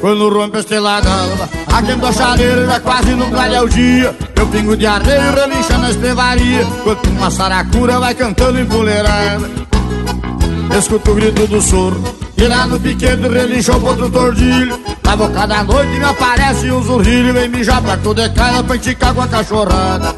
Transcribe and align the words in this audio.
quando 0.00 0.28
rompe 0.28 0.56
a 0.56 0.60
estrelada 0.60 1.08
Aquendo 1.66 2.06
a 2.06 2.12
chaleira 2.12 2.80
quase 2.80 3.14
não 3.14 3.30
clareia 3.30 3.62
o 3.62 3.68
dia. 3.68 4.16
Eu 4.34 4.46
pingo 4.46 4.76
de 4.76 4.86
areia 4.86 5.30
relincha 5.30 5.78
na 5.78 5.90
estrevaria. 5.90 6.62
Enquanto 6.62 7.06
uma 7.10 7.30
saracura 7.30 7.98
vai 7.98 8.14
cantando 8.14 8.60
empoleirada 8.60 9.48
Escuto 10.76 11.10
o 11.10 11.14
grito 11.14 11.46
do 11.46 11.60
soro 11.60 12.02
E 12.36 12.44
lá 12.44 12.66
no 12.66 12.78
piquete 12.80 13.28
relincha 13.28 13.76
o 13.76 13.84
outro 13.84 14.10
tordilho. 14.10 14.78
Na 15.02 15.16
boca 15.16 15.46
da 15.46 15.64
noite 15.64 15.98
me 15.98 16.04
aparece 16.04 16.70
um 16.70 16.82
zurrilho 16.82 17.32
Vem 17.32 17.48
mijar 17.48 17.82
pra 17.82 17.96
tudo 17.96 18.20
é 18.20 18.28
cara 18.28 18.62
pra 18.62 18.76
enticar 18.76 19.14
com 19.14 19.22
a 19.22 19.28
cachorrada. 19.28 20.14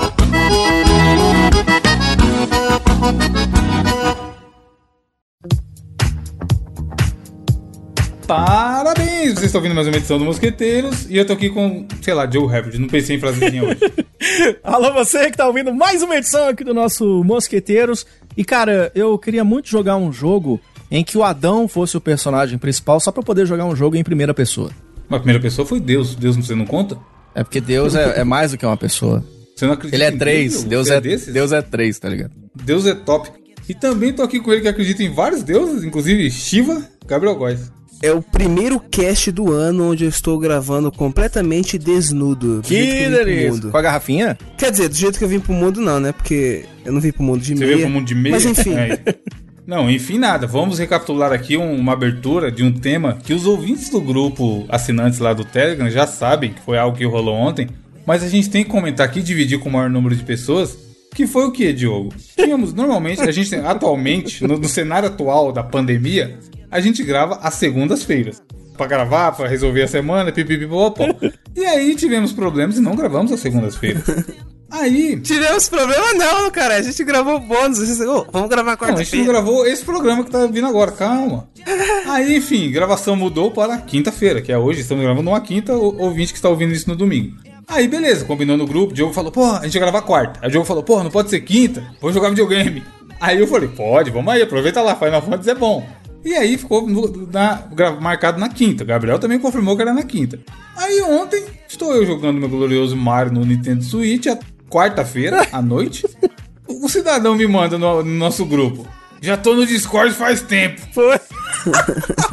Parabéns! 8.27 9.10
Vocês 9.31 9.45
estão 9.45 9.61
ouvindo 9.61 9.77
mais 9.77 9.87
uma 9.87 9.97
edição 9.97 10.19
do 10.19 10.25
Mosqueteiros 10.25 11.07
e 11.09 11.17
eu 11.17 11.25
tô 11.25 11.35
aqui 11.35 11.51
com, 11.51 11.87
sei 12.03 12.13
lá, 12.13 12.29
Joe 12.29 12.53
Herbert. 12.53 12.81
Não 12.81 12.89
pensei 12.89 13.15
em 13.15 13.21
frasezinha 13.21 13.63
hoje. 13.63 13.79
Alô, 14.65 14.93
você 14.93 15.31
que 15.31 15.37
tá 15.37 15.47
ouvindo 15.47 15.73
mais 15.73 16.03
uma 16.03 16.17
edição 16.17 16.49
aqui 16.49 16.65
do 16.65 16.75
nosso 16.75 17.23
Mosqueteiros. 17.23 18.05
E 18.37 18.45
cara, 18.45 18.91
eu 18.93 19.17
queria 19.17 19.45
muito 19.45 19.69
jogar 19.69 19.97
um 19.97 20.13
jogo 20.13 20.61
em 20.91 21.05
que 21.05 21.17
o 21.17 21.23
Adão 21.23 21.69
fosse 21.69 21.97
o 21.97 22.01
personagem 22.01 22.59
principal 22.59 22.99
só 22.99 23.13
pra 23.13 23.23
poder 23.23 23.47
jogar 23.47 23.67
um 23.67 23.77
jogo 23.77 23.95
em 23.95 24.03
primeira 24.03 24.35
pessoa. 24.35 24.71
Mas 25.09 25.19
a 25.19 25.21
primeira 25.21 25.41
pessoa 25.41 25.65
foi 25.65 25.79
Deus. 25.79 26.17
Deus 26.17 26.35
você 26.37 26.57
não 26.57 26.67
conta? 26.67 26.99
É 27.33 27.45
porque 27.45 27.61
Deus 27.61 27.95
é, 27.95 28.21
é 28.21 28.25
mais 28.25 28.51
do 28.51 28.59
que 28.59 28.67
uma 28.67 28.77
pessoa. 28.77 29.25
Você 29.55 29.65
não 29.65 29.75
acredita 29.75 29.97
Ele 29.97 30.05
é 30.05 30.11
em 30.11 30.19
três. 30.19 30.53
Deus? 30.53 30.65
Deus 30.65 30.89
Você 30.89 30.95
é, 30.95 31.01
desses? 31.01 31.33
Deus 31.33 31.53
é 31.53 31.63
três, 31.63 31.99
tá 32.01 32.09
ligado? 32.09 32.33
Deus 32.65 32.85
é 32.85 32.95
top. 32.95 33.31
E 33.69 33.75
também 33.75 34.13
tô 34.13 34.23
aqui 34.23 34.41
com 34.41 34.53
ele 34.53 34.63
que 34.63 34.69
acredita 34.69 35.05
em 35.05 35.15
vários 35.15 35.45
deuses, 35.45 35.85
inclusive 35.85 36.29
Shiva, 36.33 36.83
Gabriel 37.07 37.37
Góes. 37.37 37.71
É 38.03 38.11
o 38.13 38.23
primeiro 38.23 38.81
cast 38.81 39.31
do 39.31 39.53
ano 39.53 39.91
onde 39.91 40.05
eu 40.05 40.09
estou 40.09 40.39
gravando 40.39 40.91
completamente 40.91 41.77
desnudo. 41.77 42.57
do 42.57 42.63
Que 42.63 43.03
pro 43.05 43.11
delícia. 43.25 43.71
Com 43.71 43.77
a 43.77 43.83
garrafinha? 43.83 44.39
Quer 44.57 44.71
dizer, 44.71 44.89
do 44.89 44.95
jeito 44.95 45.19
que 45.19 45.25
eu 45.25 45.29
vim 45.29 45.39
pro 45.39 45.53
mundo, 45.53 45.81
não, 45.83 46.01
né? 46.01 46.11
Porque 46.13 46.65
eu 46.85 46.93
não 46.93 47.01
vim 47.01 47.13
pro 47.13 47.23
mundo 47.23 47.43
de 47.43 47.49
Você 47.55 47.55
meia. 47.61 47.77
veio 47.77 47.81
pro 47.83 47.91
mundo 47.91 48.07
de 48.07 48.15
meia? 48.15 48.35
Mas 48.35 48.47
enfim. 48.47 48.73
É. 48.75 48.99
Não, 49.67 49.91
enfim, 49.91 50.19
nada. 50.19 50.47
Vamos 50.47 50.79
recapitular 50.79 51.31
aqui 51.33 51.57
um- 51.59 51.77
uma 51.77 51.93
abertura 51.93 52.51
de 52.51 52.63
um 52.65 52.73
tema 52.73 53.19
que 53.23 53.35
os 53.35 53.47
ouvintes 53.47 53.91
do 53.91 54.01
grupo 54.01 54.65
assinantes 54.71 55.19
lá 55.19 55.33
do 55.35 55.45
Telegram 55.45 55.89
já 55.91 56.07
sabem 56.07 56.53
que 56.55 56.61
foi 56.63 56.79
algo 56.79 56.97
que 56.97 57.05
rolou 57.05 57.35
ontem. 57.35 57.69
Mas 58.07 58.23
a 58.25 58.29
gente 58.29 58.49
tem 58.49 58.65
que 58.65 58.71
comentar 58.71 59.07
aqui, 59.07 59.21
dividir 59.23 59.59
com 59.61 59.69
o 59.69 59.73
maior 59.73 59.91
número 59.91 60.17
de 60.17 60.25
pessoas. 60.25 60.77
Que 61.15 61.27
foi 61.27 61.45
o 61.45 61.53
que, 61.53 61.73
Diogo? 61.73 62.15
Tínhamos, 62.37 62.73
normalmente, 62.73 63.21
a 63.21 63.31
gente 63.31 63.55
atualmente, 63.57 64.43
no, 64.47 64.57
no 64.59 64.69
cenário 64.69 65.09
atual 65.09 65.53
da 65.53 65.63
pandemia, 65.63 66.39
a 66.71 66.81
gente 66.81 67.03
grava 67.03 67.39
às 67.43 67.55
segundas-feiras. 67.55 68.43
Pra 68.77 68.87
gravar, 68.87 69.33
pra 69.33 69.47
resolver 69.49 69.83
a 69.83 69.89
semana, 69.89 70.33
pipipipopó. 70.33 71.05
E 71.55 71.65
aí 71.67 71.95
tivemos 71.95 72.33
problemas 72.33 72.79
e 72.79 72.81
não 72.81 72.95
gravamos 72.97 73.31
às 73.33 73.41
segundas-feiras. 73.41 74.03
Aí, 74.71 75.19
Tivemos 75.21 75.69
problema 75.69 76.15
não, 76.15 76.49
cara. 76.51 76.77
A 76.77 76.83
gente 76.83 77.03
gravou 77.03 77.41
bônus. 77.41 77.79
Vocês- 77.79 78.01
Ô, 78.01 78.25
vamos 78.33 78.49
gravar 78.49 78.79
Não, 78.81 78.89
a 78.89 79.03
gente 79.03 79.17
não 79.17 79.25
quarta-feira. 79.27 79.27
gravou 79.33 79.67
esse 79.67 79.85
programa 79.85 80.23
que 80.25 80.31
tá 80.31 80.47
vindo 80.47 80.67
agora, 80.67 80.93
calma. 80.93 81.49
Aí, 82.07 82.37
enfim, 82.37 82.71
gravação 82.71 83.17
mudou 83.17 83.51
para 83.51 83.79
quinta-feira, 83.79 84.41
que 84.41 84.53
é 84.53 84.57
hoje, 84.57 84.81
estamos 84.81 85.05
gravando 85.05 85.29
uma 85.29 85.41
quinta, 85.41 85.75
o 85.77 86.01
ouvinte 86.01 86.33
que 86.33 86.39
está 86.39 86.49
ouvindo 86.49 86.73
isso 86.73 86.89
no 86.89 86.95
domingo. 86.95 87.37
Aí, 87.67 87.87
beleza, 87.89 88.25
combinou 88.25 88.57
no 88.57 88.67
grupo, 88.67 88.93
o 88.93 88.95
Diogo 88.95 89.13
falou, 89.13 89.31
pô, 89.33 89.45
a 89.45 89.63
gente 89.65 89.73
vai 89.73 89.81
gravar 89.91 90.03
quarta. 90.03 90.39
Aí 90.41 90.49
o 90.49 90.51
Diogo 90.53 90.67
falou, 90.67 90.83
pô, 90.85 91.03
não 91.03 91.11
pode 91.11 91.31
ser 91.31 91.41
quinta, 91.41 91.83
vou 92.01 92.13
jogar 92.13 92.29
videogame. 92.31 92.83
Aí 93.21 93.39
eu 93.41 93.47
falei, 93.49 93.69
pode, 93.69 94.11
vamos 94.11 94.33
aí, 94.33 94.41
aproveita 94.41 94.81
lá, 94.81 94.95
Final 94.97 95.21
Fantasy 95.21 95.51
é 95.51 95.55
bom. 95.55 95.87
E 96.25 96.35
aí 96.35 96.59
ficou 96.59 96.87
no- 96.87 97.29
na- 97.33 97.63
marcado 98.01 98.39
na 98.39 98.49
quinta. 98.49 98.85
Gabriel 98.85 99.19
também 99.19 99.39
confirmou 99.39 99.75
que 99.77 99.83
era 99.83 99.93
na 99.95 100.03
quinta. 100.03 100.39
Aí 100.77 101.01
ontem, 101.03 101.45
estou 101.69 101.95
eu 101.95 102.05
jogando 102.07 102.39
meu 102.39 102.49
glorioso 102.49 102.97
Mario 102.97 103.33
no 103.33 103.45
Nintendo 103.45 103.83
Switch, 103.83 104.27
a 104.27 104.39
quarta-feira, 104.69 105.47
à 105.53 105.63
noite. 105.63 106.07
O 106.67 106.89
cidadão 106.89 107.35
me 107.35 107.47
manda 107.47 107.77
no, 107.79 108.03
no 108.03 108.15
nosso 108.15 108.45
grupo. 108.45 108.87
Já 109.23 109.37
tô 109.37 109.55
no 109.55 109.67
Discord 109.67 110.15
faz 110.15 110.41
tempo. 110.41 110.81
Foi. 110.95 111.19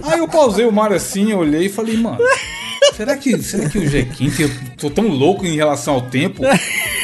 Aí 0.03 0.19
eu 0.19 0.27
pausei 0.27 0.65
o 0.65 0.71
Mario 0.71 0.95
assim, 0.95 1.31
eu 1.31 1.39
olhei 1.39 1.65
e 1.65 1.69
falei, 1.69 1.97
mano, 1.97 2.17
será 2.95 3.15
que, 3.17 3.37
será 3.41 3.69
que 3.69 3.77
o 3.77 3.81
G15 3.83 4.39
eu 4.41 4.49
tô 4.77 4.89
tão 4.89 5.07
louco 5.07 5.45
em 5.45 5.55
relação 5.55 5.95
ao 5.95 6.01
tempo? 6.01 6.41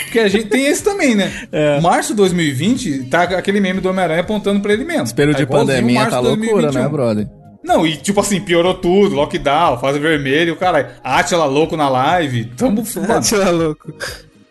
Porque 0.04 0.20
a 0.20 0.28
gente 0.28 0.48
tem 0.48 0.66
esse 0.68 0.84
também, 0.84 1.16
né? 1.16 1.32
É. 1.52 1.80
Março 1.82 2.16
2020, 2.16 3.04
tá 3.06 3.24
aquele 3.24 3.60
meme 3.60 3.80
do 3.80 3.90
Homem-Aranha 3.90 4.22
apontando 4.22 4.60
pra 4.60 4.74
ele 4.74 4.84
mesmo. 4.86 5.14
Período 5.16 5.36
Tá 5.38 5.44
de 5.44 5.50
pandemia 5.50 5.96
março 6.00 6.12
tá 6.12 6.20
loucura, 6.20 6.72
2021. 6.72 6.82
né, 6.84 6.90
brother? 6.90 7.28
Não, 7.64 7.86
e 7.88 7.96
tipo 7.96 8.20
assim, 8.20 8.42
piorou 8.42 8.74
tudo, 8.74 9.16
lockdown, 9.16 9.80
fase 9.80 10.00
vermelho, 10.00 10.56
caralho. 10.56 10.88
Atila 11.04 11.46
louco 11.46 11.78
na 11.78 11.88
live, 11.90 12.46
tamo... 12.58 12.84
mano, 13.08 13.22
Tira 13.22 13.50
louco. 13.52 13.94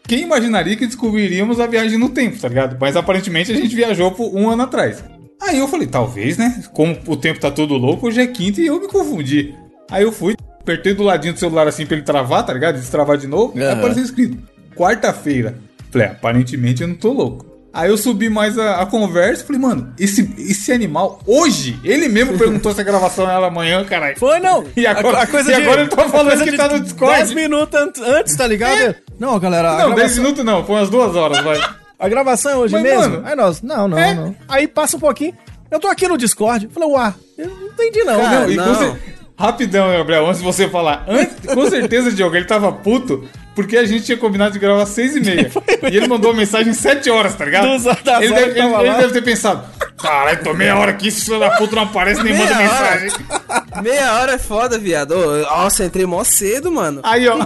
quem 0.06 0.22
imaginaria 0.22 0.76
que 0.76 0.86
descobriríamos 0.86 1.60
a 1.60 1.66
viagem 1.66 1.98
no 1.98 2.08
tempo, 2.08 2.38
tá 2.40 2.48
ligado? 2.48 2.76
Mas 2.80 2.96
aparentemente 2.96 3.52
a 3.52 3.54
gente 3.56 3.74
viajou 3.74 4.12
por 4.12 4.34
um 4.34 4.48
ano 4.48 4.62
atrás. 4.62 5.04
Aí 5.40 5.58
eu 5.58 5.66
falei, 5.68 5.86
talvez, 5.88 6.38
né? 6.38 6.62
Como 6.72 6.96
o 7.06 7.16
tempo 7.16 7.40
tá 7.40 7.50
todo 7.50 7.74
louco, 7.74 8.06
hoje 8.06 8.20
é 8.20 8.26
quinta 8.26 8.60
e 8.60 8.66
eu 8.66 8.80
me 8.80 8.86
confundi. 8.88 9.52
Aí 9.90 10.04
eu 10.04 10.12
fui, 10.12 10.34
apertei 10.62 10.94
do 10.94 11.02
ladinho 11.02 11.34
do 11.34 11.38
celular 11.40 11.66
assim 11.68 11.84
pra 11.84 11.96
ele 11.96 12.04
travar, 12.04 12.44
tá 12.46 12.52
ligado? 12.52 12.76
Destravar 12.76 13.16
de 13.18 13.26
novo. 13.26 13.52
Aí 13.56 13.64
Aham. 13.64 13.78
apareceu 13.78 14.02
escrito, 14.04 14.38
quarta-feira. 14.76 15.56
Falei, 15.90 16.08
ah, 16.08 16.12
aparentemente 16.12 16.82
eu 16.82 16.88
não 16.88 16.94
tô 16.94 17.12
louco. 17.12 17.50
Aí 17.74 17.88
eu 17.88 17.96
subi 17.96 18.28
mais 18.28 18.58
a, 18.58 18.82
a 18.82 18.86
conversa 18.86 19.42
e 19.42 19.46
falei, 19.46 19.62
mano, 19.62 19.94
esse, 19.98 20.30
esse 20.36 20.70
animal, 20.72 21.22
hoje, 21.26 21.78
ele 21.82 22.06
mesmo 22.06 22.36
perguntou 22.36 22.72
se 22.74 22.80
a 22.82 22.84
gravação 22.84 23.24
era 23.30 23.46
amanhã, 23.46 23.82
caralho. 23.84 24.18
Foi, 24.18 24.38
não. 24.40 24.62
E 24.76 24.86
agora- 24.86 25.26
e 25.48 25.52
agora 25.54 25.80
ele 25.80 25.88
tá 25.90 26.02
a 26.02 26.08
falando 26.10 26.28
coisa 26.28 26.44
que 26.44 26.50
de 26.50 26.56
tá 26.58 26.68
no 26.68 26.80
Discord. 26.80 27.16
10 27.16 27.32
minutos 27.34 27.80
an- 27.80 27.92
antes, 28.18 28.36
tá 28.36 28.46
ligado? 28.46 28.94
Não, 29.18 29.38
galera, 29.38 29.70
a, 29.70 29.78
Não, 29.78 29.84
10 29.86 29.94
gravação, 29.96 30.22
minutos 30.22 30.44
não, 30.44 30.64
foi 30.66 30.76
umas 30.76 30.90
duas 30.90 31.16
horas, 31.16 31.40
vai. 31.42 31.58
a 31.98 32.08
gravação 32.10 32.52
é 32.52 32.56
hoje 32.56 32.74
Mas, 32.74 32.82
mesmo? 32.82 33.00
mano, 33.00 33.22
Aí 33.26 33.34
nós, 33.36 33.62
não, 33.62 33.88
não, 33.88 33.98
é. 33.98 34.14
não. 34.14 34.36
Aí 34.48 34.68
passa 34.68 34.98
um 34.98 35.00
pouquinho, 35.00 35.34
eu 35.70 35.80
tô 35.80 35.88
aqui 35.88 36.06
no 36.06 36.18
Discord. 36.18 36.68
Falei, 36.74 36.88
uá, 36.90 37.14
eu 37.38 37.48
não 37.48 37.66
entendi 37.68 38.04
não. 38.04 38.20
Cara, 38.20 38.40
meu. 38.40 38.50
e 38.52 38.56
não. 38.56 38.64
com 38.66 38.74
cer- 38.74 38.96
Rapidão, 39.42 39.90
Gabriel, 39.90 40.26
antes 40.26 40.38
de 40.38 40.44
você 40.44 40.68
falar. 40.68 41.04
Antes, 41.08 41.34
com 41.52 41.68
certeza, 41.68 42.12
Diogo, 42.12 42.36
ele 42.36 42.44
tava 42.44 42.70
puto 42.72 43.28
porque 43.56 43.76
a 43.76 43.84
gente 43.84 44.04
tinha 44.04 44.16
combinado 44.16 44.52
de 44.52 44.58
gravar 44.60 44.82
às 44.84 44.90
seis 44.90 45.16
e 45.16 45.20
meia. 45.20 45.50
e 45.90 45.96
ele 45.96 46.06
mandou 46.06 46.30
uma 46.30 46.36
mensagem 46.38 46.72
sete 46.72 47.10
horas, 47.10 47.34
tá 47.34 47.44
ligado? 47.44 47.66
Ele, 47.68 48.32
deve, 48.32 48.58
ele- 48.60 48.74
ele 48.86 48.94
deve 48.98 49.12
ter 49.12 49.22
pensado: 49.22 49.64
caralho, 50.00 50.44
tô 50.44 50.54
meia 50.54 50.76
hora 50.76 50.92
aqui, 50.92 51.08
esse 51.08 51.24
filho 51.24 51.40
da 51.40 51.50
puta 51.50 51.74
não 51.74 51.82
aparece 51.82 52.22
nem 52.22 52.32
manda 52.38 52.54
Meia 52.54 52.70
hora. 52.70 53.00
mensagem. 53.00 53.26
Meia 53.82 54.12
hora 54.14 54.32
é 54.34 54.38
foda, 54.38 54.78
viado. 54.78 55.12
Ô, 55.12 55.36
Nossa, 55.42 55.84
entrei 55.84 56.06
mó 56.06 56.22
cedo, 56.22 56.70
mano. 56.70 57.00
Aí, 57.02 57.26
ó. 57.28 57.36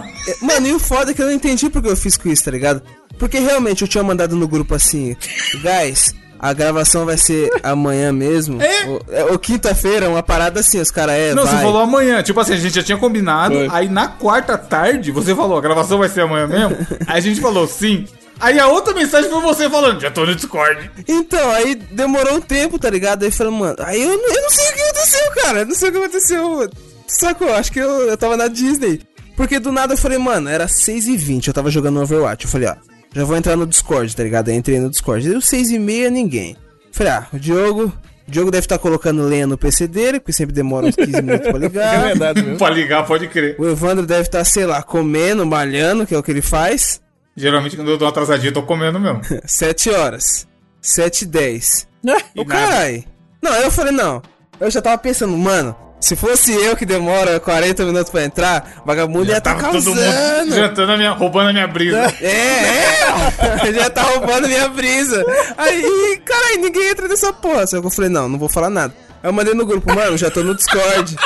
Mano, 0.42 0.66
e 0.66 0.72
o 0.74 0.78
foda 0.78 1.12
é 1.12 1.14
que 1.14 1.22
eu 1.22 1.26
não 1.26 1.32
entendi 1.32 1.70
porque 1.70 1.88
eu 1.88 1.96
fiz 1.96 2.16
com 2.16 2.28
isso, 2.28 2.44
tá 2.44 2.50
ligado? 2.50 2.82
Porque 3.18 3.38
realmente 3.38 3.80
eu 3.80 3.88
tinha 3.88 4.04
mandado 4.04 4.36
no 4.36 4.46
grupo 4.46 4.74
assim, 4.74 5.16
guys, 5.62 6.14
a 6.38 6.52
gravação 6.52 7.04
vai 7.04 7.16
ser 7.16 7.50
amanhã 7.62 8.12
mesmo. 8.12 8.60
É? 8.62 8.86
Ou, 8.86 9.02
é, 9.10 9.24
ou 9.24 9.38
quinta-feira, 9.38 10.08
uma 10.08 10.22
parada 10.22 10.60
assim, 10.60 10.80
os 10.80 10.90
caras 10.90 11.14
é. 11.14 11.34
Não, 11.34 11.44
vai. 11.44 11.54
você 11.56 11.62
falou 11.62 11.80
amanhã. 11.82 12.22
Tipo 12.22 12.40
assim, 12.40 12.54
a 12.54 12.56
gente 12.58 12.74
já 12.74 12.82
tinha 12.82 12.98
combinado. 12.98 13.54
Foi. 13.54 13.68
Aí 13.70 13.88
na 13.88 14.08
quarta 14.08 14.56
tarde, 14.58 15.10
você 15.12 15.34
falou: 15.34 15.56
a 15.58 15.60
gravação 15.60 15.98
vai 15.98 16.08
ser 16.08 16.22
amanhã 16.22 16.46
mesmo? 16.46 16.76
aí 17.06 17.18
a 17.18 17.20
gente 17.20 17.40
falou 17.40 17.66
sim. 17.66 18.06
Aí 18.38 18.58
a 18.60 18.68
outra 18.68 18.92
mensagem 18.92 19.30
foi 19.30 19.40
você 19.40 19.68
falando: 19.70 20.00
já 20.00 20.10
tô 20.10 20.26
no 20.26 20.34
Discord. 20.34 20.90
Então, 21.08 21.50
aí 21.52 21.74
demorou 21.74 22.34
um 22.34 22.40
tempo, 22.40 22.78
tá 22.78 22.90
ligado? 22.90 23.24
Aí 23.24 23.30
falei, 23.30 23.52
mano, 23.52 23.76
aí 23.80 24.02
eu, 24.02 24.08
não- 24.08 24.34
eu 24.34 24.42
não 24.42 24.50
sei 24.50 24.68
o 24.68 24.72
que 24.74 24.80
aconteceu, 24.82 25.30
cara. 25.42 25.58
Eu 25.60 25.66
não 25.66 25.74
sei 25.74 25.88
o 25.88 25.92
que 25.92 25.98
aconteceu. 25.98 26.70
Sacou? 27.06 27.52
Acho 27.54 27.72
que 27.72 27.78
eu, 27.78 28.08
eu 28.08 28.16
tava 28.16 28.36
na 28.36 28.48
Disney. 28.48 29.00
Porque 29.36 29.58
do 29.58 29.70
nada 29.70 29.94
eu 29.94 29.98
falei, 29.98 30.16
mano, 30.18 30.48
era 30.48 30.66
6h20, 30.66 31.48
eu 31.48 31.52
tava 31.54 31.70
jogando 31.70 32.00
Overwatch. 32.00 32.46
Eu 32.46 32.50
falei, 32.50 32.68
ó, 32.68 32.74
já 33.20 33.24
vou 33.24 33.36
entrar 33.36 33.56
no 33.56 33.66
Discord, 33.66 34.14
tá 34.14 34.22
ligado? 34.22 34.48
Aí 34.48 34.54
entrei 34.56 34.78
no 34.78 34.90
Discord. 34.90 35.28
Deu 35.28 35.38
6h30, 35.38 36.08
ninguém. 36.10 36.56
Falei, 36.92 37.12
ah, 37.12 37.26
o 37.32 37.38
Diogo. 37.38 37.92
O 38.26 38.30
Diogo 38.30 38.50
deve 38.50 38.64
estar 38.64 38.78
colocando 38.78 39.22
lenha 39.22 39.46
no 39.46 39.56
PC 39.56 39.86
dele, 39.86 40.18
porque 40.18 40.32
sempre 40.32 40.52
demora 40.52 40.86
uns 40.86 40.96
15 40.96 41.22
minutos 41.22 41.48
pra 41.48 41.56
É 41.56 41.60
ligar. 41.60 42.04
verdade 42.06 42.42
mesmo. 42.42 42.58
pra 42.58 42.70
ligar, 42.70 43.06
pode 43.06 43.28
crer. 43.28 43.54
O 43.58 43.68
Evandro 43.68 44.04
deve 44.04 44.22
estar, 44.22 44.44
sei 44.44 44.66
lá, 44.66 44.82
comendo, 44.82 45.46
malhando, 45.46 46.04
que 46.06 46.12
é 46.14 46.18
o 46.18 46.22
que 46.22 46.30
ele 46.32 46.42
faz. 46.42 47.00
Geralmente 47.36 47.76
quando 47.76 47.90
eu 47.90 47.96
dou 47.96 48.06
uma 48.06 48.10
atrasadinha, 48.10 48.48
eu 48.50 48.54
tô 48.54 48.62
comendo 48.64 48.98
mesmo. 48.98 49.20
7 49.46 49.90
horas. 49.90 50.46
7 50.80 51.22
e 51.22 51.26
10. 51.26 51.88
E 52.34 52.40
Ô, 52.40 52.44
nada. 52.44 52.44
carai. 52.44 53.04
Não, 53.42 53.52
eu 53.54 53.70
falei, 53.70 53.92
não. 53.92 54.20
Eu 54.60 54.70
já 54.70 54.80
tava 54.82 54.96
pensando, 54.98 55.36
mano, 55.36 55.74
se 56.00 56.14
fosse 56.14 56.52
eu 56.52 56.76
que 56.76 56.84
demora 56.86 57.40
40 57.40 57.84
minutos 57.84 58.10
pra 58.10 58.24
entrar, 58.24 58.82
vagabundo 58.84 59.30
ia 59.30 59.40
tá 59.40 59.54
Tava 59.54 59.72
todo 59.72 59.94
mundo 59.94 60.00
causando. 60.04 60.54
jantando 60.54 60.92
a 60.92 60.96
minha, 60.96 61.10
roubando 61.12 61.48
a 61.50 61.52
minha 61.52 61.66
brisa. 61.66 62.14
É, 62.20 62.26
é. 62.26 63.72
já 63.74 63.90
tá 63.90 64.02
roubando 64.02 64.46
minha 64.46 64.68
brisa. 64.68 65.24
Aí, 65.56 66.20
carai, 66.24 66.56
ninguém 66.58 66.90
entra 66.90 67.08
nessa 67.08 67.32
porra. 67.32 67.66
Só 67.66 67.80
que 67.80 67.86
eu 67.86 67.90
falei, 67.90 68.10
não, 68.10 68.28
não 68.28 68.38
vou 68.38 68.48
falar 68.48 68.70
nada. 68.70 68.94
Aí 69.22 69.28
eu 69.28 69.32
mandei 69.32 69.54
no 69.54 69.64
grupo, 69.66 69.92
mano, 69.94 70.16
já 70.16 70.30
tô 70.30 70.42
no 70.44 70.54
Discord. 70.54 71.16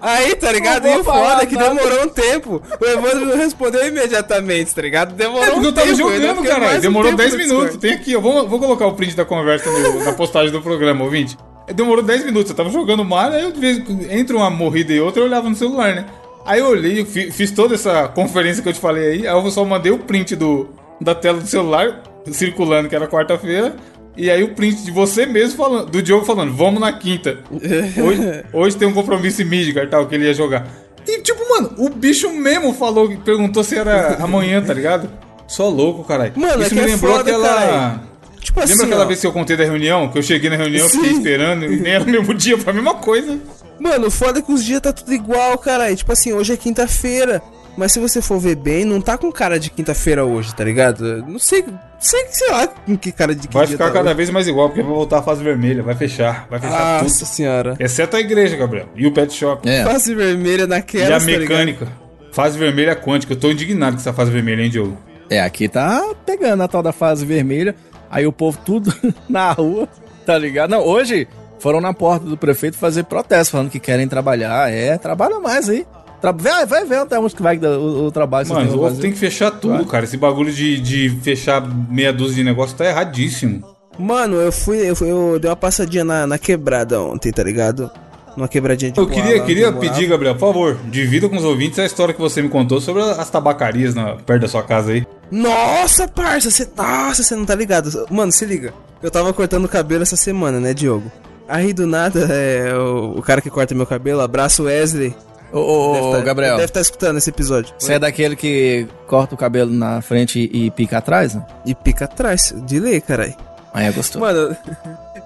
Aí, 0.00 0.34
tá 0.36 0.52
ligado? 0.52 0.86
E 0.86 0.96
o 0.98 1.04
foda 1.04 1.42
é 1.42 1.46
que 1.46 1.56
demorou 1.56 2.04
um 2.04 2.08
tempo. 2.08 2.62
O 2.80 2.84
Evandro 2.86 3.26
não 3.26 3.36
respondeu 3.36 3.86
imediatamente, 3.86 4.74
tá 4.74 4.80
ligado? 4.82 5.14
Demorou 5.14 5.44
É 5.44 5.50
porque 5.50 5.60
um 5.66 5.68
eu 5.70 5.72
tava 5.74 5.86
tempo. 5.88 5.98
jogando, 5.98 6.42
caralho. 6.44 6.78
um 6.78 6.80
Demorou 6.80 7.10
tempo 7.10 7.18
10 7.22 7.32
no 7.32 7.38
minutos. 7.38 7.76
Tem 7.78 7.92
aqui, 7.94 8.12
eu 8.12 8.20
vou, 8.22 8.48
vou 8.48 8.58
colocar 8.60 8.86
o 8.86 8.94
print 8.94 9.16
da 9.16 9.24
conversa 9.24 9.70
no- 9.70 10.04
na 10.04 10.12
postagem 10.12 10.52
do 10.52 10.62
programa, 10.62 11.04
ouvinte. 11.04 11.36
Demorou 11.72 12.02
10 12.04 12.24
minutos. 12.26 12.50
Eu 12.50 12.56
tava 12.56 12.70
jogando 12.70 13.04
Mario, 13.04 13.36
aí 13.36 13.42
eu 13.44 13.52
de 13.52 13.60
vez, 13.60 13.82
entre 14.10 14.36
uma 14.36 14.50
morrida 14.50 14.92
e 14.92 15.00
outra 15.00 15.22
eu 15.22 15.26
olhava 15.26 15.48
no 15.48 15.54
celular, 15.56 15.94
né? 15.94 16.04
Aí 16.44 16.60
eu 16.60 16.66
olhei, 16.66 17.04
fi- 17.06 17.30
fiz 17.30 17.50
toda 17.50 17.74
essa 17.74 18.06
conferência 18.08 18.62
que 18.62 18.68
eu 18.68 18.72
te 18.72 18.80
falei 18.80 19.06
aí, 19.12 19.26
aí 19.26 19.34
eu 19.34 19.50
só 19.50 19.64
mandei 19.64 19.90
o 19.90 19.98
print 19.98 20.36
do, 20.36 20.68
da 21.00 21.14
tela 21.14 21.38
do 21.40 21.46
celular 21.46 22.02
circulando, 22.30 22.88
que 22.88 22.94
era 22.94 23.06
quarta-feira. 23.06 23.74
E 24.16 24.30
aí 24.30 24.42
o 24.44 24.54
print 24.54 24.84
de 24.84 24.90
você 24.90 25.24
mesmo 25.26 25.56
falando, 25.56 25.90
do 25.90 26.02
Diogo 26.02 26.24
falando, 26.24 26.52
vamos 26.52 26.80
na 26.80 26.92
quinta. 26.92 27.38
Hoje, 27.50 28.44
hoje 28.52 28.76
tem 28.76 28.86
um 28.86 28.92
compromisso 28.92 29.40
em 29.42 29.46
Midgard, 29.46 29.90
tal, 29.90 30.06
que 30.06 30.14
ele 30.14 30.26
ia 30.26 30.34
jogar. 30.34 30.66
E 31.06 31.20
tipo, 31.20 31.40
mano, 31.48 31.72
o 31.78 31.88
bicho 31.88 32.30
mesmo 32.32 32.72
falou, 32.74 33.10
perguntou 33.24 33.64
se 33.64 33.76
era 33.76 34.16
amanhã, 34.22 34.62
tá 34.62 34.72
ligado? 34.72 35.10
Só 35.46 35.68
louco, 35.68 36.04
caralho. 36.04 36.32
Mano, 36.36 36.62
é 36.62 36.66
Isso 36.66 36.70
que 36.70 36.74
me 36.76 36.80
é 36.82 36.86
lembrou 36.86 37.16
foda, 37.16 37.30
aquela. 37.30 37.48
caralho. 37.48 38.00
Tipo 38.44 38.60
assim, 38.60 38.72
Lembra 38.72 38.86
aquela 38.86 39.04
ó, 39.04 39.06
vez 39.08 39.20
que 39.20 39.26
eu 39.26 39.32
contei 39.32 39.56
da 39.56 39.64
reunião? 39.64 40.08
Que 40.08 40.18
eu 40.18 40.22
cheguei 40.22 40.50
na 40.50 40.56
reunião, 40.56 40.86
fiquei 40.88 41.10
Sim. 41.10 41.16
esperando 41.16 41.64
e 41.64 41.80
nem 41.80 41.92
era 41.94 42.04
no 42.04 42.12
mesmo 42.12 42.32
dia, 42.34 42.58
foi 42.58 42.72
a 42.72 42.76
mesma 42.76 42.94
coisa. 42.94 43.38
Mano, 43.80 44.06
o 44.06 44.10
foda 44.10 44.38
é 44.38 44.42
que 44.42 44.52
os 44.52 44.62
dias 44.64 44.80
tá 44.80 44.92
tudo 44.92 45.12
igual, 45.12 45.56
caralho. 45.58 45.96
Tipo 45.96 46.12
assim, 46.12 46.32
hoje 46.32 46.52
é 46.52 46.56
quinta-feira. 46.56 47.42
Mas 47.76 47.90
se 47.92 47.98
você 47.98 48.22
for 48.22 48.38
ver 48.38 48.54
bem, 48.54 48.84
não 48.84 49.00
tá 49.00 49.18
com 49.18 49.32
cara 49.32 49.58
de 49.58 49.68
quinta-feira 49.70 50.24
hoje, 50.24 50.54
tá 50.54 50.62
ligado? 50.62 51.24
Não 51.26 51.40
sei, 51.40 51.64
sei, 51.98 52.24
sei 52.30 52.48
lá 52.50 52.68
com 52.68 52.96
que 52.96 53.10
cara 53.10 53.34
de 53.34 53.48
Vai 53.50 53.66
ficar 53.66 53.86
tá 53.86 53.90
cada 53.92 54.10
hoje. 54.10 54.14
vez 54.16 54.30
mais 54.30 54.46
igual, 54.46 54.68
porque 54.68 54.82
vai 54.82 54.92
voltar 54.92 55.18
a 55.18 55.22
fase 55.22 55.42
vermelha, 55.42 55.82
vai 55.82 55.96
fechar, 55.96 56.46
vai 56.48 56.60
fechar 56.60 57.02
Nossa 57.02 57.18
tudo. 57.18 57.26
senhora. 57.26 57.76
Exceto 57.80 58.16
a 58.16 58.20
igreja, 58.20 58.56
Gabriel. 58.56 58.88
E 58.94 59.06
o 59.08 59.12
pet 59.12 59.32
shop. 59.32 59.68
É. 59.68 59.82
Face 59.82 60.14
vermelha 60.14 60.68
naquela. 60.68 61.08
e 61.10 61.12
a 61.12 61.18
tá 61.18 61.24
mecânica. 61.24 61.88
Fase 62.30 62.56
vermelha 62.56 62.94
quântica. 62.94 63.32
Eu 63.32 63.38
tô 63.40 63.50
indignado 63.50 63.96
com 63.96 64.00
essa 64.00 64.12
fase 64.12 64.30
vermelha, 64.30 64.62
hein, 64.62 64.70
Diogo? 64.70 64.96
É, 65.28 65.40
aqui 65.40 65.68
tá 65.68 66.00
pegando 66.24 66.62
a 66.62 66.68
tal 66.68 66.82
da 66.82 66.92
fase 66.92 67.24
vermelha. 67.26 67.74
Aí 68.14 68.26
o 68.28 68.32
povo 68.32 68.56
tudo 68.64 68.94
na 69.28 69.50
rua, 69.52 69.88
tá 70.24 70.38
ligado? 70.38 70.70
Não, 70.70 70.80
hoje 70.86 71.26
foram 71.58 71.80
na 71.80 71.92
porta 71.92 72.24
do 72.24 72.36
prefeito 72.36 72.76
fazer 72.78 73.02
protesto, 73.04 73.50
falando 73.52 73.70
que 73.70 73.80
querem 73.80 74.06
trabalhar. 74.06 74.70
É, 74.72 74.96
trabalha 74.96 75.40
mais 75.40 75.68
aí. 75.68 75.84
Tra 76.20 76.30
vai, 76.30 76.64
vai 76.64 76.84
ver 76.84 76.98
até 76.98 77.18
onde 77.18 77.34
que 77.34 77.42
vai 77.42 77.58
dar 77.58 77.76
o, 77.78 78.06
o 78.06 78.10
trabalho 78.12 78.48
Mano, 78.48 78.78
o 78.78 78.82
fazer. 78.84 79.02
tem 79.02 79.10
que 79.12 79.18
fechar 79.18 79.50
tudo, 79.50 79.84
cara. 79.84 80.04
Esse 80.04 80.16
bagulho 80.16 80.52
de, 80.52 80.80
de 80.80 81.10
fechar 81.22 81.60
meia 81.90 82.12
dúzia 82.12 82.36
de 82.36 82.44
negócio 82.44 82.76
tá 82.76 82.86
erradíssimo. 82.86 83.62
Mano, 83.98 84.36
eu 84.36 84.52
fui, 84.52 84.78
eu, 84.88 84.94
fui- 84.96 85.10
eu 85.10 85.38
dei 85.40 85.50
uma 85.50 85.56
passadinha 85.56 86.04
na, 86.04 86.26
na 86.26 86.38
quebrada 86.38 87.00
ontem, 87.02 87.32
tá 87.32 87.42
ligado? 87.42 87.90
Numa 88.36 88.48
quebradinha 88.48 88.90
de 88.90 88.98
Eu 88.98 89.06
boa 89.06 89.20
queria, 89.20 89.40
queria 89.42 89.72
pedir, 89.72 90.06
Gabriel, 90.06 90.34
por 90.34 90.40
favor, 90.48 90.78
divida 90.90 91.28
com 91.28 91.36
os 91.36 91.44
ouvintes 91.44 91.78
a 91.78 91.84
história 91.84 92.12
que 92.14 92.20
você 92.20 92.40
me 92.42 92.48
contou 92.48 92.80
sobre 92.80 93.02
as 93.02 93.28
tabacarias 93.30 93.94
na, 93.94 94.14
perto 94.16 94.42
da 94.42 94.48
sua 94.48 94.62
casa 94.62 94.92
aí. 94.92 95.06
Nossa, 95.30 96.06
parça, 96.08 96.50
você. 96.50 96.68
Nossa, 96.76 97.22
você 97.22 97.34
não 97.34 97.44
tá 97.44 97.54
ligado. 97.54 98.06
Mano, 98.10 98.30
se 98.32 98.44
liga. 98.44 98.72
Eu 99.02 99.10
tava 99.10 99.32
cortando 99.32 99.64
o 99.64 99.68
cabelo 99.68 100.02
essa 100.02 100.16
semana, 100.16 100.58
né, 100.60 100.72
Diogo? 100.72 101.10
Aí 101.48 101.72
do 101.74 101.86
nada, 101.86 102.26
é, 102.30 102.74
o, 102.74 103.18
o 103.18 103.22
cara 103.22 103.40
que 103.42 103.50
corta 103.50 103.74
meu 103.74 103.86
cabelo, 103.86 104.20
abraço 104.20 104.64
Wesley. 104.64 105.14
Ô, 105.52 105.58
ô, 105.58 106.08
ô, 106.10 106.12
tá- 106.12 106.20
Gabriel, 106.22 106.54
Deve 106.56 106.64
estar 106.64 106.80
escutando 106.80 107.18
esse 107.18 107.30
episódio. 107.30 107.72
você 107.78 107.92
é 107.94 107.98
daquele 107.98 108.34
que 108.34 108.88
corta 109.06 109.34
o 109.34 109.38
cabelo 109.38 109.70
na 109.70 110.00
frente 110.00 110.50
e, 110.52 110.66
e 110.66 110.70
pica 110.70 110.98
atrás, 110.98 111.34
né? 111.34 111.44
E 111.66 111.74
pica 111.74 112.06
atrás, 112.06 112.52
de 112.64 112.80
lei, 112.80 113.00
carai. 113.00 113.36
Aí 113.72 113.86
é 113.86 113.92
gostoso. 113.92 114.20
Mano, 114.24 114.56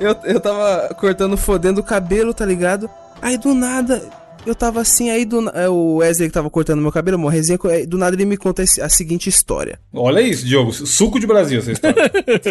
eu, 0.01 0.17
eu 0.25 0.41
tava 0.41 0.93
cortando, 0.99 1.37
fodendo 1.37 1.81
o 1.81 1.85
cabelo, 1.85 2.35
tá 2.35 2.45
ligado? 2.45 2.91
Aí 3.23 3.39
do 3.39 3.55
nada, 3.55 4.03
eu 4.51 4.55
tava 4.55 4.81
assim, 4.81 5.11
aí 5.11 5.25
do 5.25 5.49
é, 5.51 5.69
o 5.69 5.97
Wesley 5.97 6.29
que 6.29 6.35
tava 6.35 6.49
cortando 6.51 6.81
meu 6.83 6.93
cabelo, 6.93 7.17
uma 7.19 7.31
resenha, 7.31 7.59
do 7.87 7.99
nada 7.99 8.15
ele 8.17 8.25
me 8.25 8.37
conta 8.37 8.63
a 8.63 8.89
seguinte 8.89 9.29
história. 9.29 9.79
Olha 9.93 10.21
isso, 10.21 10.45
Diogo. 10.47 10.73
Suco 10.73 11.19
de 11.21 11.27
Brasil 11.27 11.59
essa 11.61 11.73
história. 11.73 11.97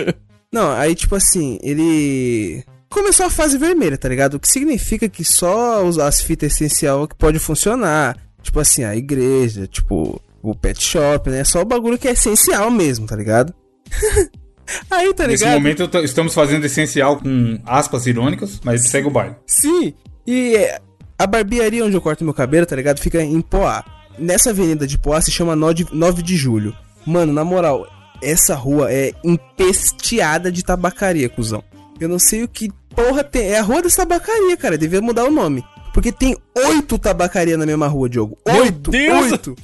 Não, 0.52 0.72
aí 0.72 0.96
tipo 0.96 1.16
assim, 1.16 1.60
ele 1.62 2.64
começou 2.90 3.26
a 3.26 3.30
fase 3.30 3.58
vermelha, 3.58 3.98
tá 3.98 4.08
ligado? 4.08 4.36
O 4.36 4.40
que 4.40 4.48
significa 4.48 5.10
que 5.10 5.24
só 5.26 5.86
as 6.02 6.22
fitas 6.22 6.54
essencial 6.54 7.08
que 7.08 7.16
pode 7.16 7.38
funcionar. 7.40 8.18
Tipo 8.42 8.60
assim, 8.62 8.84
a 8.86 8.96
igreja, 8.96 9.68
tipo, 9.68 10.22
o 10.42 10.56
pet 10.56 10.82
shop, 10.82 11.30
né? 11.30 11.44
Só 11.44 11.62
o 11.62 11.66
bagulho 11.66 11.98
que 11.98 12.08
é 12.08 12.12
essencial 12.12 12.72
mesmo, 12.72 13.06
tá 13.06 13.16
ligado? 13.16 13.54
aí, 14.90 15.14
tá 15.14 15.28
Nesse 15.28 15.44
ligado? 15.44 15.60
momento 15.60 15.82
eu 15.82 15.88
tô- 15.88 16.00
estamos 16.00 16.34
fazendo 16.34 16.66
essencial 16.66 17.18
com 17.18 17.60
aspas 17.66 18.06
irônicas, 18.08 18.60
mas 18.64 18.90
segue 18.90 19.08
o 19.08 19.12
baile. 19.12 19.36
Sim, 19.46 19.94
e 20.26 20.56
é, 20.56 20.80
a 21.18 21.26
barbearia 21.28 21.84
onde 21.84 21.96
eu 21.96 22.02
corto 22.02 22.24
meu 22.24 22.34
cabelo, 22.34 22.66
tá 22.66 22.76
ligado? 22.76 23.00
Fica 23.00 23.22
em 23.22 23.42
Poá. 23.42 23.84
Nessa 24.18 24.50
avenida 24.50 24.86
de 24.88 24.98
Poá 24.98 25.22
se 25.22 25.32
chama 25.32 25.56
9 25.56 25.88
9 25.92 26.22
de 26.22 26.36
Julho. 26.36 26.76
Mano, 27.06 27.32
na 27.32 27.44
moral, 27.44 27.88
essa 28.22 28.56
rua 28.56 28.92
é 28.92 29.14
empesteada 29.24 30.52
de 30.52 30.64
tabacaria, 30.64 31.30
cuzão. 31.30 31.64
Eu 32.00 32.10
não 32.10 32.20
sei 32.20 32.44
o 32.44 32.48
que 32.48 32.70
porra 32.96 33.24
tem. 33.24 33.48
É 33.48 33.60
a 33.60 33.64
rua 33.64 33.82
da 33.82 33.90
tabacaria, 33.90 34.58
cara. 34.58 34.78
Devia 34.78 35.02
mudar 35.02 35.26
o 35.26 35.32
nome. 35.32 35.64
Porque 35.94 36.12
tem 36.12 36.38
oito 36.56 37.00
tabacaria 37.00 37.58
na 37.58 37.66
mesma 37.66 37.88
rua, 37.88 38.08
Diogo. 38.08 38.38
Meu 38.46 38.62
Oito! 38.62 38.92
Deus! 38.92 39.32
Oito! 39.32 39.56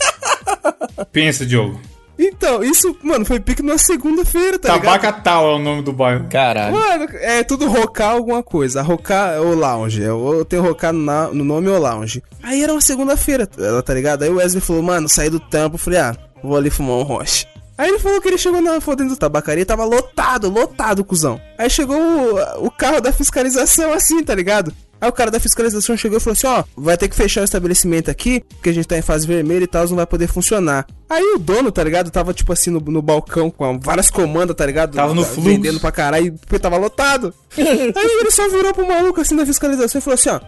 Pensa, 1.11 1.45
Diogo. 1.45 1.79
Então, 2.17 2.63
isso, 2.63 2.95
mano, 3.01 3.25
foi 3.25 3.39
pique 3.39 3.63
na 3.63 3.77
segunda-feira, 3.77 4.59
tá 4.59 4.73
ligado? 4.73 4.83
Tabacatal 5.01 5.51
é 5.51 5.55
o 5.55 5.59
nome 5.59 5.81
do 5.81 5.91
bairro. 5.91 6.27
Caralho. 6.29 6.75
Mano, 6.75 7.07
é 7.13 7.43
tudo 7.43 7.67
rocar 7.67 8.11
alguma 8.11 8.43
coisa. 8.43 8.81
Rocar 8.83 9.41
ou 9.41 9.55
lounge. 9.55 10.07
Ou 10.07 10.45
tem 10.45 10.59
rocar 10.59 10.93
no, 10.93 10.99
na- 11.03 11.27
no 11.29 11.43
nome 11.43 11.67
ou 11.69 11.79
lounge. 11.79 12.21
Aí 12.43 12.61
era 12.61 12.71
uma 12.71 12.81
segunda-feira, 12.81 13.49
ela 13.57 13.81
tá 13.81 13.93
ligado? 13.93 14.23
Aí 14.23 14.29
o 14.29 14.35
Wesley 14.35 14.61
falou, 14.61 14.83
mano, 14.83 15.09
saí 15.09 15.29
do 15.29 15.39
tampo. 15.39 15.75
Eu 15.75 15.79
falei, 15.79 15.99
ah, 15.99 16.15
vou 16.43 16.55
ali 16.55 16.69
fumar 16.69 16.97
um 16.97 17.03
roche. 17.03 17.47
Aí 17.75 17.89
ele 17.89 17.97
falou 17.97 18.21
que 18.21 18.27
ele 18.27 18.37
chegou 18.37 18.61
na 18.61 18.79
fodendo 18.79 19.09
do 19.09 19.17
tabacaria, 19.17 19.65
tava 19.65 19.83
lotado, 19.83 20.47
lotado, 20.47 21.03
cuzão. 21.03 21.41
Aí 21.57 21.67
chegou 21.71 21.97
o, 21.99 22.67
o 22.67 22.71
carro 22.71 23.01
da 23.01 23.11
fiscalização 23.11 23.91
assim, 23.91 24.23
tá 24.23 24.35
ligado? 24.35 24.71
Aí 25.03 25.09
o 25.09 25.11
cara 25.11 25.29
da 25.29 25.37
fiscalização 25.37 25.97
chegou 25.97 26.17
e 26.17 26.21
falou 26.21 26.31
assim, 26.31 26.47
ó, 26.47 26.63
vai 26.77 26.95
ter 26.97 27.09
que 27.09 27.15
fechar 27.17 27.41
o 27.41 27.43
estabelecimento 27.43 28.09
aqui, 28.09 28.39
porque 28.55 28.69
a 28.69 28.73
gente 28.73 28.87
tá 28.87 28.97
em 28.97 29.01
fase 29.01 29.27
vermelha 29.27 29.65
e 29.65 29.67
tal, 29.67 29.85
não 29.89 29.97
vai 29.97 30.05
poder 30.05 30.27
funcionar. 30.27 30.87
Aí 31.09 31.21
o 31.35 31.37
dono, 31.39 31.73
tá 31.73 31.83
ligado, 31.83 32.09
tava 32.09 32.33
tipo 32.33 32.53
assim 32.53 32.69
no, 32.69 32.79
no 32.79 33.01
balcão 33.01 33.51
com 33.51 33.77
várias 33.77 34.09
comandas, 34.09 34.55
tá 34.55 34.65
ligado? 34.65 34.95
Tava 34.95 35.13
no 35.13 35.21
Tá 35.23 35.27
fluxo. 35.27 35.41
Vendendo 35.49 35.77
pra 35.81 35.91
caralho, 35.91 36.31
porque 36.39 36.57
tava 36.57 36.77
lotado. 36.77 37.33
Aí 37.57 37.91
ele 38.21 38.31
só 38.31 38.47
virou 38.47 38.73
pro 38.73 38.87
maluco 38.87 39.19
assim 39.19 39.35
da 39.35 39.45
fiscalização 39.45 39.99
e 39.99 40.01
falou 40.01 40.15
assim, 40.15 40.29
ó, 40.29 40.39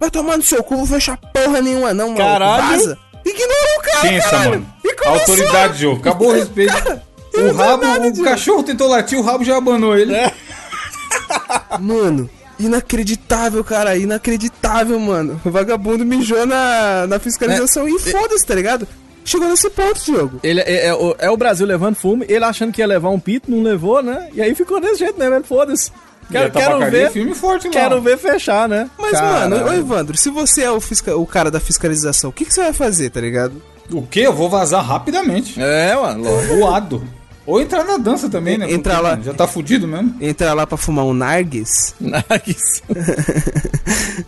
vai 0.00 0.10
tomar 0.10 0.36
no 0.38 0.42
seu 0.42 0.60
cu, 0.64 0.76
vou 0.76 0.86
fechar 0.86 1.16
porra 1.16 1.60
nenhuma 1.62 1.94
não, 1.94 2.08
maluco, 2.08 2.20
Caralho. 2.20 2.62
vaza. 2.78 2.98
Ignorou 3.24 3.78
o 3.78 3.82
cara, 3.82 4.00
Pensa, 4.08 4.30
caralho. 4.30 4.50
mano. 4.50 4.74
E 4.84 4.94
começou- 4.96 5.20
Autoridade, 5.20 5.78
Diogo. 5.78 6.00
Acabou 6.00 6.28
o 6.30 6.32
respeito. 6.34 7.00
eu 7.32 7.46
O 7.50 7.54
rabo, 7.54 7.82
nada, 7.86 8.08
o 8.08 8.24
cachorro 8.24 8.64
tentou 8.64 8.88
latir, 8.88 9.16
o 9.16 9.22
rabo 9.22 9.44
já 9.44 9.56
abanou 9.56 9.96
ele. 9.96 10.12
Mano, 11.80 12.28
inacreditável, 12.58 13.62
cara, 13.64 13.96
inacreditável, 13.96 14.98
mano. 14.98 15.40
O 15.44 15.50
vagabundo 15.50 16.04
mijou 16.04 16.44
na, 16.46 17.06
na 17.06 17.18
fiscalização 17.18 17.88
e 17.88 17.98
foda-se, 17.98 18.46
tá 18.46 18.54
ligado? 18.54 18.86
Chegou 19.24 19.48
nesse 19.48 19.70
ponto, 19.70 20.04
Diogo. 20.04 20.40
Ele 20.42 20.60
é, 20.60 20.88
é 20.88 20.94
o- 20.94 21.14
é 21.18 21.30
o 21.30 21.36
Brasil 21.36 21.66
levando 21.66 21.94
fumo, 21.96 22.24
ele 22.28 22.44
achando 22.44 22.72
que 22.72 22.80
ia 22.82 22.86
levar 22.86 23.08
um 23.08 23.18
pito, 23.18 23.50
não 23.50 23.62
levou, 23.62 24.02
né? 24.02 24.28
E 24.34 24.42
aí 24.42 24.54
ficou 24.54 24.80
desse 24.80 24.98
jeito 24.98 25.18
mesmo, 25.18 25.34
ele 25.36 25.44
foda-se. 25.44 25.90
E 26.28 26.32
Quero, 26.32 26.50
quero 26.52 26.82
é 26.82 26.90
ver, 26.90 27.10
filme 27.10 27.34
forte 27.34 27.68
quero 27.68 28.00
ver 28.00 28.16
fechar, 28.18 28.66
né? 28.68 28.88
Mas, 28.98 29.12
Caralho. 29.12 29.50
mano, 29.58 29.68
ô 29.70 29.72
Evandro, 29.74 30.16
se 30.16 30.30
você 30.30 30.62
é 30.62 30.70
o, 30.70 30.80
fisca- 30.80 31.16
o 31.16 31.26
cara 31.26 31.50
da 31.50 31.60
fiscalização, 31.60 32.30
o 32.30 32.32
que, 32.32 32.44
que 32.46 32.52
você 32.54 32.62
vai 32.62 32.72
fazer, 32.72 33.10
tá 33.10 33.20
ligado? 33.20 33.62
O 33.92 34.02
quê? 34.06 34.20
Eu 34.20 34.32
vou 34.32 34.48
vazar 34.48 34.82
rapidamente. 34.84 35.60
É, 35.60 35.94
mano. 35.94 36.24
Voado. 36.58 37.02
Ou 37.46 37.60
entrar 37.60 37.84
na 37.84 37.98
dança 37.98 38.28
também, 38.30 38.56
né? 38.56 38.72
Entrar 38.72 39.00
lá. 39.00 39.18
Já 39.22 39.34
tá 39.34 39.46
fudido 39.46 39.86
mesmo. 39.86 40.16
Entrar 40.20 40.54
lá 40.54 40.66
pra 40.66 40.78
fumar 40.78 41.04
um 41.04 41.12
nargues? 41.12 41.94
Nice. 42.00 42.82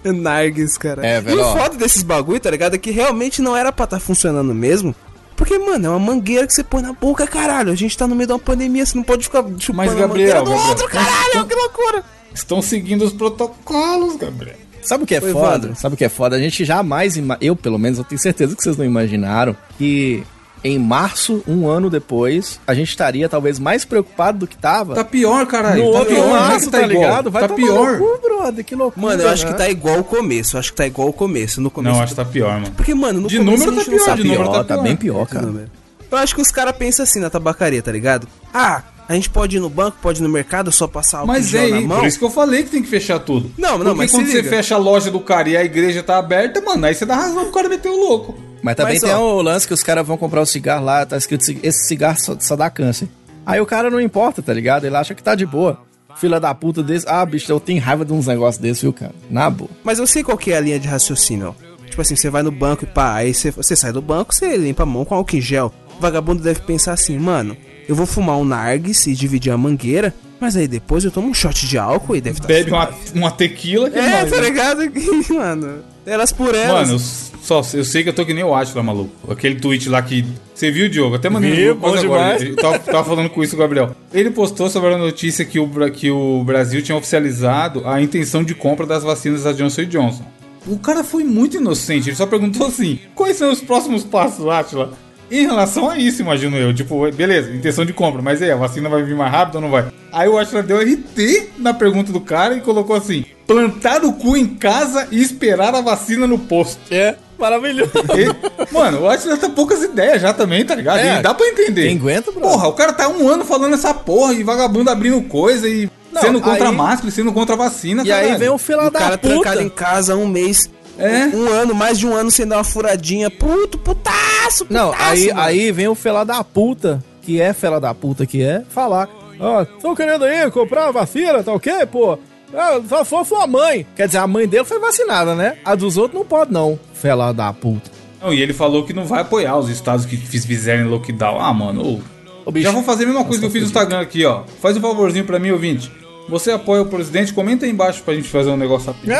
nargues, 0.04 0.76
cara. 0.76 1.06
É, 1.06 1.20
velho, 1.20 1.38
E 1.38 1.42
o 1.42 1.52
foda 1.52 1.76
desses 1.76 2.02
bagulho, 2.02 2.40
tá 2.40 2.50
ligado? 2.50 2.74
É 2.74 2.78
que 2.78 2.90
realmente 2.90 3.40
não 3.42 3.56
era 3.56 3.72
pra 3.72 3.84
estar 3.84 4.00
funcionando 4.00 4.54
mesmo. 4.54 4.94
Porque, 5.36 5.58
mano, 5.58 5.86
é 5.86 5.90
uma 5.90 5.98
mangueira 5.98 6.46
que 6.46 6.52
você 6.54 6.64
põe 6.64 6.82
na 6.82 6.92
boca, 6.92 7.26
caralho. 7.26 7.70
A 7.70 7.74
gente 7.74 7.96
tá 7.96 8.06
no 8.06 8.14
meio 8.14 8.26
de 8.26 8.32
uma 8.32 8.38
pandemia, 8.38 8.86
você 8.86 8.96
não 8.96 9.04
pode 9.04 9.24
ficar 9.24 9.42
chupando 9.58 9.76
Mas, 9.76 9.92
a 9.92 9.94
Gabriel, 9.94 10.08
mangueira 10.08 10.42
do 10.42 10.50
Gabriel, 10.50 10.68
outro, 10.68 10.88
caralho, 10.88 11.46
que 11.46 11.54
loucura. 11.54 12.04
Estão 12.34 12.62
seguindo 12.62 13.02
os 13.04 13.12
protocolos, 13.12 14.16
Gabriel. 14.16 14.56
Sabe 14.82 15.04
o 15.04 15.06
que 15.06 15.14
é 15.14 15.22
Oi, 15.22 15.32
foda? 15.32 15.46
Evandro. 15.56 15.76
Sabe 15.76 15.94
o 15.94 15.98
que 15.98 16.04
é 16.04 16.08
foda? 16.08 16.36
A 16.36 16.38
gente 16.38 16.64
jamais, 16.64 17.16
ima- 17.16 17.36
eu 17.40 17.56
pelo 17.56 17.78
menos, 17.78 17.98
eu 17.98 18.04
tenho 18.04 18.20
certeza 18.20 18.54
que 18.54 18.62
vocês 18.62 18.76
não 18.76 18.84
imaginaram 18.84 19.54
que 19.76 20.22
em 20.64 20.78
março, 20.78 21.42
um 21.46 21.68
ano 21.68 21.88
depois, 21.88 22.58
a 22.66 22.74
gente 22.74 22.88
estaria 22.88 23.28
talvez 23.28 23.58
mais 23.58 23.84
preocupado 23.84 24.38
do 24.38 24.46
que 24.46 24.56
tava. 24.56 24.94
Tá 24.94 25.04
pior, 25.04 25.46
caralho. 25.46 25.84
no 25.84 25.92
tá 25.92 25.98
outro 25.98 26.14
pior, 26.14 26.26
é 26.26 26.30
março, 26.30 26.66
que 26.66 26.72
tá, 26.72 26.78
igual. 26.82 26.88
ligado? 26.90 27.30
Vai 27.30 27.48
tá 27.48 27.54
pior. 27.54 27.98
cu, 27.98 28.20
brother, 28.22 28.64
que 28.64 28.74
loucura. 28.74 29.06
Mano, 29.06 29.22
eu 29.22 29.28
acho 29.28 29.46
que 29.46 29.52
né? 29.52 29.58
tá 29.58 29.68
igual 29.68 29.98
o 30.00 30.04
começo. 30.04 30.56
Eu 30.56 30.60
acho 30.60 30.70
que 30.72 30.76
tá 30.76 30.86
igual 30.86 31.08
o 31.08 31.12
começo. 31.12 31.60
No 31.60 31.70
começo. 31.70 31.94
Não, 31.94 32.02
acho 32.02 32.12
que 32.14 32.16
tá 32.16 32.24
pior, 32.24 32.52
mano. 32.60 32.72
Porque, 32.76 32.94
mano, 32.94 33.20
no 33.20 33.28
De 33.28 33.38
começo 33.38 33.64
número 33.66 33.80
a 33.80 33.84
tá 33.84 33.90
pior, 33.90 34.04
sabe 34.04 34.22
de 34.22 34.28
número 34.28 34.44
pior, 34.44 34.52
tá 34.54 34.64
tá 34.64 34.74
pior. 34.74 34.82
bem 34.82 34.96
pior, 34.96 35.26
cara. 35.26 35.46
número. 35.46 35.70
Eu 36.10 36.18
acho 36.18 36.34
que 36.34 36.40
os 36.40 36.50
caras 36.50 36.76
pensam 36.76 37.02
assim 37.04 37.20
na 37.20 37.28
tabacaria, 37.30 37.82
tá 37.82 37.92
ligado? 37.92 38.26
Ah, 38.54 38.82
a 39.08 39.14
gente 39.14 39.28
pode 39.30 39.56
ir 39.56 39.60
no 39.60 39.68
banco, 39.68 39.98
pode 40.02 40.20
ir 40.20 40.22
no 40.22 40.28
mercado, 40.28 40.72
só 40.72 40.86
passar 40.88 41.18
álcool 41.18 41.28
Mas 41.32 41.52
é 41.54 41.68
na 41.68 41.76
aí, 41.76 41.84
mão. 41.86 41.98
por 42.00 42.06
isso 42.08 42.18
que 42.18 42.24
eu 42.24 42.30
falei 42.30 42.62
que 42.64 42.70
tem 42.70 42.82
que 42.82 42.88
fechar 42.88 43.18
tudo. 43.20 43.50
Não, 43.58 43.72
não, 43.72 43.78
Porque 43.78 43.94
mas 43.98 44.10
quando 44.10 44.26
você 44.26 44.36
liga. 44.38 44.48
fecha 44.50 44.74
a 44.74 44.78
loja 44.78 45.10
do 45.10 45.20
cara 45.20 45.48
e 45.48 45.56
a 45.56 45.64
igreja 45.64 46.02
tá 46.02 46.16
aberta, 46.18 46.60
mano, 46.60 46.86
aí 46.86 46.94
você 46.94 47.04
dá 47.04 47.14
razão 47.16 47.44
pro 47.44 47.52
cara 47.52 47.68
meter 47.68 47.88
o 47.88 47.96
louco. 47.96 48.36
Mas 48.62 48.74
também 48.74 48.94
Mas, 48.94 49.02
tem 49.02 49.12
ó. 49.12 49.36
o 49.36 49.42
lance 49.42 49.66
que 49.66 49.74
os 49.74 49.82
caras 49.82 50.06
vão 50.06 50.16
comprar 50.16 50.40
o 50.40 50.46
cigarro 50.46 50.84
lá, 50.84 51.04
tá 51.06 51.16
escrito 51.16 51.44
esse 51.62 51.86
cigarro 51.86 52.18
só, 52.18 52.36
só 52.38 52.56
dá 52.56 52.68
câncer. 52.70 53.08
Aí 53.44 53.60
o 53.60 53.66
cara 53.66 53.90
não 53.90 54.00
importa, 54.00 54.42
tá 54.42 54.52
ligado? 54.52 54.84
Ele 54.84 54.96
acha 54.96 55.14
que 55.14 55.22
tá 55.22 55.34
de 55.34 55.46
boa. 55.46 55.78
Fila 56.16 56.40
da 56.40 56.52
puta 56.54 56.82
desse. 56.82 57.06
Ah, 57.08 57.24
bicho, 57.24 57.50
eu 57.52 57.60
tenho 57.60 57.80
raiva 57.80 58.04
de 58.04 58.12
uns 58.12 58.26
negócios 58.26 58.60
desses, 58.60 58.82
viu, 58.82 58.92
cara? 58.92 59.14
Na 59.30 59.48
boa. 59.50 59.70
Mas 59.84 59.98
eu 59.98 60.06
sei 60.06 60.24
qual 60.24 60.36
que 60.36 60.50
é 60.50 60.56
a 60.56 60.60
linha 60.60 60.80
de 60.80 60.88
raciocínio, 60.88 61.54
ó. 61.56 61.66
Tipo 61.86 62.02
assim, 62.02 62.16
você 62.16 62.28
vai 62.28 62.42
no 62.42 62.50
banco 62.50 62.84
e 62.84 62.86
pá, 62.86 63.14
aí 63.14 63.32
você, 63.32 63.50
você 63.50 63.76
sai 63.76 63.92
do 63.92 64.02
banco, 64.02 64.34
você 64.34 64.56
limpa 64.56 64.82
a 64.82 64.86
mão 64.86 65.04
com 65.04 65.14
álcool 65.14 65.36
em 65.36 65.40
gel. 65.40 65.72
O 65.96 66.00
vagabundo 66.00 66.42
deve 66.42 66.60
pensar 66.60 66.92
assim, 66.92 67.18
mano, 67.18 67.56
eu 67.88 67.94
vou 67.94 68.04
fumar 68.04 68.36
um 68.36 68.44
narguis 68.44 69.06
e 69.06 69.14
dividir 69.14 69.52
a 69.52 69.56
mangueira, 69.56 70.12
mas 70.40 70.56
aí 70.56 70.68
depois 70.68 71.04
eu 71.04 71.10
tomo 71.10 71.28
um 71.28 71.34
shot 71.34 71.66
de 71.66 71.78
álcool 71.78 72.16
e 72.16 72.20
deve 72.20 72.40
tá 72.40 72.46
Bebe 72.46 72.70
uma, 72.70 72.90
uma 73.14 73.30
tequila 73.30 73.90
que 73.90 73.98
É, 73.98 74.10
mais, 74.10 74.30
tá 74.30 74.36
né? 74.36 74.42
ligado? 74.42 74.80
mano, 75.34 75.78
elas 76.04 76.32
por 76.32 76.54
elas. 76.54 76.88
Mano, 76.88 76.94
eu, 76.94 76.98
só, 77.42 77.62
eu 77.74 77.84
sei 77.84 78.02
que 78.02 78.08
eu 78.08 78.12
tô 78.12 78.24
que 78.24 78.34
nem 78.34 78.44
o 78.44 78.54
Atila, 78.54 78.82
maluco. 78.82 79.32
Aquele 79.32 79.56
tweet 79.56 79.88
lá 79.88 80.02
que. 80.02 80.24
Você 80.54 80.70
viu, 80.70 80.88
Diogo? 80.88 81.16
Até 81.16 81.28
mandei 81.28 81.50
Vi, 81.50 81.72
bom 81.74 81.90
quase 81.90 82.04
agora. 82.06 82.54
tava, 82.56 82.78
tava 82.78 83.04
falando 83.04 83.30
com 83.30 83.42
isso, 83.42 83.54
o 83.54 83.58
Gabriel. 83.58 83.94
Ele 84.12 84.30
postou 84.30 84.68
sobre 84.68 84.94
a 84.94 84.98
notícia 84.98 85.44
que 85.44 85.58
o, 85.58 85.68
que 85.90 86.10
o 86.10 86.42
Brasil 86.44 86.82
tinha 86.82 86.96
oficializado 86.96 87.86
a 87.86 88.00
intenção 88.02 88.42
de 88.42 88.54
compra 88.54 88.86
das 88.86 89.02
vacinas 89.02 89.44
da 89.44 89.52
Johnson 89.52 89.84
Johnson. 89.84 90.24
O 90.66 90.78
cara 90.78 91.04
foi 91.04 91.22
muito 91.22 91.56
inocente, 91.56 92.08
ele 92.08 92.16
só 92.16 92.26
perguntou 92.26 92.66
assim: 92.66 92.98
quais 93.14 93.36
são 93.36 93.52
os 93.52 93.60
próximos 93.60 94.02
passos, 94.02 94.46
Atila? 94.46 94.92
Em 95.30 95.46
relação 95.46 95.88
a 95.90 95.98
isso, 95.98 96.22
imagino 96.22 96.56
eu. 96.56 96.72
Tipo, 96.74 97.10
beleza, 97.12 97.50
intenção 97.54 97.84
de 97.84 97.92
compra, 97.92 98.22
mas 98.22 98.40
aí, 98.42 98.50
a 98.50 98.56
vacina 98.56 98.88
vai 98.88 99.02
vir 99.02 99.14
mais 99.16 99.30
rápido 99.32 99.56
ou 99.56 99.60
não 99.60 99.70
vai? 99.70 99.86
Aí 100.12 100.28
o 100.28 100.38
Atila 100.38 100.62
deu 100.62 100.78
RT 100.80 101.50
na 101.58 101.74
pergunta 101.74 102.12
do 102.12 102.20
cara 102.20 102.54
e 102.54 102.60
colocou 102.60 102.96
assim: 102.96 103.24
plantar 103.46 104.04
o 104.04 104.12
cu 104.12 104.36
em 104.36 104.46
casa 104.46 105.08
e 105.10 105.20
esperar 105.20 105.74
a 105.74 105.80
vacina 105.80 106.26
no 106.26 106.38
posto. 106.38 106.78
É, 106.90 107.16
maravilhoso. 107.38 107.90
E, 108.16 108.72
mano, 108.72 109.02
o 109.02 109.08
Atila 109.10 109.36
tá 109.36 109.48
poucas 109.48 109.82
ideias 109.82 110.22
já 110.22 110.32
também, 110.32 110.64
tá 110.64 110.74
ligado? 110.74 110.98
É. 111.00 111.20
Dá 111.20 111.34
pra 111.34 111.46
entender. 111.48 111.88
Quem 111.88 111.96
aguenta, 111.96 112.30
bro? 112.30 112.40
Porra, 112.42 112.68
o 112.68 112.72
cara 112.72 112.92
tá 112.92 113.08
um 113.08 113.28
ano 113.28 113.44
falando 113.44 113.74
essa 113.74 113.92
porra 113.92 114.32
e 114.32 114.42
vagabundo 114.42 114.88
abrindo 114.90 115.20
coisa 115.22 115.68
e 115.68 115.90
Não, 116.12 116.22
sendo 116.22 116.40
contra 116.40 116.66
a 116.66 116.70
aí- 116.70 116.76
máscara 116.76 117.08
e 117.08 117.12
sendo 117.12 117.32
contra 117.32 117.54
a 117.54 117.58
vacina, 117.58 118.02
E 118.04 118.10
aí 118.12 118.20
caralho. 118.22 118.38
vem 118.38 118.48
o 118.48 118.58
fila 118.58 118.86
o 118.86 118.90
da 118.90 118.98
cara 119.00 119.18
puta. 119.18 119.34
trancado 119.34 119.60
em 119.60 119.68
casa 119.68 120.16
um 120.16 120.26
mês. 120.26 120.70
É. 120.98 121.26
Um 121.26 121.48
ano, 121.48 121.74
mais 121.74 121.98
de 121.98 122.06
um 122.06 122.14
ano 122.14 122.30
sem 122.30 122.46
dar 122.46 122.56
uma 122.58 122.64
furadinha. 122.64 123.30
Puto, 123.30 123.78
putaço, 123.78 124.64
putaço. 124.64 124.66
Não, 124.70 124.94
aí, 124.98 125.28
mano. 125.28 125.40
aí 125.40 125.72
vem 125.72 125.88
o 125.88 125.94
fela 125.94 126.24
da 126.24 126.42
puta, 126.42 127.02
que 127.22 127.40
é 127.40 127.52
fela 127.52 127.80
da 127.80 127.92
puta 127.94 128.24
que 128.26 128.42
é, 128.42 128.62
falar. 128.70 129.08
Ó, 129.38 129.62
estão 129.62 129.94
querendo 129.94 130.24
aí 130.24 130.50
comprar 130.50 130.88
a 130.88 130.90
vacina, 130.92 131.42
tá 131.42 131.52
ok, 131.52 131.84
pô? 131.86 132.18
Ah, 132.54 132.80
só 132.88 133.04
foi 133.04 133.24
sua 133.24 133.46
mãe. 133.46 133.86
Quer 133.94 134.06
dizer, 134.06 134.18
a 134.18 134.26
mãe 134.26 134.46
dele 134.48 134.64
foi 134.64 134.78
vacinada, 134.78 135.34
né? 135.34 135.58
A 135.64 135.74
dos 135.74 135.96
outros 135.98 136.18
não 136.18 136.26
pode, 136.26 136.52
não. 136.52 136.78
Fela 136.94 137.32
da 137.32 137.52
puta. 137.52 137.90
Não, 138.22 138.32
e 138.32 138.40
ele 138.40 138.54
falou 138.54 138.84
que 138.84 138.94
não 138.94 139.04
vai 139.04 139.20
apoiar 139.20 139.58
os 139.58 139.68
estados 139.68 140.06
que 140.06 140.16
fiz- 140.16 140.46
fizerem 140.46 140.86
lockdown. 140.86 141.38
Ah, 141.38 141.52
mano, 141.52 141.82
ô, 141.84 142.00
Ô, 142.46 142.50
bicho, 142.52 142.64
já 142.66 142.72
vou 142.72 142.82
fazer 142.82 143.04
a 143.04 143.08
mesma 143.08 143.24
coisa 143.24 143.40
que 143.40 143.46
eu 143.46 143.50
fiz 143.50 143.60
no 143.62 143.66
Instagram 143.66 144.00
aqui, 144.00 144.24
ó. 144.24 144.44
Faz 144.62 144.76
um 144.76 144.80
favorzinho 144.80 145.24
pra 145.26 145.38
mim, 145.38 145.50
ouvinte. 145.50 145.90
Você 146.28 146.50
apoia 146.50 146.82
o 146.82 146.86
presidente? 146.86 147.32
Comenta 147.32 147.64
aí 147.64 147.70
embaixo 147.72 148.02
pra 148.02 148.14
gente 148.14 148.28
fazer 148.28 148.50
um 148.50 148.56
negócio 148.56 148.88
rapidinho. 148.88 149.16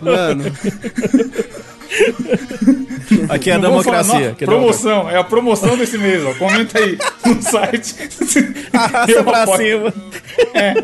Mano, 0.00 0.44
aqui 3.28 3.50
é 3.50 3.54
a 3.54 3.56
falar, 3.56 3.68
democracia. 3.68 4.20
não, 4.20 4.30
aqui 4.30 4.44
é 4.44 4.46
promoção, 4.46 5.10
é 5.10 5.16
a 5.16 5.24
promoção 5.24 5.76
desse 5.76 5.98
mês, 5.98 6.24
ó. 6.24 6.34
Comenta 6.34 6.78
aí 6.78 6.98
no 7.24 7.42
site. 7.42 7.94
Arrasta 8.72 9.24
pra 9.24 9.42
apoio. 9.42 9.92
cima. 9.92 9.94
É, 10.54 10.74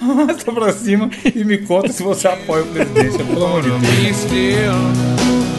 arrasta 0.00 0.52
pra 0.52 0.72
cima 0.72 1.10
e 1.34 1.44
me 1.44 1.58
conta 1.58 1.92
se 1.92 2.02
você 2.02 2.28
apoia 2.28 2.62
o 2.62 2.66
presidente, 2.66 3.18
pelo 3.22 3.44
amor 3.44 3.62
de 3.62 3.70
Deus. 3.70 5.55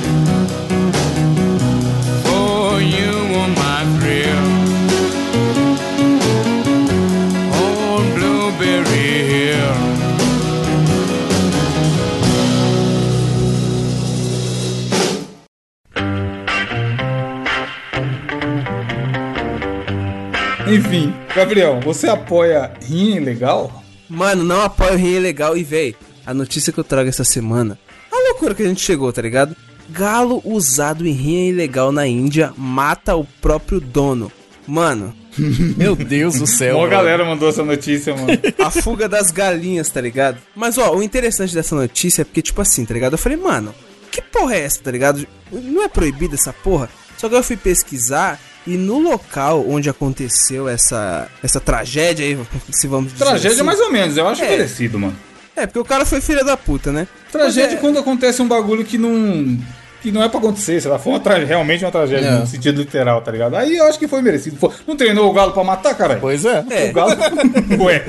Enfim, 20.69 21.13
Gabriel, 21.35 21.79
você 21.81 22.07
apoia 22.07 22.71
rinha 22.81 23.17
ilegal? 23.17 23.83
mano, 24.09 24.43
não 24.43 24.61
apoio 24.61 24.93
o 24.93 24.97
Rio 24.97 25.19
Legal 25.21 25.57
e, 25.57 25.63
véi, 25.63 25.95
a 26.25 26.33
notícia 26.33 26.71
que 26.73 26.79
eu 26.79 26.83
trago 26.83 27.09
essa 27.09 27.23
semana. 27.23 27.77
A 28.11 28.29
loucura 28.29 28.53
que 28.53 28.63
a 28.63 28.67
gente 28.67 28.81
chegou, 28.81 29.11
tá 29.11 29.21
ligado? 29.21 29.55
Galo 29.89 30.41
usado 30.43 31.07
em 31.07 31.11
rinha 31.11 31.49
ilegal 31.49 31.91
na 31.91 32.05
Índia 32.05 32.53
mata 32.57 33.15
o 33.15 33.23
próprio 33.23 33.79
dono. 33.79 34.31
Mano, 34.67 35.13
Meu 35.77 35.95
Deus 35.95 36.39
do 36.39 36.47
céu. 36.47 36.77
Uma 36.77 36.87
galera 36.87 37.23
mandou 37.23 37.49
essa 37.49 37.63
notícia, 37.63 38.15
mano. 38.15 38.27
a 38.59 38.71
fuga 38.71 39.07
das 39.07 39.31
galinhas, 39.31 39.89
tá 39.89 40.01
ligado? 40.01 40.37
Mas, 40.55 40.77
ó, 40.77 40.95
o 40.95 41.03
interessante 41.03 41.53
dessa 41.53 41.75
notícia 41.75 42.21
é 42.23 42.25
porque, 42.25 42.41
tipo 42.41 42.61
assim, 42.61 42.85
tá 42.85 42.93
ligado? 42.93 43.13
Eu 43.13 43.17
falei, 43.17 43.37
mano, 43.37 43.73
que 44.11 44.21
porra 44.21 44.55
é 44.55 44.61
essa, 44.61 44.81
tá 44.81 44.91
ligado? 44.91 45.27
Não 45.51 45.83
é 45.83 45.87
proibida 45.87 46.35
essa 46.35 46.51
porra? 46.51 46.89
Só 47.17 47.29
que 47.29 47.35
eu 47.35 47.43
fui 47.43 47.57
pesquisar 47.57 48.39
e 48.67 48.77
no 48.77 48.99
local 48.99 49.65
onde 49.67 49.89
aconteceu 49.89 50.67
essa, 50.67 51.27
essa 51.43 51.59
tragédia 51.59 52.25
aí, 52.25 52.37
se 52.71 52.85
vamos 52.87 53.13
dizer 53.13 53.25
Tragédia 53.25 53.51
assim, 53.55 53.63
mais 53.63 53.79
ou 53.79 53.91
menos, 53.91 54.17
eu 54.17 54.27
acho 54.27 54.43
É. 54.43 54.49
merecido, 54.49 54.99
mano. 54.99 55.15
É, 55.55 55.65
porque 55.65 55.79
o 55.79 55.85
cara 55.85 56.05
foi 56.05 56.21
filha 56.21 56.43
da 56.43 56.55
puta, 56.55 56.91
né? 56.91 57.07
Tragédia 57.31 57.77
é- 57.77 57.79
quando 57.79 57.97
acontece 57.97 58.41
um 58.41 58.47
bagulho 58.47 58.83
que 58.85 58.97
não. 58.97 59.57
que 59.99 60.11
não 60.11 60.21
é 60.23 60.29
pra 60.29 60.37
acontecer, 60.39 60.79
sei 60.79 60.91
lá, 60.91 60.99
foi 60.99 61.13
uma 61.13 61.19
tra- 61.19 61.39
realmente 61.39 61.83
uma 61.83 61.91
tragédia 61.91 62.27
É. 62.27 62.39
no 62.39 62.45
sentido 62.45 62.79
literal, 62.79 63.19
tá 63.21 63.31
ligado? 63.31 63.55
Aí 63.55 63.75
eu 63.75 63.87
acho 63.87 63.97
que 63.97 64.07
foi 64.07 64.21
merecido. 64.21 64.55
Foi- 64.55 64.69
Não 64.87 64.95
treinou 64.95 65.27
o 65.27 65.33
galo 65.33 65.51
pra 65.53 65.63
matar, 65.63 65.95
caralho? 65.95 66.21
Pois 66.21 66.45
é. 66.45 66.63
É. 66.69 66.89
O 66.91 66.93
galo. 66.93 67.11
Ué. 67.83 68.05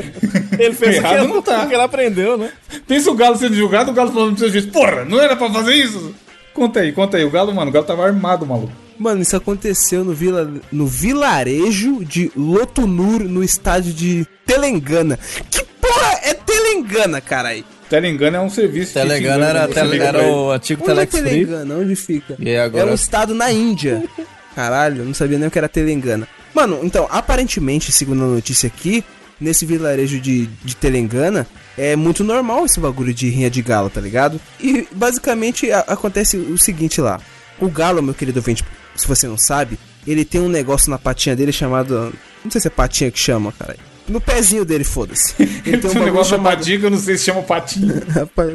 Ele 0.59 0.75
fez 0.75 0.97
Errado 0.97 1.27
não 1.27 1.41
tá. 1.41 1.61
porque 1.61 1.75
ele 1.75 1.83
aprendeu, 1.83 2.37
né? 2.37 2.51
Pensa 2.87 3.11
o 3.11 3.15
galo 3.15 3.37
sendo 3.37 3.55
julgado, 3.57 3.91
o 3.91 3.95
galo 3.95 4.13
falando 4.13 4.31
pro 4.33 4.39
seu 4.41 4.51
juiz, 4.51 4.67
porra, 4.67 5.05
não 5.07 5.19
era 5.19 5.35
pra 5.35 5.51
fazer 5.51 5.75
isso? 5.75 6.15
Conta 6.53 6.81
aí, 6.81 6.93
conta 6.93 7.17
aí. 7.17 7.25
O 7.25 7.31
galo, 7.31 7.55
mano, 7.55 7.71
o 7.71 7.73
galo 7.73 7.87
tava 7.87 8.05
armado, 8.05 8.45
maluco. 8.45 8.73
Mano, 8.99 9.23
isso 9.23 9.37
aconteceu 9.37 10.05
no, 10.05 10.13
vila, 10.13 10.51
no 10.73 10.87
vilarejo 10.87 12.05
de 12.05 12.31
Lotunur, 12.37 13.21
no 13.25 13.45
estádio 13.45 13.93
de 13.93 14.27
Telangana. 14.45 15.19
Que 15.51 15.63
porra 15.81 16.19
é 16.25 16.35
Telangana, 16.35 17.21
caralho? 17.21 17.65
Telengana 17.89 18.39
é 18.39 18.41
um 18.41 18.51
serviço. 18.51 18.93
que 18.95 19.01
Telengana 19.01 19.19
te 19.19 19.25
engana, 19.25 19.47
era, 19.49 19.69
tele, 19.69 19.99
era 20.03 20.23
o 20.27 20.51
antigo 20.51 20.83
Onde 20.91 21.01
é 21.01 21.07
Telex. 21.07 21.31
Telangana? 21.47 21.75
Onde 21.77 21.97
fica? 21.97 22.37
E 22.39 22.57
agora? 22.57 22.89
É 22.89 22.91
um 22.91 22.95
estado 22.95 23.35
na 23.35 23.51
Índia. 23.53 24.03
Caralho, 24.55 25.03
eu 25.03 25.05
não 25.05 25.15
sabia 25.15 25.39
nem 25.39 25.47
o 25.49 25.51
que 25.51 25.59
era 25.59 25.69
Telangana. 25.69 26.27
Mano, 26.53 26.81
então, 26.83 27.07
aparentemente, 27.11 27.93
segundo 27.93 28.25
a 28.25 28.27
notícia 28.27 28.67
aqui, 28.67 29.05
nesse 29.41 29.65
vilarejo 29.65 30.19
de, 30.21 30.47
de 30.65 30.75
Telangana, 30.75 31.47
é 31.77 31.95
muito 31.95 32.25
normal 32.25 32.67
esse 32.67 32.81
bagulho 32.81 33.15
de 33.15 33.29
rinha 33.31 33.49
de 33.49 33.63
galo, 33.63 33.89
tá 33.89 34.01
ligado? 34.01 34.41
E 34.61 34.89
basicamente 34.93 35.71
a- 35.71 35.85
acontece 35.87 36.37
o 36.37 36.59
seguinte 36.59 37.01
lá. 37.01 37.21
O 37.61 37.69
galo, 37.69 38.03
meu 38.03 38.15
querido 38.15 38.39
ouvinte, 38.41 38.65
se 38.99 39.07
você 39.07 39.27
não 39.27 39.39
sabe, 39.39 39.79
ele 40.07 40.25
tem 40.25 40.41
um 40.41 40.49
negócio 40.49 40.91
na 40.91 40.99
patinha 40.99 41.37
dele 41.37 41.53
chamado. 41.53 42.13
Não 42.45 42.51
sei 42.51 42.61
se 42.61 42.67
é 42.67 42.71
patinha 42.71 43.11
que 43.11 43.19
chama, 43.19 43.53
cara. 43.53 43.77
No 44.09 44.21
pezinho 44.21 44.65
dele, 44.65 44.85
foda-se. 44.85 45.35
Ele 45.67 45.77
tem 45.77 45.91
um 45.91 46.05
negócio 46.05 46.31
chamado 46.35 46.57
patinho, 46.57 46.81
que 46.81 46.87
eu 46.87 46.91
não 46.91 46.99
sei 46.99 47.19
se 47.19 47.25
chama 47.25 47.43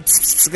pss, 0.01 0.49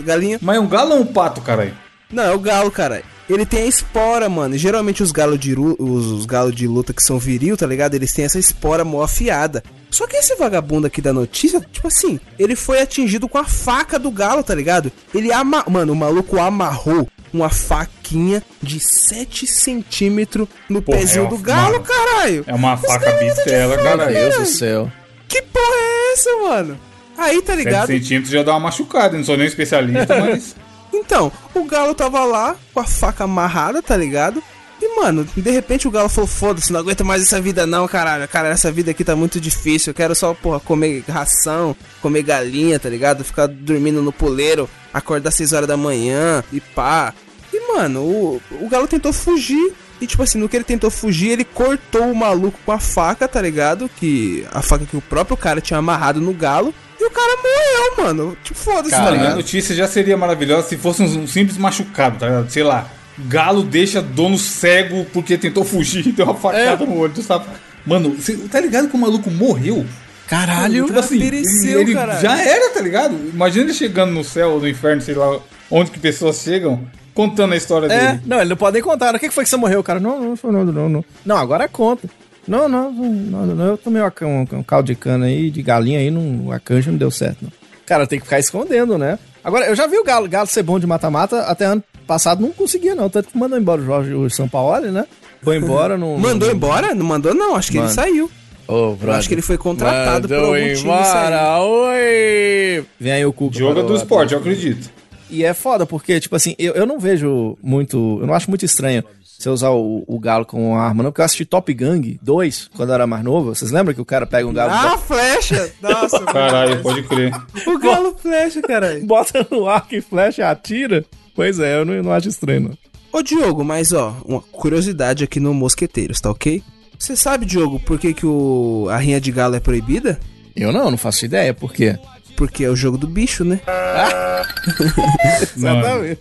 Galinha. 0.00 0.38
Mas 0.40 0.56
é 0.56 0.60
um 0.60 0.66
galo 0.66 0.94
ou 0.94 1.02
um 1.02 1.06
pato, 1.06 1.42
caralho? 1.42 1.74
Não, 2.10 2.22
é 2.22 2.34
o 2.34 2.38
galo, 2.38 2.70
cara. 2.70 3.02
Ele 3.28 3.44
tem 3.44 3.64
a 3.64 3.66
espora, 3.66 4.30
mano. 4.30 4.56
Geralmente 4.56 5.02
os 5.02 5.12
galos 5.12 5.38
de, 5.38 5.54
os, 5.58 6.06
os 6.06 6.24
galos 6.24 6.54
de 6.54 6.66
luta 6.66 6.94
que 6.94 7.02
são 7.02 7.18
viril, 7.18 7.54
tá 7.54 7.66
ligado? 7.66 7.94
Eles 7.94 8.12
têm 8.14 8.24
essa 8.24 8.38
espora 8.38 8.82
mó 8.82 9.02
afiada. 9.02 9.62
Só 9.90 10.06
que 10.06 10.16
esse 10.16 10.34
vagabundo 10.36 10.86
aqui 10.86 11.02
da 11.02 11.12
notícia, 11.12 11.60
tipo 11.70 11.88
assim, 11.88 12.18
ele 12.38 12.56
foi 12.56 12.80
atingido 12.80 13.28
com 13.28 13.36
a 13.36 13.44
faca 13.44 13.98
do 13.98 14.10
galo, 14.10 14.42
tá 14.42 14.54
ligado? 14.54 14.90
Ele 15.14 15.30
ama... 15.30 15.64
Mano, 15.68 15.92
o 15.92 15.96
maluco 15.96 16.40
amarrou 16.40 17.06
uma 17.32 17.48
faquinha 17.50 18.42
de 18.62 18.78
7 18.80 19.46
centímetros 19.46 20.48
no 20.68 20.82
Porra, 20.82 20.98
pezinho 20.98 21.26
é 21.26 21.28
do 21.28 21.38
galo, 21.38 21.72
mano. 21.72 21.84
caralho. 21.84 22.44
É 22.46 22.54
uma 22.54 22.76
faca 22.76 23.12
bistela, 23.12 23.76
Meu 23.76 23.84
caralho. 23.84 24.14
Deus 24.14 24.36
do 24.36 24.46
céu. 24.46 24.92
Que 25.28 25.40
porra 25.42 25.64
é 25.74 26.12
essa, 26.12 26.30
mano? 26.42 26.78
Aí, 27.16 27.40
tá 27.42 27.52
7 27.54 27.64
ligado? 27.64 27.86
centímetros 27.86 28.30
já 28.32 28.42
dá 28.42 28.52
uma 28.52 28.60
machucada, 28.60 29.16
não 29.16 29.24
sou 29.24 29.36
nem 29.36 29.46
especialista, 29.46 30.18
mas. 30.20 30.54
Então, 30.92 31.32
o 31.54 31.64
galo 31.64 31.94
tava 31.94 32.24
lá 32.24 32.54
com 32.74 32.80
a 32.80 32.84
faca 32.84 33.24
amarrada, 33.24 33.82
tá 33.82 33.96
ligado? 33.96 34.42
E, 34.84 34.96
mano, 35.00 35.24
de 35.36 35.50
repente 35.50 35.86
o 35.86 35.90
galo 35.90 36.08
falou: 36.08 36.26
foda-se, 36.26 36.72
não 36.72 36.80
aguento 36.80 37.04
mais 37.04 37.22
essa 37.22 37.40
vida, 37.40 37.64
não, 37.66 37.86
caralho. 37.86 38.26
Cara, 38.28 38.48
essa 38.48 38.70
vida 38.70 38.90
aqui 38.90 39.04
tá 39.04 39.14
muito 39.14 39.40
difícil. 39.40 39.90
Eu 39.90 39.94
quero 39.94 40.14
só, 40.14 40.34
porra, 40.34 40.58
comer 40.60 41.04
ração, 41.08 41.74
comer 42.00 42.22
galinha, 42.24 42.78
tá 42.80 42.88
ligado? 42.88 43.22
Ficar 43.24 43.46
dormindo 43.46 44.02
no 44.02 44.12
puleiro, 44.12 44.68
acordar 44.92 45.30
6 45.30 45.52
horas 45.52 45.68
da 45.68 45.76
manhã 45.76 46.42
e 46.52 46.60
pá. 46.60 47.14
E, 47.52 47.72
mano, 47.74 48.00
o, 48.02 48.42
o 48.60 48.68
galo 48.68 48.86
tentou 48.88 49.12
fugir. 49.12 49.72
E, 50.00 50.06
tipo 50.06 50.22
assim, 50.22 50.38
no 50.38 50.48
que 50.48 50.56
ele 50.56 50.64
tentou 50.64 50.90
fugir, 50.90 51.28
ele 51.30 51.44
cortou 51.44 52.10
o 52.10 52.14
maluco 52.16 52.58
com 52.64 52.72
a 52.72 52.78
faca, 52.80 53.28
tá 53.28 53.40
ligado? 53.40 53.88
Que 53.88 54.44
a 54.52 54.60
faca 54.60 54.84
que 54.84 54.96
o 54.96 55.00
próprio 55.00 55.36
cara 55.36 55.60
tinha 55.60 55.78
amarrado 55.78 56.20
no 56.20 56.32
galo. 56.32 56.74
E 57.00 57.04
o 57.04 57.10
cara 57.10 57.36
morreu, 57.36 58.04
mano. 58.04 58.36
Tipo, 58.42 58.58
foda-se, 58.58 58.90
tá 58.90 58.96
Cara, 58.98 59.10
a 59.10 59.16
ligado? 59.16 59.36
notícia 59.36 59.74
já 59.76 59.86
seria 59.86 60.16
maravilhosa 60.16 60.68
se 60.68 60.76
fosse 60.76 61.02
um, 61.02 61.22
um 61.22 61.26
simples 61.26 61.56
machucado, 61.58 62.18
tá 62.18 62.26
ligado? 62.26 62.50
Sei 62.50 62.62
lá, 62.62 62.88
galo 63.26 63.62
deixa 63.62 64.00
dono 64.02 64.38
cego 64.38 65.04
porque 65.12 65.36
tentou 65.38 65.64
fugir 65.64 66.06
e 66.06 66.12
deu 66.12 66.26
uma 66.26 66.34
facada 66.34 66.84
no 66.84 66.96
olho, 66.96 67.12
tu 67.12 67.22
sabe? 67.22 67.46
Mano, 67.86 68.10
você 68.10 68.36
tá 68.50 68.60
ligado 68.60 68.88
que 68.88 68.94
o 68.96 68.98
maluco 68.98 69.30
morreu? 69.30 69.84
Caralho. 70.26 70.86
Tipo 70.86 70.98
assim, 70.98 71.18
pereceu, 71.18 71.80
ele 71.80 71.92
caralho. 71.94 72.20
já 72.22 72.40
era, 72.42 72.70
tá 72.70 72.80
ligado? 72.80 73.14
Imagina 73.32 73.64
ele 73.66 73.74
chegando 73.74 74.12
no 74.12 74.24
céu 74.24 74.50
ou 74.52 74.60
no 74.60 74.68
inferno, 74.68 75.02
sei 75.02 75.14
lá, 75.14 75.38
onde 75.70 75.90
que 75.90 75.98
pessoas 75.98 76.38
chegam, 76.42 76.88
contando 77.14 77.52
a 77.52 77.56
história 77.56 77.86
É, 77.86 78.06
dele. 78.12 78.22
não, 78.26 78.40
ele 78.40 78.50
não 78.50 78.56
pode 78.56 78.74
nem 78.74 78.82
contar. 78.82 79.14
O 79.14 79.18
que 79.18 79.30
foi 79.30 79.44
que 79.44 79.50
você 79.50 79.56
morreu, 79.56 79.82
cara? 79.82 80.00
Não, 80.00 80.20
não, 80.20 80.36
foi 80.36 80.50
não, 80.52 80.64
não, 80.64 80.88
não. 80.88 81.04
Não, 81.24 81.36
agora 81.36 81.68
conta. 81.68 82.08
Não, 82.46 82.68
não, 82.68 82.90
não, 82.90 83.46
não, 83.46 83.66
eu 83.66 83.78
tomei 83.78 84.02
uma 84.02 84.12
um, 84.22 84.40
um 84.58 84.62
caldo 84.62 84.86
de 84.86 84.94
cana 84.96 85.26
aí, 85.26 85.48
de 85.50 85.62
galinha 85.62 86.00
aí, 86.00 86.10
não, 86.10 86.50
a 86.50 86.58
canja 86.58 86.90
não 86.90 86.98
deu 86.98 87.10
certo, 87.10 87.38
não. 87.42 87.52
Cara, 87.86 88.06
tem 88.06 88.18
que 88.18 88.24
ficar 88.24 88.38
escondendo, 88.40 88.98
né? 88.98 89.18
Agora, 89.44 89.66
eu 89.66 89.76
já 89.76 89.86
vi 89.86 89.96
o 89.98 90.04
Galo, 90.04 90.28
Galo 90.28 90.46
ser 90.48 90.62
bom 90.62 90.78
de 90.78 90.86
mata-mata, 90.86 91.42
até 91.42 91.66
ano 91.66 91.82
passado 92.06 92.40
não 92.42 92.50
conseguia, 92.50 92.94
não. 92.94 93.08
Tanto 93.08 93.28
que 93.28 93.38
mandou 93.38 93.58
embora 93.58 93.80
o 93.80 93.84
Jorge 93.84 94.14
o 94.14 94.28
São 94.30 94.48
Paulo, 94.48 94.80
né? 94.90 95.04
Foi 95.42 95.56
embora, 95.56 95.96
não. 95.98 96.16
Mandou 96.18 96.48
não- 96.48 96.54
embora? 96.54 96.94
Não 96.94 97.04
mandou, 97.06 97.34
não. 97.34 97.54
Acho 97.56 97.70
que 97.70 97.76
Mano. 97.78 97.88
ele 97.88 97.94
saiu. 97.94 98.30
Ô, 98.68 98.96
Eu 99.02 99.12
acho 99.12 99.28
que 99.28 99.34
ele 99.34 99.42
foi 99.42 99.58
contratado 99.58 100.26
por 100.28 100.36
algum 100.36 100.54
time 100.54 100.70
e 100.70 100.80
embora, 100.80 101.58
oi! 101.60 102.84
Vem 102.98 103.12
aí 103.12 103.26
o 103.26 103.32
Cuca. 103.32 103.58
Jogo 103.58 103.74
para 103.74 103.82
do 103.84 103.96
esporte, 103.96 104.32
eu 104.32 104.38
acredito. 104.40 104.88
E 105.32 105.44
é 105.44 105.54
foda, 105.54 105.86
porque, 105.86 106.20
tipo 106.20 106.36
assim, 106.36 106.54
eu, 106.58 106.74
eu 106.74 106.86
não 106.86 106.98
vejo 107.00 107.56
muito. 107.62 108.18
Eu 108.20 108.26
não 108.26 108.34
acho 108.34 108.50
muito 108.50 108.64
estranho 108.64 109.02
você 109.42 109.48
usar 109.48 109.70
o, 109.70 110.04
o 110.06 110.20
galo 110.20 110.44
como 110.46 110.76
arma, 110.76 111.02
não, 111.02 111.10
porque 111.10 111.20
eu 111.20 111.24
assisti 111.24 111.44
Top 111.44 111.72
Gang 111.74 112.16
2 112.22 112.70
quando 112.76 112.90
eu 112.90 112.94
era 112.94 113.06
mais 113.08 113.24
novo. 113.24 113.54
Vocês 113.54 113.72
lembram 113.72 113.92
que 113.94 114.00
o 114.00 114.04
cara 114.04 114.24
pega 114.26 114.46
um 114.46 114.52
galo, 114.52 114.70
Ah, 114.72 114.96
flecha! 114.98 115.72
Nossa, 115.80 116.20
Caralho, 116.32 116.80
pode 116.80 117.02
crer. 117.02 117.32
o 117.66 117.78
galo 117.78 118.14
flecha, 118.16 118.62
caralho. 118.62 119.02
bota 119.06 119.44
no 119.50 119.66
arco 119.68 119.94
e 119.96 120.00
flecha 120.00 120.42
e 120.42 120.44
atira? 120.44 121.04
Pois 121.34 121.58
é, 121.58 121.78
eu 121.80 121.84
não, 121.84 121.94
eu 121.94 122.02
não 122.04 122.12
acho 122.12 122.28
estranho, 122.28 122.60
não. 122.60 122.78
Ô, 123.12 123.20
Diogo, 123.22 123.64
mas 123.64 123.92
ó, 123.92 124.16
uma 124.24 124.40
curiosidade 124.40 125.24
aqui 125.24 125.40
no 125.40 125.52
Mosqueteiros, 125.52 126.20
tá 126.20 126.30
ok? 126.30 126.62
Você 126.98 127.16
sabe, 127.16 127.44
Diogo, 127.44 127.80
por 127.80 127.98
que, 127.98 128.14
que 128.14 128.24
o... 128.24 128.86
a 128.90 128.96
rinha 128.96 129.20
de 129.20 129.32
galo 129.32 129.56
é 129.56 129.60
proibida? 129.60 130.20
Eu 130.54 130.70
não, 130.70 130.90
não 130.90 130.98
faço 130.98 131.24
ideia, 131.24 131.52
por 131.52 131.72
quê? 131.72 131.98
Porque 132.42 132.64
é 132.64 132.68
o 132.68 132.74
jogo 132.74 132.98
do 132.98 133.06
bicho, 133.06 133.44
né? 133.44 133.60
Exatamente. 135.56 136.20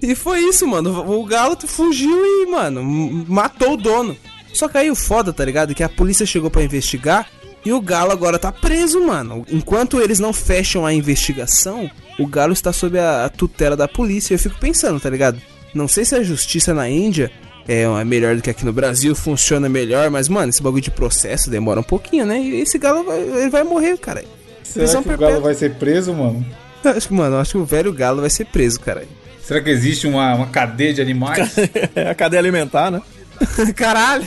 E 0.00 0.14
foi 0.14 0.40
isso, 0.40 0.66
mano. 0.66 1.06
O 1.06 1.22
galo 1.26 1.54
fugiu 1.66 2.24
e, 2.24 2.46
mano, 2.50 2.82
matou 3.28 3.74
o 3.74 3.76
dono. 3.76 4.16
Só 4.54 4.66
que 4.66 4.78
aí 4.78 4.90
o 4.90 4.94
foda, 4.94 5.34
tá 5.34 5.44
ligado? 5.44 5.74
Que 5.74 5.82
a 5.82 5.88
polícia 5.88 6.24
chegou 6.24 6.50
pra 6.50 6.64
investigar 6.64 7.28
e 7.62 7.74
o 7.74 7.80
galo 7.80 8.10
agora 8.10 8.38
tá 8.38 8.50
preso, 8.50 9.02
mano. 9.02 9.44
Enquanto 9.50 10.00
eles 10.00 10.18
não 10.18 10.32
fecham 10.32 10.86
a 10.86 10.94
investigação, 10.94 11.90
o 12.18 12.26
galo 12.26 12.54
está 12.54 12.72
sob 12.72 12.98
a, 12.98 13.28
tutela 13.28 13.76
da 13.76 13.86
polícia. 13.86 14.32
Eu 14.32 14.38
fico 14.38 14.58
pensando, 14.58 14.98
tá 14.98 15.10
ligado? 15.10 15.38
Não 15.74 15.86
sei 15.86 16.06
se 16.06 16.14
a 16.14 16.22
justiça 16.22 16.72
na 16.72 16.88
Índia 16.88 17.30
é, 17.68 17.82
é 17.82 18.04
melhor 18.04 18.34
do 18.34 18.40
que 18.40 18.48
aqui 18.48 18.64
no 18.64 18.72
Brasil, 18.72 19.14
funciona 19.14 19.68
melhor, 19.68 20.10
mas, 20.10 20.26
mano, 20.26 20.48
esse 20.48 20.62
bagulho 20.62 20.82
de 20.82 20.90
processo 20.90 21.50
demora 21.50 21.80
um 21.80 21.84
pouquinho, 21.84 22.24
né? 22.24 22.38
E 22.40 22.60
esse 22.60 22.78
galo 22.78 23.04
vai, 23.04 23.20
ele 23.20 23.50
vai 23.50 23.62
morrer, 23.62 23.98
cara. 23.98 24.24
Será 24.64 24.84
Prisão 24.84 25.02
que 25.02 25.08
o 25.08 25.10
perpétua. 25.10 25.30
Galo 25.32 25.42
vai 25.44 25.54
ser 25.54 25.74
preso, 25.74 26.12
mano? 26.12 26.44
Acho 26.84 27.08
que, 27.08 27.14
mano, 27.14 27.36
acho 27.38 27.52
que 27.52 27.58
o 27.58 27.64
velho 27.64 27.92
galo 27.92 28.20
vai 28.22 28.30
ser 28.30 28.46
preso, 28.46 28.80
cara. 28.80 29.04
Será 29.42 29.60
que 29.60 29.70
existe 29.70 30.06
uma, 30.06 30.34
uma 30.34 30.46
cadeia 30.48 30.92
de 30.92 31.00
animais? 31.02 31.54
É 31.94 32.10
a 32.10 32.14
cadeia 32.14 32.40
alimentar, 32.40 32.90
né? 32.90 33.00
Caralho! 33.76 34.24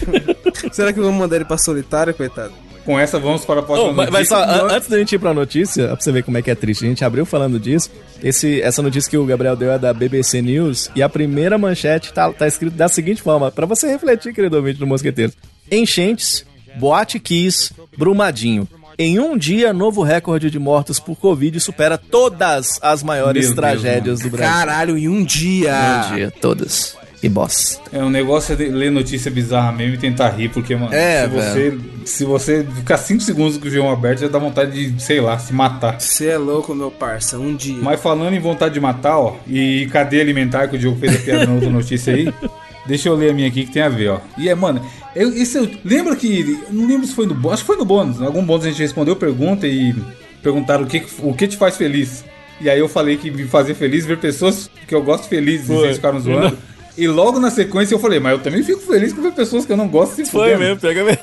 Será 0.71 0.91
que 0.93 0.99
vamos 0.99 1.15
mandar 1.19 1.35
ele 1.37 1.45
pra 1.45 1.57
solitário, 1.57 2.13
coitado? 2.13 2.53
Com 2.85 2.97
essa, 2.97 3.19
vamos 3.19 3.43
para 3.43 3.59
a 3.59 3.63
próxima 3.63 3.89
Ô, 3.89 3.93
mas, 3.93 4.09
mas 4.09 4.29
notícia. 4.29 4.37
só, 4.57 4.65
an- 4.65 4.73
antes 4.75 4.87
da 4.89 4.97
gente 4.97 5.13
ir 5.15 5.19
pra 5.19 5.33
notícia, 5.33 5.87
pra 5.87 5.95
você 5.99 6.09
ver 6.11 6.23
como 6.23 6.37
é 6.37 6.41
que 6.41 6.49
é 6.49 6.55
triste, 6.55 6.85
a 6.85 6.87
gente 6.87 7.03
abriu 7.03 7.25
falando 7.25 7.59
disso. 7.59 7.91
Esse, 8.23 8.61
essa 8.61 8.81
notícia 8.81 9.09
que 9.09 9.17
o 9.17 9.25
Gabriel 9.25 9.57
deu 9.57 9.71
é 9.73 9.77
da 9.77 9.93
BBC 9.93 10.41
News 10.41 10.89
e 10.95 11.03
a 11.03 11.09
primeira 11.09 11.57
manchete 11.57 12.13
tá, 12.13 12.31
tá 12.31 12.47
escrito 12.47 12.75
da 12.75 12.87
seguinte 12.87 13.21
forma, 13.21 13.51
pra 13.51 13.65
você 13.65 13.87
refletir, 13.87 14.33
querido 14.33 14.55
ouvinte 14.55 14.79
do 14.79 14.87
Mosqueteiro. 14.87 15.33
Enchentes, 15.69 16.45
Boate 16.79 17.19
Kiss, 17.19 17.73
Brumadinho. 17.97 18.67
Em 18.99 19.19
um 19.19 19.37
dia, 19.37 19.71
novo 19.73 20.01
recorde 20.01 20.49
de 20.49 20.57
mortos 20.57 20.99
por 20.99 21.15
Covid 21.17 21.59
supera 21.59 21.97
todas 21.99 22.79
as 22.81 23.03
maiores 23.03 23.45
Meu 23.45 23.55
Deus, 23.55 23.55
tragédias 23.55 24.19
do 24.21 24.29
Brasil. 24.31 24.51
Caralho, 24.53 24.97
em 24.97 25.07
um 25.07 25.23
dia! 25.23 25.71
Em 25.71 26.13
um 26.13 26.15
dia, 26.15 26.33
todas. 26.41 26.97
Que 27.21 27.29
bosta. 27.29 27.79
É 27.91 28.03
um 28.03 28.09
negócio 28.09 28.53
é 28.53 28.55
de- 28.55 28.69
ler 28.69 28.91
notícia 28.91 29.29
bizarra 29.29 29.71
mesmo 29.71 29.95
e 29.95 29.97
tentar 29.97 30.29
rir, 30.29 30.49
porque, 30.49 30.75
mano, 30.75 30.93
É, 30.93 31.23
se, 31.23 31.29
você, 31.29 31.77
se 32.05 32.25
você 32.25 32.63
ficar 32.75 32.97
5 32.97 33.21
segundos 33.21 33.57
com 33.57 33.67
o 33.67 33.71
João 33.71 33.91
aberto, 33.91 34.19
já 34.21 34.27
dá 34.27 34.37
vontade 34.39 34.91
de, 34.91 35.01
sei 35.01 35.19
lá, 35.21 35.37
se 35.37 35.51
matar. 35.53 35.99
Você 35.99 36.27
é 36.27 36.37
louco, 36.37 36.73
meu 36.75 36.89
parça, 36.91 37.37
um 37.39 37.55
dia. 37.55 37.77
Mas 37.81 37.99
falando 38.01 38.33
em 38.35 38.39
vontade 38.39 38.75
de 38.75 38.79
matar, 38.79 39.17
ó, 39.19 39.35
e 39.47 39.87
cadeia 39.91 40.21
alimentar, 40.23 40.67
que 40.67 40.75
o 40.75 40.79
Diogo 40.79 40.99
fez 40.99 41.15
a 41.15 41.19
piada 41.19 41.45
na 41.47 41.53
outra 41.53 41.69
notícia 41.71 42.13
aí, 42.15 42.31
deixa 42.87 43.09
eu 43.09 43.15
ler 43.15 43.31
a 43.31 43.33
minha 43.33 43.47
aqui 43.47 43.65
que 43.65 43.71
tem 43.71 43.81
a 43.81 43.89
ver, 43.89 44.09
ó. 44.09 44.19
E 44.37 44.49
é, 44.49 44.55
mano, 44.55 44.81
eu, 45.15 45.29
esse 45.33 45.57
eu 45.57 45.69
lembro 45.83 46.15
que, 46.15 46.59
não 46.69 46.87
lembro 46.87 47.07
se 47.07 47.13
foi 47.13 47.25
no 47.25 47.33
bônus, 47.33 47.53
acho 47.53 47.63
que 47.63 47.67
foi 47.67 47.77
no 47.77 47.85
bônus, 47.85 48.21
algum 48.21 48.43
bônus 48.43 48.65
a 48.65 48.69
gente 48.69 48.81
respondeu 48.81 49.15
pergunta 49.15 49.67
e 49.67 49.95
perguntaram 50.41 50.83
o 50.83 50.87
que, 50.87 51.03
o 51.19 51.33
que 51.33 51.47
te 51.47 51.57
faz 51.57 51.75
feliz. 51.75 52.23
E 52.59 52.69
aí 52.69 52.79
eu 52.79 52.89
falei 52.89 53.17
que 53.17 53.29
me 53.29 53.45
fazer 53.45 53.75
feliz 53.75 54.05
ver 54.05 54.17
pessoas 54.17 54.69
que 54.87 54.95
eu 54.95 55.03
gosto 55.03 55.27
felizes, 55.27 55.69
e 55.69 55.73
Foi. 55.73 55.83
eles 55.85 55.97
ficaram 55.97 56.19
zoando. 56.19 56.57
E 56.97 57.07
logo 57.07 57.39
na 57.39 57.51
sequência 57.51 57.93
eu 57.93 57.99
falei, 57.99 58.19
mas 58.19 58.31
eu 58.31 58.39
também 58.39 58.63
fico 58.63 58.79
feliz 58.79 59.13
com 59.13 59.21
ver 59.21 59.33
pessoas 59.33 59.65
que 59.65 59.71
eu 59.71 59.77
não 59.77 59.87
gosto 59.87 60.15
se 60.15 60.25
Foi 60.25 60.55
mesmo, 60.55 60.79
pega 60.79 61.03
mesmo. 61.03 61.21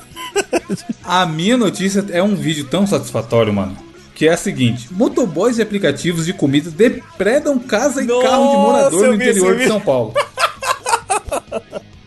A 1.02 1.26
minha 1.26 1.56
notícia 1.56 2.04
é 2.10 2.22
um 2.22 2.36
vídeo 2.36 2.64
tão 2.64 2.86
satisfatório, 2.86 3.52
mano. 3.52 3.76
Que 4.14 4.28
é 4.28 4.32
a 4.32 4.36
seguinte: 4.36 4.88
motoboys 4.92 5.58
e 5.58 5.62
aplicativos 5.62 6.26
de 6.26 6.32
comida 6.32 6.70
depredam 6.70 7.58
casa 7.58 8.02
e 8.02 8.06
Nossa, 8.06 8.28
carro 8.28 8.50
de 8.50 8.56
morador 8.56 9.06
no 9.06 9.16
vi 9.16 9.24
interior 9.24 9.56
de. 9.56 9.66
São 9.66 9.80
Paulo. 9.80 10.14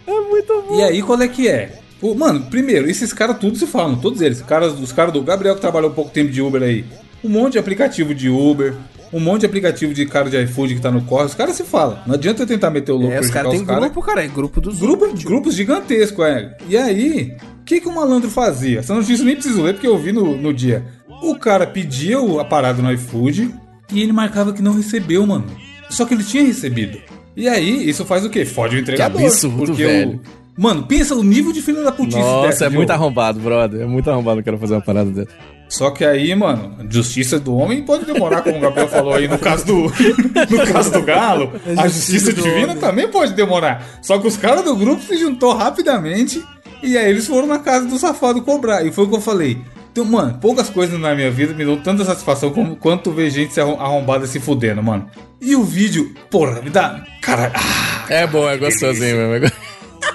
É 0.08 0.20
muito 0.22 0.64
bom. 0.68 0.80
E 0.80 0.84
aí, 0.84 1.02
qual 1.02 1.22
é 1.22 1.28
que 1.28 1.48
é? 1.48 1.80
O- 2.02 2.16
mano, 2.16 2.42
primeiro, 2.50 2.90
esses 2.90 3.12
caras 3.12 3.38
tudo 3.38 3.58
se 3.58 3.68
falam, 3.68 3.96
todos 3.98 4.22
eles. 4.22 4.40
Os 4.40 4.46
caras, 4.46 4.74
os 4.80 4.92
caras 4.92 5.14
do 5.14 5.22
Gabriel 5.22 5.56
que 5.56 5.62
trabalhou 5.62 5.90
um 5.90 5.94
pouco 5.94 6.12
tempo 6.12 6.32
de 6.32 6.42
Uber 6.42 6.62
aí. 6.64 6.86
Um 7.24 7.30
monte 7.30 7.54
de 7.54 7.60
aplicativo 7.60 8.14
de 8.14 8.30
Uber, 8.30 8.74
um 9.12 9.20
monte 9.20 9.42
de 9.42 9.46
aplicativo 9.48 9.94
de 9.94 10.06
cara 10.06 10.30
de 10.30 10.38
iFood 10.44 10.76
que 10.76 10.82
tá 10.82 10.92
no 10.92 11.02
corre. 11.02 11.26
Os 11.26 11.34
caras 11.36 11.56
se 11.56 11.64
falam. 11.64 11.98
Não 12.06 12.14
adianta 12.14 12.44
eu 12.44 12.48
tentar 12.48 12.70
meter 12.70 12.92
o 12.92 12.98
louco 12.98 13.14
É, 13.14 13.20
os 13.20 13.30
caras 13.32 13.52
têm 13.52 13.62
os 13.62 13.66
caras. 13.68 13.84
grupo, 13.84 14.02
cara, 14.04 14.24
é 14.24 14.28
grupo 14.28 14.62
dos 14.62 14.80
Grupo, 14.80 15.08
grupos 15.24 15.56
gigantescos, 15.56 16.24
é. 16.26 16.56
E 16.70 16.78
aí, 16.78 17.36
o 17.62 17.64
que, 17.66 17.82
que 17.82 17.88
o 17.88 17.96
malandro 17.96 18.30
fazia? 18.30 18.80
Essa 18.80 18.94
notícia 18.94 19.22
eu 19.24 19.26
nem 19.26 19.36
preciso 19.36 19.62
ler 19.64 19.74
porque 19.74 19.88
eu 19.88 19.98
vi 19.98 20.12
no, 20.12 20.38
no 20.38 20.54
dia. 20.54 20.86
O 21.24 21.36
cara 21.36 21.66
pedia 21.66 22.22
o- 22.22 22.40
a 22.40 22.46
parada 22.46 22.82
no 22.82 22.92
iFood 22.94 23.52
e 23.92 24.02
ele 24.04 24.14
marcava 24.14 24.54
que 24.54 24.62
não 24.62 24.74
recebeu, 24.74 25.26
mano. 25.26 25.46
Só 25.90 26.06
que 26.06 26.14
ele 26.14 26.24
tinha 26.24 26.44
recebido. 26.44 27.00
E 27.38 27.48
aí, 27.48 27.88
isso 27.88 28.04
faz 28.04 28.26
o 28.26 28.32
quê? 28.32 28.44
Fode 28.46 28.76
o 28.76 28.80
entregador. 28.80 29.22
absurdo, 29.22 29.68
porque 29.68 29.86
velho. 29.86 30.20
O... 30.58 30.62
Mano, 30.62 30.88
pensa 30.88 31.14
o 31.14 31.24
nível 31.24 31.54
de 31.54 31.62
filho 31.62 31.84
da 31.84 31.92
putice 31.92 32.18
Nossa, 32.18 32.48
dessa, 32.48 32.66
é 32.66 32.70
muito 32.70 32.90
arrombado, 32.90 33.40
brother. 33.40 33.82
É 33.82 33.86
muito 33.86 34.10
arrombado, 34.10 34.40
eu 34.40 34.44
quero 34.44 34.58
fazer 34.58 34.74
uma 34.74 34.82
parada 34.82 35.12
dessa. 35.12 35.30
Só 35.70 35.92
que 35.92 36.04
aí, 36.04 36.34
mano, 36.34 36.78
justiça 36.90 37.40
do 37.40 37.56
homem 37.56 37.84
pode 37.84 38.06
demorar, 38.06 38.42
como 38.42 38.58
o 38.58 38.60
Gabriel 38.60 38.88
falou 38.88 39.14
aí 39.14 39.28
no 39.28 39.38
caso 39.38 39.68
do, 39.68 39.84
no 40.50 40.74
caso 40.74 40.92
do 40.92 41.04
Galo. 41.04 41.52
A 41.78 41.88
justiça 41.88 42.34
do 42.34 42.42
divina 42.42 42.72
homem. 42.72 42.78
também 42.78 43.08
pode 43.08 43.34
demorar. 43.34 43.86
Só 44.02 44.18
que 44.18 44.26
os 44.26 44.36
caras 44.36 44.64
do 44.64 44.76
grupo 44.76 45.04
se 45.04 45.16
juntou 45.18 45.54
rapidamente 45.54 46.44
e 46.82 46.98
aí 46.98 47.08
eles 47.08 47.28
foram 47.28 47.46
na 47.46 47.60
casa 47.60 47.86
do 47.86 48.00
safado 48.00 48.42
cobrar. 48.42 48.84
E 48.84 48.92
foi 48.92 49.06
o 49.06 49.10
que 49.10 49.16
eu 49.16 49.22
falei. 49.22 49.62
Então, 50.00 50.06
mano, 50.12 50.38
poucas 50.40 50.70
coisas 50.70 51.00
na 51.00 51.16
minha 51.16 51.32
vida 51.32 51.56
me 51.56 51.66
dão 51.66 51.76
tanta 51.78 52.06
satisfação 52.06 52.52
como 52.52 52.76
quanto 52.76 53.12
ver 53.12 53.32
gente 53.32 53.52
se 53.54 53.60
arrom- 53.60 53.80
arrombada 53.80 54.28
se 54.28 54.40
fudendo, 54.40 54.84
mano. 54.84 55.10
E 55.42 55.56
o 55.56 55.64
vídeo, 55.64 56.14
porra, 56.30 56.62
me 56.62 56.70
dá. 56.70 57.04
Cara, 57.22 57.52
ah, 57.56 58.06
É 58.08 58.28
bom, 58.28 58.48
é 58.48 58.56
gostosinho 58.58 59.18
mesmo. 59.18 59.34
é 59.34 59.40
go- 59.40 59.56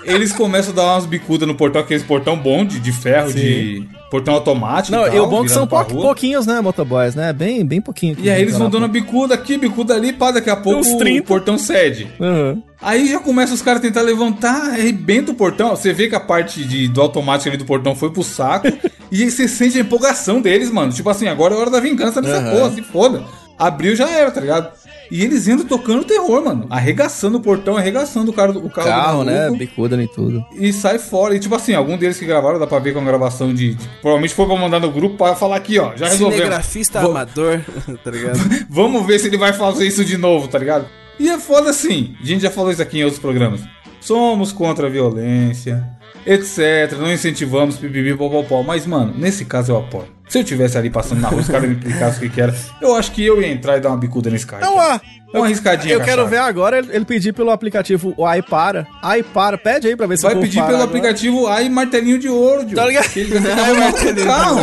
eles 0.04 0.32
começam 0.32 0.72
a 0.72 0.76
dar 0.76 0.82
umas 0.94 1.04
bicudas 1.06 1.48
no 1.48 1.56
portão, 1.56 1.80
aqueles 1.82 2.04
portão 2.04 2.36
bom 2.38 2.64
de, 2.64 2.78
de 2.78 2.92
ferro, 2.92 3.32
de 3.32 3.86
portão 4.12 4.34
automático. 4.34 4.94
Não, 4.94 5.06
e, 5.06 5.08
e 5.08 5.12
tal, 5.12 5.24
o 5.24 5.26
bom 5.26 5.40
é 5.40 5.44
que 5.44 5.50
são 5.50 5.66
pou- 5.66 5.82
pouquinhos, 5.86 6.46
né, 6.46 6.60
motoboys, 6.60 7.14
né? 7.14 7.32
Bem, 7.32 7.64
bem 7.64 7.80
pouquinho. 7.80 8.14
E 8.20 8.28
aí 8.28 8.42
eles 8.42 8.58
vão 8.58 8.68
dando 8.68 8.86
bicuda 8.86 9.32
aqui, 9.32 9.56
bicuda 9.56 9.94
ali, 9.94 10.12
pá, 10.12 10.30
daqui 10.30 10.50
a 10.50 10.56
pouco 10.56 10.86
o 10.86 10.98
30. 10.98 11.26
portão 11.26 11.56
cede. 11.56 12.06
Uhum. 12.20 12.62
Aí 12.82 13.08
já 13.08 13.18
começa 13.18 13.54
os 13.54 13.62
caras 13.62 13.78
a 13.80 13.82
tentar 13.82 14.02
levantar, 14.02 14.72
arrebenta 14.72 15.32
o 15.32 15.34
portão. 15.34 15.70
Você 15.70 15.94
vê 15.94 16.08
que 16.08 16.14
a 16.14 16.20
parte 16.20 16.62
de, 16.62 16.88
do 16.88 17.00
automático 17.00 17.48
ali 17.48 17.56
do 17.56 17.64
portão 17.64 17.94
foi 17.94 18.10
pro 18.10 18.22
saco. 18.22 18.68
e 19.10 19.22
aí 19.22 19.30
você 19.30 19.48
sente 19.48 19.78
a 19.78 19.80
empolgação 19.80 20.42
deles, 20.42 20.70
mano. 20.70 20.92
Tipo 20.92 21.08
assim, 21.08 21.26
agora 21.26 21.54
é 21.54 21.56
hora 21.56 21.70
da 21.70 21.80
vingança 21.80 22.20
dessa 22.20 22.36
Aham. 22.36 22.50
porra, 22.50 22.70
se 22.72 22.82
foda. 22.82 23.22
Abriu 23.58 23.96
já 23.96 24.10
era, 24.10 24.30
tá 24.30 24.40
ligado? 24.42 24.72
E 25.14 25.22
eles 25.22 25.46
entram 25.46 25.66
tocando 25.66 26.04
terror, 26.04 26.42
mano. 26.42 26.66
Arregaçando 26.70 27.36
o 27.36 27.40
portão, 27.42 27.76
arregaçando 27.76 28.30
o, 28.30 28.34
cara, 28.34 28.50
do- 28.52 28.64
o 28.64 28.70
carro, 28.70 28.88
Carro, 28.88 29.18
do 29.18 29.24
né? 29.26 29.50
Bicuda 29.50 30.02
em 30.02 30.06
tudo. 30.06 30.42
E 30.56 30.72
sai 30.72 30.98
fora. 30.98 31.36
E 31.36 31.38
tipo 31.38 31.54
assim, 31.54 31.74
algum 31.74 31.98
deles 31.98 32.18
que 32.18 32.24
gravaram, 32.24 32.58
dá 32.58 32.66
pra 32.66 32.78
ver 32.78 32.94
com 32.94 33.00
a 33.00 33.04
gravação 33.04 33.52
de. 33.52 33.74
de- 33.74 33.88
provavelmente 34.00 34.32
foi 34.34 34.46
pra 34.46 34.56
mandar 34.56 34.80
no 34.80 34.90
grupo 34.90 35.16
pra 35.18 35.34
falar 35.36 35.56
aqui, 35.56 35.78
ó. 35.78 35.94
Já 35.96 36.06
resolvemos. 36.08 36.36
Cinegrafista 36.36 37.00
Vou- 37.02 37.10
amador, 37.10 37.60
tá 38.02 38.10
ligado? 38.10 38.38
Vamos 38.70 39.06
ver 39.06 39.18
se 39.18 39.26
ele 39.26 39.36
vai 39.36 39.52
fazer 39.52 39.86
isso 39.86 40.02
de 40.04 40.16
novo, 40.16 40.48
tá 40.48 40.58
ligado? 40.58 40.86
E 41.20 41.28
é 41.28 41.38
foda 41.38 41.68
assim. 41.68 42.14
A 42.22 42.24
gente 42.26 42.40
já 42.40 42.50
falou 42.50 42.72
isso 42.72 42.80
aqui 42.80 42.98
em 43.00 43.04
outros 43.04 43.20
programas. 43.20 43.60
Somos 44.00 44.50
contra 44.50 44.86
a 44.86 44.90
violência, 44.90 45.86
etc. 46.26 46.96
Não 46.98 47.12
incentivamos 47.12 47.76
pipipi, 47.76 48.14
popopó. 48.16 48.62
Mas, 48.62 48.86
mano, 48.86 49.14
nesse 49.16 49.44
caso 49.44 49.72
eu 49.72 49.76
apoio. 49.78 50.06
Se 50.32 50.38
eu 50.38 50.44
tivesse 50.44 50.78
ali 50.78 50.88
passando 50.88 51.20
na 51.20 51.28
rua, 51.28 51.42
os 51.42 51.46
caras 51.46 51.68
me 51.68 51.74
explicassem 51.74 52.16
o 52.16 52.20
que, 52.22 52.30
que 52.30 52.40
era, 52.40 52.54
eu 52.80 52.96
acho 52.96 53.12
que 53.12 53.22
eu 53.22 53.42
ia 53.42 53.48
entrar 53.48 53.76
e 53.76 53.80
dar 53.80 53.90
uma 53.90 53.98
bicuda 53.98 54.30
nesse 54.30 54.46
cara. 54.46 54.62
Então, 54.64 54.78
ó, 54.78 54.98
Dá 55.30 55.40
uma 55.40 55.46
riscadinha 55.46 55.92
eu 55.92 56.00
quero 56.00 56.26
ver 56.26 56.38
agora 56.38 56.78
ele 56.78 57.04
pedir 57.04 57.34
pelo 57.34 57.50
aplicativo 57.50 58.14
o 58.16 58.24
Ai 58.24 58.40
Para. 58.40 58.86
Ai 59.02 59.22
Para, 59.22 59.58
pede 59.58 59.88
aí 59.88 59.94
pra 59.94 60.06
ver 60.06 60.16
se 60.16 60.22
Vai 60.22 60.34
pedir 60.34 60.62
pelo 60.62 60.68
agora. 60.68 60.84
aplicativo 60.84 61.46
Ai 61.48 61.68
Martelinho 61.68 62.18
de 62.18 62.30
Ouro, 62.30 62.64
Diogo. 62.64 62.76
Tá 62.76 62.86
ligado? 62.86 63.10
Que 63.10 63.20
ele 63.20 63.38
vai 63.40 64.24
carro. 64.24 64.60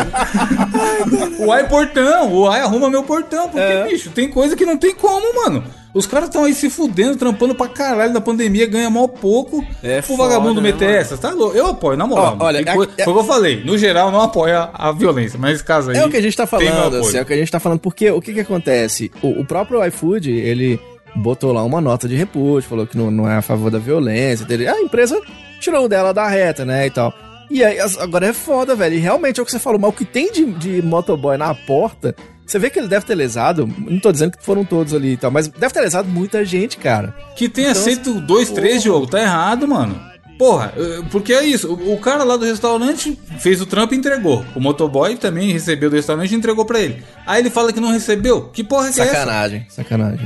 o 1.46 1.52
Ai 1.52 1.68
Portão, 1.68 2.34
o 2.34 2.48
Ai 2.50 2.62
arruma 2.62 2.90
meu 2.90 3.04
portão. 3.04 3.44
Porque, 3.50 3.60
É. 3.60 3.88
bicho, 3.88 4.10
tem 4.10 4.28
coisa 4.28 4.56
que 4.56 4.66
não 4.66 4.76
tem 4.76 4.96
como, 4.96 5.36
mano. 5.44 5.64
Os 5.94 6.06
caras 6.06 6.30
estão 6.30 6.44
aí 6.44 6.54
se 6.54 6.70
fudendo, 6.70 7.16
trampando 7.18 7.56
pra 7.56 7.68
caralho 7.68 8.14
na 8.14 8.22
pandemia, 8.22 8.68
ganha 8.68 8.90
mal 8.90 9.08
pouco. 9.08 9.66
É 9.82 10.00
o 10.00 10.04
foda, 10.04 10.24
vagabundo 10.24 10.62
né, 10.62 10.72
meter 10.72 10.86
mano? 10.86 10.98
essas, 10.98 11.20
tá 11.20 11.32
louco? 11.32 11.58
Eu 11.58 11.66
apoio, 11.66 11.98
na 11.98 12.06
moral. 12.06 12.38
Ó, 12.40 12.46
olha, 12.46 12.60
é- 12.60 12.62
é- 12.62 12.74
Foi 12.74 12.86
o 12.86 12.88
que 12.88 13.10
eu 13.10 13.24
falei. 13.24 13.64
No 13.64 13.78
geral, 13.78 14.12
não 14.12 14.22
apoia 14.22 14.70
a 14.74 14.92
violência, 14.92 15.40
mas 15.40 15.62
caso 15.64 15.90
aí. 15.90 15.98
É 15.98 16.06
o 16.06 16.10
que 16.10 16.18
a 16.18 16.22
gente 16.22 16.38
tá 16.38 16.46
falando, 16.46 16.98
assim, 16.98 17.18
é 17.18 17.22
o 17.22 17.26
que 17.26 17.34
a 17.34 17.38
gente 17.38 17.52
tá 17.52 17.60
falando, 17.60 17.80
porque 17.80 18.12
o 18.12 18.22
que 18.22 18.34
que 18.34 18.40
acontece? 18.42 19.12
O, 19.22 19.42
o 19.42 19.46
próprio 19.46 19.84
iFood, 19.86 20.30
ele 20.32 20.80
botou 21.16 21.52
lá 21.52 21.64
uma 21.64 21.82
nota 21.82 22.08
de 22.08 22.16
repúdio, 22.16 22.70
falou 22.70 22.86
que 22.86 22.96
não, 22.96 23.10
não 23.10 23.28
é 23.30 23.38
a 23.38 23.42
favor 23.42 23.72
da 23.72 23.80
violência, 23.80 24.44
entendeu? 24.44 24.72
a 24.74 24.80
empresa 24.80 25.20
tirou 25.60 25.90
dela 25.90 26.14
da 26.14 26.28
reta, 26.28 26.64
né, 26.64 26.86
e 26.86 26.92
tal. 26.92 27.12
E 27.50 27.64
aí, 27.64 27.80
agora 27.98 28.28
é 28.28 28.34
foda, 28.34 28.76
velho, 28.76 28.94
e 28.96 29.00
realmente 29.00 29.40
é 29.40 29.44
o 29.44 29.46
que 29.46 29.52
você 29.52 29.58
falou, 29.58 29.80
mas 29.80 29.90
o 29.90 29.94
que 29.94 30.06
tem 30.06 30.32
de, 30.32 30.46
de 30.46 30.82
motoboy 30.84 31.36
na 31.36 31.54
porta, 31.56 32.16
você 32.52 32.60
vê 32.60 32.70
que 32.70 32.80
ele 32.80 32.88
deve 32.88 33.06
ter 33.06 33.16
lesado, 33.16 33.68
não 33.80 34.00
tô 34.00 34.12
dizendo 34.12 34.38
que 34.38 34.44
foram 34.44 34.64
todos 34.66 34.94
ali 34.94 35.14
e 35.14 35.18
tal, 35.18 35.32
mas 35.32 35.48
deve 35.48 35.74
ter 35.74 35.82
lesado 35.82 36.08
muita 36.10 36.44
gente, 36.44 36.78
cara. 36.78 37.16
Que 37.36 37.48
tenha 37.48 37.70
Então, 37.72 37.82
aceito 37.82 38.14
dois, 38.22 38.50
três 38.50 38.82
jogo, 38.84 39.08
tá 39.08 39.22
errado, 39.22 39.68
mano. 39.68 40.00
Porra, 40.38 40.74
porque 41.12 41.34
é 41.34 41.44
isso. 41.44 41.74
O 41.74 41.98
cara 41.98 42.24
lá 42.24 42.38
do 42.38 42.46
restaurante 42.46 43.20
fez 43.40 43.60
o 43.62 43.66
trampo 43.66 43.94
e 43.94 43.98
entregou. 43.98 44.46
O 44.56 44.60
motoboy 44.62 45.18
também 45.18 45.52
recebeu 45.52 45.90
do 45.90 45.98
restaurante 45.98 46.32
e 46.32 46.36
entregou 46.36 46.64
pra 46.64 46.80
ele. 46.80 47.04
Aí 47.28 47.42
ele 47.42 47.50
fala 47.50 47.74
que 47.74 47.80
não 47.82 47.92
recebeu. 47.92 48.44
Que 48.44 48.64
porra 48.64 48.86
é 48.86 48.90
essa? 48.90 49.06
Sacanagem, 49.06 49.66
sacanagem. 49.68 50.20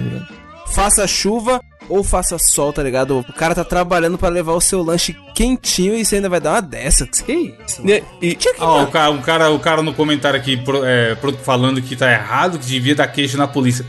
Faça 0.73 1.05
chuva 1.07 1.61
ou 1.89 2.03
faça 2.03 2.37
sol, 2.39 2.71
tá 2.73 2.81
ligado? 2.81 3.19
O 3.19 3.33
cara 3.33 3.53
tá 3.53 3.63
trabalhando 3.63 4.17
pra 4.17 4.29
levar 4.29 4.53
o 4.53 4.61
seu 4.61 4.81
lanche 4.81 5.15
quentinho 5.35 5.95
e 5.95 6.03
você 6.03 6.15
ainda 6.15 6.29
vai 6.29 6.39
dar 6.39 6.51
uma 6.53 6.61
dessa. 6.61 7.05
Que 7.05 7.53
isso? 7.67 7.81
E, 7.87 8.03
e- 8.21 8.35
Tinha 8.35 8.53
que 8.53 8.61
Ah, 8.61 8.83
o 8.83 8.87
cara, 8.91 9.11
o, 9.11 9.21
cara, 9.21 9.49
o 9.51 9.59
cara 9.59 9.81
no 9.83 9.93
comentário 9.93 10.39
aqui 10.39 10.57
pro- 10.57 10.83
é, 10.83 11.13
pro- 11.15 11.33
falando 11.37 11.81
que 11.81 11.95
tá 11.95 12.11
errado, 12.11 12.57
que 12.57 12.65
devia 12.65 12.95
dar 12.95 13.07
queixa 13.07 13.37
na 13.37 13.47
polícia. 13.47 13.85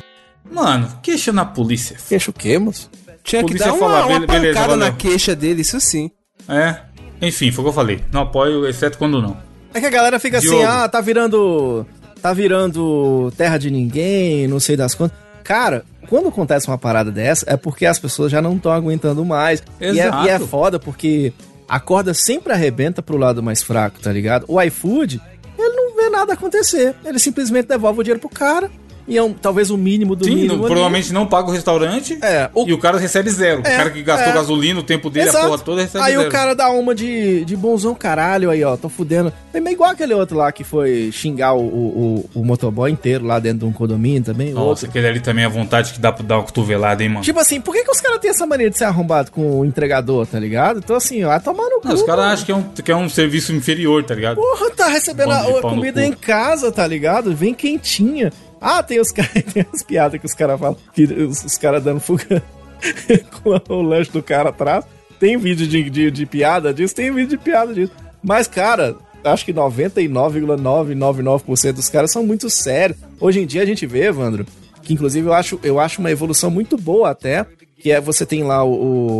Mano, 0.50 0.88
queixa 1.02 1.32
na 1.32 1.44
polícia. 1.44 1.96
queixo 2.08 2.30
o 2.30 2.34
quê, 2.34 2.58
moço? 2.58 2.90
Tinha 3.22 3.42
que 3.42 3.54
dar 3.54 3.72
uma, 3.72 3.78
fala, 3.78 4.06
uma 4.06 4.20
"Be- 4.20 4.26
beleza, 4.26 4.54
pancada 4.54 4.76
na 4.76 4.84
valeu." 4.86 4.96
queixa 4.98 5.34
dele, 5.34 5.62
isso 5.62 5.80
sim. 5.80 6.10
É. 6.48 6.76
Enfim, 7.22 7.50
foi 7.50 7.62
o 7.62 7.64
que 7.66 7.70
eu 7.70 7.74
falei. 7.74 8.00
Não 8.12 8.22
apoio, 8.22 8.68
exceto 8.68 8.98
quando 8.98 9.22
não. 9.22 9.36
É 9.72 9.80
que 9.80 9.86
a 9.86 9.90
galera 9.90 10.20
fica 10.20 10.36
assim, 10.38 10.48
Diogo. 10.48 10.66
ah, 10.66 10.86
tá 10.88 11.00
virando. 11.00 11.86
Tá 12.20 12.32
virando 12.32 13.32
terra 13.36 13.56
de 13.58 13.70
ninguém, 13.70 14.46
não 14.46 14.58
sei 14.60 14.76
das 14.76 14.94
contas. 14.94 15.16
Cara, 15.44 15.84
quando 16.08 16.28
acontece 16.28 16.66
uma 16.66 16.78
parada 16.78 17.12
dessa, 17.12 17.44
é 17.48 17.56
porque 17.56 17.84
as 17.84 17.98
pessoas 17.98 18.32
já 18.32 18.40
não 18.40 18.56
estão 18.56 18.72
aguentando 18.72 19.24
mais. 19.24 19.62
E 19.80 19.84
é, 19.84 20.06
Exato. 20.06 20.26
e 20.26 20.30
é 20.30 20.38
foda 20.38 20.80
porque 20.80 21.32
a 21.68 21.78
corda 21.78 22.14
sempre 22.14 22.52
arrebenta 22.52 23.02
pro 23.02 23.18
lado 23.18 23.42
mais 23.42 23.62
fraco, 23.62 24.00
tá 24.00 24.10
ligado? 24.10 24.46
O 24.48 24.60
iFood, 24.60 25.20
ele 25.58 25.76
não 25.76 25.94
vê 25.94 26.08
nada 26.08 26.32
acontecer. 26.32 26.94
Ele 27.04 27.18
simplesmente 27.18 27.68
devolve 27.68 28.00
o 28.00 28.02
dinheiro 28.02 28.20
pro 28.20 28.28
cara. 28.28 28.70
E 29.06 29.18
é 29.18 29.22
um, 29.22 29.32
talvez 29.34 29.70
o 29.70 29.76
mínimo 29.76 30.16
do 30.16 30.24
Sim, 30.24 30.34
mínimo. 30.34 30.54
ali. 30.54 30.62
provavelmente 30.64 31.12
não 31.12 31.26
paga 31.26 31.48
o 31.48 31.52
restaurante. 31.52 32.18
É, 32.22 32.48
o- 32.54 32.66
E 32.66 32.72
o 32.72 32.78
cara 32.78 32.98
recebe 32.98 33.28
zero. 33.30 33.60
o 33.62 33.66
É, 33.66 33.76
cara 33.76 33.90
que 33.90 34.02
gastou 34.02 34.30
é. 34.30 34.34
gasolina, 34.34 34.80
o 34.80 34.82
tempo 34.82 35.10
dele, 35.10 35.28
Exato. 35.28 35.44
a 35.44 35.48
porra 35.50 35.62
toda, 35.62 35.82
recebe 35.82 36.04
Aí 36.04 36.14
zero. 36.16 36.28
o 36.28 36.30
cara 36.32 36.54
dá 36.54 36.70
uma 36.70 36.94
de, 36.94 37.44
de 37.44 37.54
bonzão 37.56 37.94
caralho 37.94 38.48
aí, 38.50 38.64
ó, 38.64 38.76
tô 38.76 38.88
fudendo. 38.88 39.32
É 39.52 39.60
meio 39.60 39.74
igual 39.74 39.90
aquele 39.90 40.14
outro 40.14 40.36
lá 40.38 40.50
que 40.50 40.64
foi 40.64 41.10
xingar 41.12 41.52
o, 41.54 41.60
o, 41.60 42.24
o, 42.34 42.40
o 42.40 42.44
motoboy 42.44 42.90
inteiro 42.90 43.24
lá 43.26 43.38
dentro 43.38 43.58
de 43.60 43.64
um 43.66 43.72
condomínio 43.72 44.22
também. 44.22 44.52
Nossa, 44.52 44.66
outro. 44.68 44.86
aquele 44.86 45.06
ali 45.06 45.20
também 45.20 45.44
é 45.44 45.48
vontade 45.48 45.92
que 45.92 46.00
dá 46.00 46.10
pra 46.10 46.24
dar 46.24 46.36
uma 46.38 46.44
cotovelada, 46.44 47.02
hein, 47.02 47.08
mano? 47.10 47.22
Tipo 47.24 47.40
assim, 47.40 47.60
por 47.60 47.74
que, 47.74 47.84
que 47.84 47.90
os 47.90 48.00
caras 48.00 48.18
têm 48.20 48.30
essa 48.30 48.46
mania 48.46 48.70
de 48.70 48.78
ser 48.78 48.84
arrombado 48.84 49.30
com 49.30 49.60
o 49.60 49.64
entregador, 49.64 50.26
tá 50.26 50.38
ligado? 50.40 50.78
Então 50.78 50.96
assim, 50.96 51.22
vai 51.24 51.38
tomar 51.40 51.64
no 51.68 51.80
cu. 51.80 51.88
Não, 51.88 51.94
os 51.94 52.02
caras 52.02 52.24
acham 52.24 52.44
que 52.46 52.52
é, 52.52 52.54
um, 52.56 52.62
que 52.62 52.92
é 52.92 52.96
um 52.96 53.08
serviço 53.08 53.52
inferior, 53.52 54.02
tá 54.02 54.14
ligado? 54.14 54.36
Porra, 54.36 54.70
tá 54.70 54.88
recebendo 54.88 55.30
a, 55.30 55.40
a 55.42 55.60
comida 55.60 56.04
em 56.04 56.12
casa, 56.12 56.72
tá 56.72 56.86
ligado? 56.86 57.34
Vem 57.34 57.52
quentinha. 57.54 58.32
Ah, 58.60 58.82
tem 58.82 59.00
os 59.00 59.10
caras, 59.12 59.32
as 59.72 59.82
piadas 59.82 60.20
que 60.20 60.26
os 60.26 60.34
caras 60.34 60.58
falam, 60.58 60.76
que 60.92 61.04
os, 61.04 61.44
os 61.44 61.56
caras 61.56 61.82
dando 61.82 62.00
fuga 62.00 62.42
com 63.42 63.74
o 63.74 63.82
lanche 63.82 64.10
do 64.10 64.22
cara 64.22 64.50
atrás. 64.50 64.84
Tem 65.18 65.36
vídeo 65.36 65.66
de, 65.66 65.88
de, 65.88 66.10
de 66.10 66.26
piada 66.26 66.74
disso, 66.74 66.94
tem 66.94 67.12
vídeo 67.12 67.30
de 67.30 67.38
piada 67.38 67.72
disso. 67.72 67.92
Mas, 68.22 68.46
cara, 68.48 68.96
acho 69.22 69.44
que 69.44 69.52
99,999% 69.52 71.72
dos 71.72 71.88
caras 71.88 72.10
são 72.10 72.26
muito 72.26 72.50
sérios. 72.50 72.98
Hoje 73.20 73.40
em 73.40 73.46
dia 73.46 73.62
a 73.62 73.66
gente 73.66 73.86
vê, 73.86 74.06
Evandro, 74.06 74.44
que 74.82 74.92
inclusive 74.92 75.26
eu 75.26 75.32
acho, 75.32 75.58
eu 75.62 75.80
acho 75.80 76.00
uma 76.00 76.10
evolução 76.10 76.50
muito 76.50 76.76
boa 76.76 77.10
até, 77.10 77.46
que 77.84 77.92
é 77.92 78.00
você 78.00 78.24
tem 78.24 78.42
lá 78.42 78.64
o, 78.64 78.72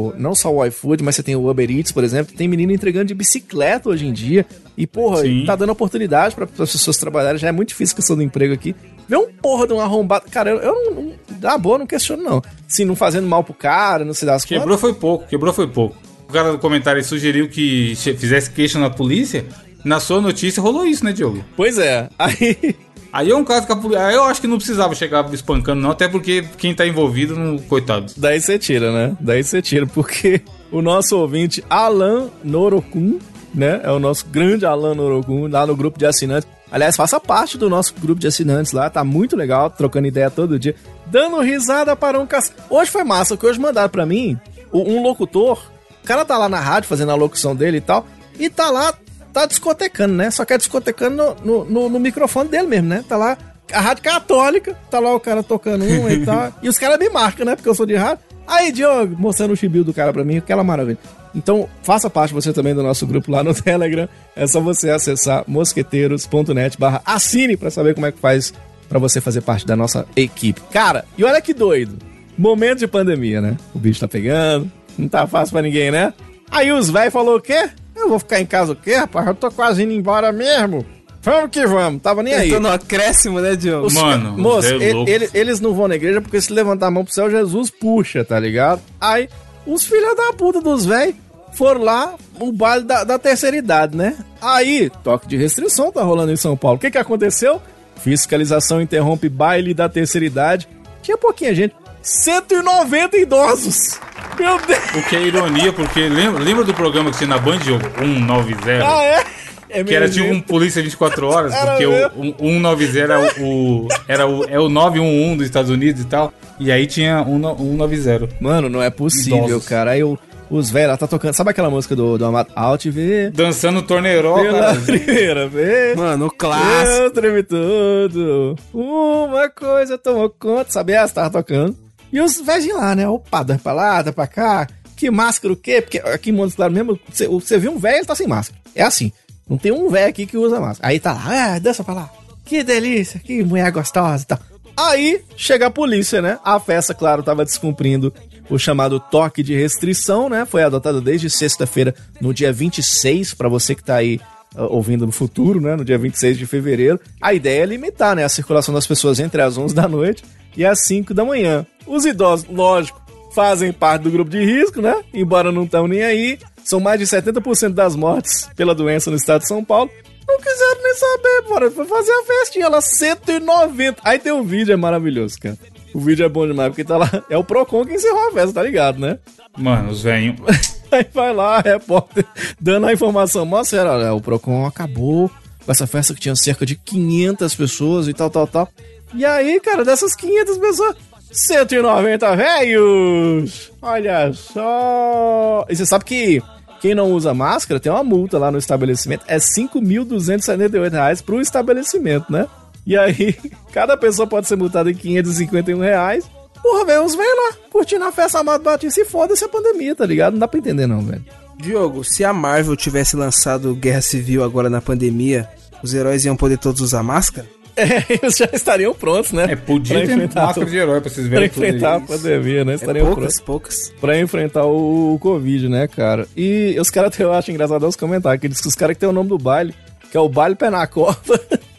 o- 0.09 0.15
não 0.17 0.35
só 0.35 0.51
o 0.51 0.65
iFood, 0.65 1.05
mas 1.05 1.15
você 1.17 1.23
tem 1.23 1.37
o 1.37 1.51
Uber 1.51 1.71
Eats, 1.71 1.93
por 1.93 2.03
exemplo, 2.03 2.35
tem 2.35 2.49
menino 2.49 2.73
entregando 2.73 3.05
de 3.05 3.15
bicicleta 3.15 3.91
hoje 3.91 4.07
em 4.07 4.13
dia. 4.13 4.47
E, 4.75 4.87
porra, 4.87 5.21
Sim. 5.21 5.45
tá 5.47 5.55
dando 5.55 5.69
oportunidade 5.71 6.35
para 6.35 6.45
as 6.45 6.73
pessoas 6.73 6.97
trabalharem. 6.97 7.39
Já 7.39 7.49
é 7.49 7.53
muito 7.53 7.69
difícil 7.69 7.93
a 7.93 7.97
questão 7.97 8.17
do 8.17 8.23
emprego 8.23 8.55
aqui. 8.55 8.75
Ver 9.07 9.19
um 9.19 9.31
porra 9.31 9.67
de 9.67 9.75
um 9.75 9.81
arrombado. 9.81 10.25
Cara, 10.31 10.49
eu, 10.49 10.57
eu 10.61 10.95
não. 10.95 11.13
dá 11.39 11.59
boa, 11.59 11.77
não 11.77 11.87
questiono, 11.87 12.23
não. 12.23 12.43
Se 12.67 12.87
não 12.87 12.97
fazendo 12.97 13.27
mal 13.29 13.45
pro 13.45 13.53
cara, 13.53 14.03
não 14.03 14.15
sei 14.15 14.25
das 14.25 14.47
quantas. 14.47 14.59
Quebrou 14.61 14.79
foi 14.79 14.95
pouco, 14.95 15.27
quebrou 15.29 15.53
foi 15.53 15.67
pouco. 15.69 15.95
O 16.27 16.33
cara 16.33 16.51
do 16.53 16.59
comentário 16.59 17.05
sugeriu 17.05 17.51
que 17.51 17.95
fizesse 17.95 18.51
queixa 18.51 18.79
na 18.79 18.89
polícia. 18.89 19.45
Na 19.85 20.01
sua 20.01 20.23
notícia 20.23 20.63
rolou 20.63 20.87
isso, 20.87 21.05
né, 21.05 21.13
Diogo? 21.13 21.45
Pois 21.55 21.77
é. 21.77 22.09
Aí. 22.19 22.75
Aí 23.15 23.31
é 23.31 23.37
um 23.37 23.45
caso 23.45 23.65
que 23.65 23.73
a 23.73 23.77
polícia. 23.77 24.11
Eu 24.11 24.25
acho 24.25 24.41
que 24.41 24.49
não 24.49 24.57
precisava 24.57 24.93
chegar 24.93 25.33
espancando, 25.33 25.81
não, 25.81 25.93
até 25.93 26.09
porque 26.09 26.45
quem 26.59 26.75
tá 26.75 26.85
envolvido, 26.85 27.37
não, 27.37 27.59
coitado. 27.59 28.13
Daí 28.17 28.41
você 28.41 28.59
tira, 28.59 28.91
né? 28.91 29.17
Daí 29.21 29.45
você 29.45 29.63
tira, 29.63 29.87
porque 29.87 30.43
o 30.73 30.83
nosso 30.83 31.17
ouvinte, 31.17 31.65
Alan 31.71 32.29
Norokun, 32.43 33.21
né? 33.55 33.81
É 33.85 33.91
o 33.93 34.01
nosso 34.01 34.27
grande 34.27 34.67
Alan 34.67 34.97
Norokun, 34.97 35.47
lá 35.47 35.65
no 35.65 35.77
grupo 35.77 35.97
de 35.97 36.05
assinantes. 36.05 36.49
Aliás, 36.73 36.97
faça 36.97 37.21
parte 37.21 37.57
do 37.57 37.71
nosso 37.71 37.95
grupo 37.95 38.21
de 38.21 38.27
assinantes 38.27 38.73
lá, 38.73 38.91
tá 38.91 39.05
muito 39.05 39.37
legal, 39.37 39.71
trocando 39.71 40.09
ideia 40.09 40.29
todo 40.29 40.59
dia, 40.59 40.75
dando 41.07 41.39
risada 41.39 41.95
para 41.95 42.19
um 42.19 42.27
caça. 42.27 42.53
Hoje 42.69 42.91
foi 42.91 43.05
massa, 43.05 43.37
que 43.37 43.47
hoje 43.47 43.61
mandaram 43.61 43.91
pra 43.91 44.05
mim 44.05 44.37
um 44.73 45.01
locutor. 45.01 45.63
O 46.03 46.05
cara 46.05 46.25
tá 46.25 46.37
lá 46.37 46.49
na 46.49 46.59
rádio 46.59 46.89
fazendo 46.89 47.13
a 47.13 47.15
locução 47.15 47.55
dele 47.55 47.77
e 47.77 47.81
tal, 47.81 48.09
e 48.41 48.51
tá 48.51 48.71
lá, 48.71 48.93
tá 49.35 49.47
discotecando, 49.47 50.15
né? 50.15 50.31
Só 50.31 50.45
que 50.45 50.53
é 50.55 50.59
discotecando 50.59 51.37
no, 51.45 51.65
no, 51.65 51.89
no- 51.91 52.01
microfone 52.01 52.49
dele 52.49 52.67
mesmo, 52.69 52.89
né? 52.89 53.05
Tá 53.07 53.17
lá, 53.17 53.37
a 53.73 53.81
rádio 53.81 54.03
católica, 54.05 54.75
tá 54.91 54.99
lá 55.01 55.15
o 55.15 55.21
cara 55.21 55.43
tocando 55.43 55.85
um 55.85 56.09
e 56.09 56.25
tal. 56.25 56.53
E 56.63 56.69
os 56.69 56.79
caras 56.79 56.99
me 56.99 57.11
marcam, 57.11 57.45
né? 57.45 57.55
Porque 57.57 57.69
eu 57.69 57.75
sou 57.75 57.85
de 57.85 57.95
rádio. 57.97 58.21
Aí, 58.47 58.71
Diogo, 58.73 59.17
mostrando 59.19 59.53
o 59.53 59.57
chibio 59.57 59.83
do 59.85 59.93
cara 59.93 60.13
pra 60.13 60.23
mim, 60.25 60.37
aquela 60.39 60.63
maravilha. 60.63 60.99
Então, 61.35 61.69
faça 61.83 62.09
parte 62.09 62.33
você 62.33 62.53
também 62.53 62.75
do 62.75 62.83
nosso 62.83 63.07
grupo 63.07 63.31
lá 63.33 63.43
no 63.43 63.53
Telegram. 63.61 64.09
É 64.37 64.47
só 64.47 64.61
você 64.61 64.91
acessar 64.91 65.43
mosqueteiros.net 65.49 66.79
barra 66.79 67.03
assine 67.05 67.57
pra 67.57 67.71
saber 67.71 67.95
como 67.95 68.07
é 68.07 68.13
que 68.13 68.19
faz 68.19 68.53
pra 68.89 68.99
você 68.99 69.21
fazer 69.21 69.41
parte 69.41 69.67
da 69.67 69.75
nossa 69.75 70.07
equipe. 70.15 70.61
Cara, 70.71 71.05
e 71.17 71.25
olha 71.25 71.41
que 71.41 71.55
doido. 71.55 71.97
Momento 72.37 72.81
de 72.81 72.87
pandemia, 72.87 73.41
né? 73.41 73.57
O 73.75 73.79
bicho 73.79 74.01
tá 74.01 74.09
pegando, 74.09 74.71
não 74.99 75.09
tá 75.09 75.27
fácil 75.27 75.53
pra 75.53 75.63
ninguém, 75.63 75.91
né? 75.91 76.13
Aí 76.51 76.71
os 76.73 76.91
velhos 76.91 77.13
falou 77.13 77.37
o 77.37 77.41
quê? 77.41 77.71
Eu 77.97 78.09
vou 78.09 78.19
ficar 78.19 78.41
em 78.41 78.47
casa 78.47 78.73
o 78.73 78.77
quê, 78.77 78.95
rapaz? 78.95 79.27
Eu 79.27 79.35
tô 79.35 79.51
quase 79.51 79.83
indo 79.83 79.93
embora 79.93 80.33
mesmo. 80.33 80.85
Vamos 81.23 81.51
que 81.51 81.67
vamos, 81.67 82.03
tava 82.03 82.23
nem 82.23 82.35
aí. 82.35 82.49
Então 82.49 82.61
no 82.61 82.69
acréscimo, 82.71 83.41
né, 83.41 83.57
Diogo? 83.57 83.87
Os 83.87 83.95
Mano, 83.95 84.37
moço, 84.37 84.69
é 84.69 84.75
ele- 84.75 85.11
ele- 85.11 85.31
eles 85.33 85.59
não 85.61 85.73
vão 85.73 85.89
na 85.89 85.95
igreja 85.97 86.21
porque 86.21 86.39
se 86.41 86.53
levantar 86.53 86.89
a 86.89 86.91
mão 86.91 87.03
pro 87.05 87.15
céu, 87.15 87.31
Jesus 87.31 87.71
puxa, 87.71 88.23
tá 88.25 88.39
ligado? 88.39 88.83
Aí, 89.01 89.29
os 89.67 89.85
filhos 89.85 90.15
da 90.17 90.35
puta 90.35 90.61
dos 90.61 90.85
velhos 90.85 91.15
foram 91.55 91.83
lá, 91.83 92.15
o 92.39 92.53
baile 92.53 92.85
da, 92.85 93.05
da 93.05 93.19
terceira 93.19 93.57
idade, 93.57 93.97
né? 93.97 94.17
Aí, 94.43 94.91
toque 95.03 95.27
de 95.27 95.37
restrição 95.39 95.91
tá 95.91 96.03
rolando 96.03 96.31
em 96.33 96.37
São 96.37 96.57
Paulo. 96.59 96.77
O 96.77 96.81
que 96.81 96.91
que 96.91 96.99
aconteceu? 96.99 97.59
Fiscalização 98.03 98.83
interrompe 98.83 99.29
baile 99.31 99.73
da 99.73 99.89
terceira 99.89 100.27
idade. 100.27 100.69
Tinha 101.03 101.17
pouquinha 101.17 101.55
gente. 101.55 101.75
190 102.05 103.17
idosos! 103.17 103.99
Meu 104.39 104.59
Deus! 104.67 104.79
O 104.95 105.03
que 105.09 105.17
é 105.17 105.23
ironia, 105.23 105.73
porque 105.73 106.01
lembra, 106.09 106.43
lembra 106.43 106.63
do 106.65 106.75
programa 106.75 107.11
que 107.11 107.17
tinha 107.17 107.29
na 107.29 107.39
Band, 107.39 107.59
Diogo? 107.59 107.85
190? 107.99 108.87
Ah, 108.87 109.03
é? 109.03 109.25
É 109.71 109.83
Que 109.83 109.95
era 109.95 110.09
tipo 110.09 110.27
um 110.29 110.41
polícia 110.41 110.83
24 110.83 111.27
horas, 111.27 111.53
Era 111.53 111.71
porque 111.73 111.87
mesmo. 111.87 112.37
o 112.39 112.47
um- 112.47 112.61
190 112.61 112.99
era 113.01 113.21
o, 113.41 113.89
era 114.07 114.27
o, 114.27 114.45
é 114.45 114.61
o 114.61 114.69
911 114.69 115.37
dos 115.39 115.47
Estados 115.47 115.71
Unidos 115.71 116.03
e 116.03 116.05
tal. 116.05 116.33
E 116.61 116.71
aí 116.71 116.87
tinha 116.87 117.23
um 117.23 117.39
no- 117.39 117.57
190. 117.57 118.29
Mano, 118.41 118.69
não 118.69 118.81
é 118.83 118.91
possível, 118.91 119.47
Idosos. 119.47 119.67
cara. 119.69 119.93
Aí 119.93 120.05
o- 120.05 120.17
os 120.51 120.71
velhos 120.71 120.97
tá 120.99 121.09
tocando. 121.09 121.33
Sabe 121.35 121.51
aquela 121.51 121.71
música 121.71 121.97
do, 121.97 122.17
do 122.19 122.25
Amado 122.25 122.53
Alt 122.55 122.85
V? 122.87 123.31
Dançando 123.35 123.83
torneiró, 123.83 124.35
Pela 124.43 124.61
cara. 124.61 124.81
primeira 124.81 125.49
vez. 125.49 125.97
Mano, 125.97 126.27
o 126.27 126.31
clássico. 126.31 127.03
Eu 127.03 127.11
treme 127.11 127.43
tudo. 127.43 128.55
Uma 128.73 129.49
coisa 129.49 129.97
tomou 129.99 130.29
conta. 130.31 130.71
Sabe 130.71 130.93
essa? 130.93 131.15
Tava 131.15 131.31
tocando. 131.31 131.75
E 132.13 132.21
os 132.21 132.41
velhos 132.41 132.75
lá, 132.75 132.95
né? 132.95 133.09
Opa, 133.09 133.43
dá 133.43 133.59
pra 133.59 133.73
lá, 133.73 134.03
dá 134.03 134.13
pra 134.13 134.27
cá. 134.27 134.67
Que 134.97 135.11
máscara 135.11 135.53
o 135.53 135.57
quê? 135.57 135.83
Porque 135.83 135.99
aqui 135.99 136.31
em 136.31 136.33
Montes 136.33 136.55
Claros 136.55 136.75
mesmo, 136.75 136.99
você, 137.11 137.59
viu 137.59 137.73
um 137.73 137.79
velho, 137.79 137.97
ele 137.97 138.07
tá 138.07 138.15
sem 138.15 138.27
máscara. 138.27 138.61
É 138.75 138.83
assim. 138.83 139.13
Não 139.49 139.59
tem 139.59 139.73
um 139.73 139.91
velho 139.91 140.09
aqui 140.09 140.27
que 140.27 140.39
usa 140.39 140.61
máscara. 140.61 140.89
Aí 140.89 141.01
tá 141.01 141.13
lá, 141.13 141.55
ah, 141.55 141.59
dança 141.59 141.85
pra 141.85 141.95
lá, 141.95 142.11
que 142.45 142.63
delícia, 142.63 143.21
que 143.21 143.43
mulher 143.45 143.71
gostosa 143.71 144.23
e 144.23 144.27
tal. 144.27 144.39
Aí 144.77 145.23
chega 145.37 145.67
a 145.67 145.71
polícia, 145.71 146.23
né? 146.23 146.39
A 146.45 146.59
festa, 146.59 146.95
claro, 146.95 147.23
tava 147.23 147.45
descumprindo 147.45 148.13
o 148.49 148.59
chamado 148.59 148.99
toque 148.99 149.43
de 149.43 149.55
restrição, 149.55 150.29
né? 150.29 150.45
Foi 150.45 150.63
adotado 150.63 151.01
desde 151.01 151.31
sexta-feira, 151.31 151.95
no 152.21 152.33
dia 152.35 152.53
26, 152.53 153.35
para 153.35 153.49
você 153.49 153.75
que 153.75 153.85
tá 153.85 153.97
aí 153.97 154.21
ouvindo 154.57 155.07
no 155.07 155.13
futuro, 155.13 155.61
né? 155.61 155.77
No 155.77 155.85
dia 155.85 155.99
26 155.99 156.39
de 156.39 156.47
fevereiro. 156.47 157.01
A 157.21 157.35
ideia 157.35 157.63
é 157.63 157.67
limitar, 157.67 158.15
né? 158.17 158.25
A 158.25 158.29
circulação 158.29 158.75
das 158.75 158.87
pessoas 158.87 159.19
entre 159.21 159.43
as 159.43 159.59
11 159.59 159.75
da 159.75 159.89
noite 159.89 160.25
e 160.57 160.65
as 160.65 160.85
5 160.87 161.13
da 161.13 161.25
manhã. 161.25 161.67
Os 161.87 162.05
idosos, 162.05 162.47
lógico, 162.49 163.01
fazem 163.35 163.73
parte 163.73 164.03
do 164.03 164.11
grupo 164.11 164.31
de 164.31 164.45
risco, 164.45 164.81
né? 164.81 164.97
Embora 165.13 165.51
não 165.51 165.65
estão 165.65 165.89
nem 165.89 166.03
aí. 166.03 166.39
São 166.65 166.81
mais 166.81 166.99
de 166.99 167.07
70% 167.07 167.71
das 167.71 167.95
mortes 167.95 168.49
pela 168.57 168.75
doença 168.75 169.11
no 169.11 169.17
estado 169.17 169.43
de 169.43 169.49
São 169.49 169.65
Paulo. 169.65 169.91
Não 170.27 170.39
quiseram 170.39 170.83
nem 170.83 170.95
saber, 170.95 171.49
bora. 171.49 171.71
Foi 171.71 171.85
fazer 171.85 172.13
a 172.13 172.23
festinha 172.25 172.69
lá, 172.69 172.81
190. 172.81 174.01
Aí 174.03 174.19
tem 174.19 174.33
um 174.33 174.43
vídeo, 174.43 174.73
é 174.73 174.77
maravilhoso, 174.77 175.39
cara. 175.39 175.59
O 175.93 176.01
vídeo 176.01 176.25
é 176.25 176.29
bom 176.29 176.47
demais, 176.47 176.71
porque 176.71 176.83
tá 176.83 176.97
lá. 176.97 177.11
É 177.29 177.37
o 177.37 177.45
Procon 177.45 177.85
que 177.85 177.95
encerrou 177.95 178.29
a 178.29 178.33
festa, 178.33 178.55
tá 178.55 178.63
ligado, 178.63 178.99
né? 178.99 179.19
Mano, 179.57 179.91
os 179.91 180.03
velhos. 180.03 180.37
Aí 180.97 181.07
vai 181.13 181.33
lá, 181.33 181.61
repórter, 181.61 182.25
dando 182.61 182.87
a 182.87 182.93
informação. 182.93 183.45
Mostra, 183.45 183.91
olha, 183.93 184.15
o 184.15 184.21
Procon 184.21 184.65
acabou 184.65 185.31
com 185.65 185.73
essa 185.73 185.87
festa 185.87 186.15
que 186.15 186.21
tinha 186.21 186.37
cerca 186.37 186.65
de 186.65 186.77
500 186.77 187.55
pessoas 187.55 188.09
e 188.09 188.15
tal, 188.15 188.31
tal, 188.31 188.47
tal. 188.47 188.69
E 189.13 189.25
aí, 189.25 189.59
cara, 189.61 189.85
dessas 189.85 190.15
500 190.15 190.59
pessoas, 190.59 190.97
190 191.33 192.37
velhos! 192.37 193.73
Olha 193.83 194.33
só! 194.33 195.67
E 195.69 195.75
você 195.75 195.85
sabe 195.87 196.05
que 196.05 196.43
quem 196.81 196.95
não 196.95 197.13
usa 197.13 197.33
máscara 197.33 197.81
tem 197.81 197.91
uma 197.91 198.05
multa 198.05 198.39
lá 198.39 198.51
no 198.51 198.59
estabelecimento. 198.59 199.25
É 199.27 199.39
5.278 199.39 200.93
reais 200.93 201.23
pro 201.23 201.41
estabelecimento, 201.41 202.31
né? 202.31 202.47
E 202.87 202.97
aí, 202.97 203.35
cada 203.73 203.97
pessoa 203.97 204.27
pode 204.27 204.47
ser 204.47 204.57
multada 204.57 204.91
em 204.91 204.95
551 204.95 205.79
reais. 205.79 206.29
Porra, 206.65 206.87
velho, 206.87 207.03
uns 207.03 207.15
velhos 207.15 207.37
lá, 207.37 207.57
curtindo 207.71 208.05
a 208.07 208.11
festa 208.11 208.39
amado 208.39 208.65
Batista 208.65 208.99
e 209.03 209.05
foda-se 209.05 209.45
a 209.45 209.49
pandemia, 209.51 209.95
tá 209.95 210.07
ligado? 210.07 210.33
Não 210.33 210.41
dá 210.41 210.49
pra 210.49 210.59
entender 210.59 210.87
não, 210.87 211.03
velho. 211.03 211.23
Diogo, 211.59 212.03
se 212.03 212.25
a 212.25 212.33
Marvel 212.33 212.75
tivesse 212.75 213.17
lançado 213.17 213.75
Guerra 213.75 214.01
Civil 214.01 214.43
agora 214.43 214.71
na 214.71 214.81
pandemia, 214.81 215.47
os 215.83 215.93
heróis 215.93 216.25
iam 216.25 216.35
poder 216.35 216.57
todos 216.57 216.81
usar 216.81 217.03
máscara? 217.03 217.47
É, 217.77 218.05
eles 218.09 218.37
já 218.37 218.49
estariam 218.53 218.95
prontos, 218.95 219.33
né? 219.33 219.47
É, 219.51 219.57
podia 219.57 219.97
Pra 219.99 220.07
ter 220.07 220.13
enfrentar 220.13 220.43
máscara 220.47 220.65
tudo. 220.65 220.71
de 220.71 220.79
herói 220.79 221.01
pra 221.01 221.11
vocês 221.11 221.27
Pra 221.27 221.37
verem 221.41 221.51
tudo 221.53 221.65
enfrentar 221.67 221.97
a 221.97 222.01
pandemia, 222.01 222.65
né? 222.65 222.73
É 222.73 222.75
Estariam 222.77 223.07
poucas, 223.07 223.41
prontos 223.41 223.41
poucas. 223.41 223.93
pra 224.01 224.17
enfrentar 224.21 224.65
o, 224.65 225.15
o 225.15 225.19
Covid, 225.19 225.69
né, 225.69 225.89
cara? 225.89 226.29
E 226.37 226.77
os 226.81 226.89
caras, 226.89 227.19
eu 227.19 227.33
acho 227.33 227.51
engraçado 227.51 227.85
os 227.85 227.97
comentários, 227.97 228.41
que 228.41 228.49
diz 228.49 228.61
que 228.61 228.69
os 228.69 228.77
caras 228.77 228.95
que 228.95 229.01
tem 229.01 229.09
o 229.09 229.13
nome 229.13 229.29
do 229.29 229.37
baile, 229.37 229.75
que 230.09 230.17
é 230.17 230.21
o 230.21 230.29
baile 230.29 230.55
pé 230.55 230.71
na 230.71 230.87
cova. 230.87 231.19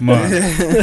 Mano, 0.00 0.22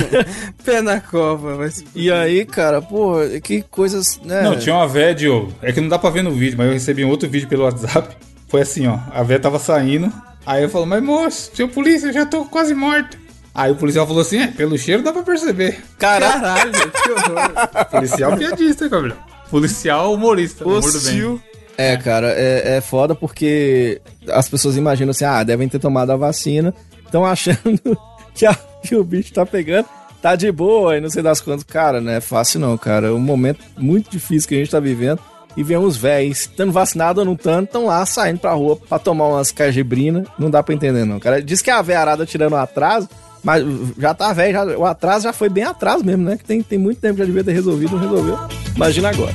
Pé 0.64 0.82
na 0.82 1.00
cova, 1.00 1.56
mas. 1.58 1.84
E 1.96 2.12
aí, 2.12 2.46
cara, 2.46 2.82
pô, 2.82 3.16
que 3.44 3.62
coisas, 3.64 4.20
né? 4.24 4.42
não, 4.42 4.58
tinha 4.58 4.76
uma 4.76 4.88
véia, 4.88 5.16
Diogo. 5.16 5.54
É 5.62 5.72
que 5.72 5.82
não 5.82 5.90
dá 5.90 5.98
pra 5.98 6.10
ver 6.10 6.24
no 6.24 6.32
vídeo, 6.32 6.58
mas 6.58 6.68
eu 6.68 6.74
recebi 6.74 7.04
um 7.06 7.10
outro 7.10 7.30
vídeo 7.30 7.48
pelo 7.48 7.64
WhatsApp. 7.64 8.16
Foi 8.48 8.62
assim, 8.62 8.88
ó. 8.88 9.00
A 9.12 9.24
véia 9.24 9.40
tava 9.40 9.60
saindo. 9.60 10.12
Aí 10.46 10.64
eu 10.64 10.70
falo, 10.70 10.86
mas 10.86 11.04
moço, 11.04 11.52
seu 11.54 11.68
polícia, 11.68 12.08
eu 12.08 12.14
já 12.14 12.26
tô 12.26 12.46
quase 12.46 12.74
morto. 12.74 13.18
Aí 13.54 13.72
o 13.72 13.76
policial 13.76 14.08
falou 14.08 14.22
assim, 14.22 14.40
é, 14.40 14.48
pelo 14.48 14.78
cheiro 14.78 15.04
dá 15.04 15.12
pra 15.12 15.22
perceber. 15.22 15.80
Cara, 15.98 16.32
Caralho, 16.32 16.72
que 16.72 17.12
horror. 17.12 17.86
Policial 17.92 18.38
piadista, 18.38 18.88
Gabriel. 18.88 19.18
Policial 19.50 20.14
humorista. 20.14 20.68
Hostil. 20.68 21.42
é, 21.78 21.98
cara, 21.98 22.34
é, 22.36 22.78
é 22.78 22.82
foda 22.82 23.14
porque 23.14 24.02
as 24.30 24.48
pessoas 24.48 24.78
imaginam 24.78 25.12
assim, 25.12 25.26
ah, 25.26 25.44
devem 25.44 25.68
ter 25.68 25.80
tomado 25.80 26.12
a 26.12 26.16
vacina, 26.16 26.74
estão 27.06 27.26
achando 27.26 27.98
que, 28.40 28.46
a- 28.46 28.58
que 28.84 28.96
o 28.96 29.04
bicho 29.04 29.34
tá 29.34 29.46
pegando, 29.46 29.86
tá 30.22 30.36
de 30.36 30.52
boa 30.52 30.98
e 30.98 31.02
não 31.02 31.10
sei 31.10 31.22
das 31.22 31.40
quantas. 31.42 31.64
Cara, 31.64 32.02
não 32.02 32.12
é 32.12 32.20
fácil 32.22 32.60
não, 32.60 32.78
cara. 32.78 33.08
É 33.08 33.12
um 33.12 33.20
momento 33.20 33.60
muito 33.78 34.10
difícil 34.10 34.48
que 34.50 34.56
a 34.56 34.58
gente 34.60 34.72
tá 34.72 34.80
vivendo. 34.80 35.20
E 35.58 35.64
vem 35.64 35.78
uns 35.78 35.98
véis, 35.98 36.42
estando 36.42 36.72
vacinado 36.72 37.20
ou 37.20 37.26
não 37.26 37.34
estando, 37.34 37.66
estão 37.66 37.86
lá 37.88 38.06
saindo 38.06 38.40
pra 38.40 38.54
rua 38.54 38.78
pra 38.78 38.98
tomar 39.00 39.28
umas 39.28 39.52
cajibrina. 39.52 40.24
Não 40.38 40.50
dá 40.50 40.62
pra 40.64 40.74
entender, 40.76 41.04
não. 41.06 41.20
Cara, 41.20 41.42
diz 41.42 41.62
que 41.62 41.70
a 41.72 41.82
véia 41.82 42.00
arada 42.00 42.26
tirando 42.26 42.54
o 42.54 42.56
atraso, 42.58 43.10
mas 43.44 43.66
já 43.98 44.14
tá 44.14 44.32
velho, 44.32 44.54
já- 44.54 44.66
o 44.78 44.86
atraso 44.86 45.24
já 45.24 45.34
foi 45.34 45.50
bem 45.50 45.64
atrás 45.64 46.02
mesmo, 46.04 46.24
né? 46.24 46.38
Que 46.38 46.46
tem, 46.46 46.62
tem 46.62 46.78
muito 46.80 47.02
tempo 47.02 47.16
que 47.16 47.20
já 47.20 47.26
devia 47.26 47.44
ter 47.44 47.52
resolvido, 47.54 47.92
não 47.98 48.00
resolveu. 48.00 48.38
Imagina 48.76 49.10
agora. 49.10 49.34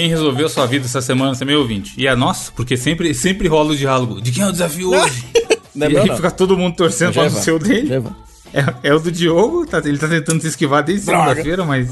Quem 0.00 0.08
resolveu 0.08 0.48
sua 0.48 0.64
vida 0.64 0.86
essa 0.86 1.02
semana, 1.02 1.34
você 1.34 1.44
é 1.44 1.46
meu 1.46 1.58
ouvinte? 1.58 1.92
E 1.94 2.08
a 2.08 2.16
nossa, 2.16 2.50
porque 2.52 2.74
sempre, 2.74 3.12
sempre 3.12 3.48
rola 3.48 3.72
o 3.72 3.76
diálogo. 3.76 4.18
De 4.18 4.32
quem 4.32 4.42
é 4.42 4.46
o 4.46 4.50
desafio 4.50 4.94
hoje? 4.94 5.26
Não 5.74 5.86
é 5.86 5.90
e 5.90 5.92
meu, 5.92 6.02
aí 6.02 6.08
não. 6.08 6.16
fica 6.16 6.30
todo 6.30 6.56
mundo 6.56 6.74
torcendo 6.74 7.12
para 7.12 7.26
o 7.26 7.30
seu 7.30 7.58
dele. 7.58 7.90
leva. 7.90 8.16
É, 8.52 8.88
é 8.88 8.94
o 8.94 8.98
do 8.98 9.12
Diogo, 9.12 9.66
tá- 9.66 9.82
ele 9.84 9.98
tá 9.98 10.08
tentando 10.08 10.40
se 10.40 10.48
esquivar 10.48 10.82
desde 10.82 11.04
segunda-feira, 11.04 11.64
mas 11.66 11.90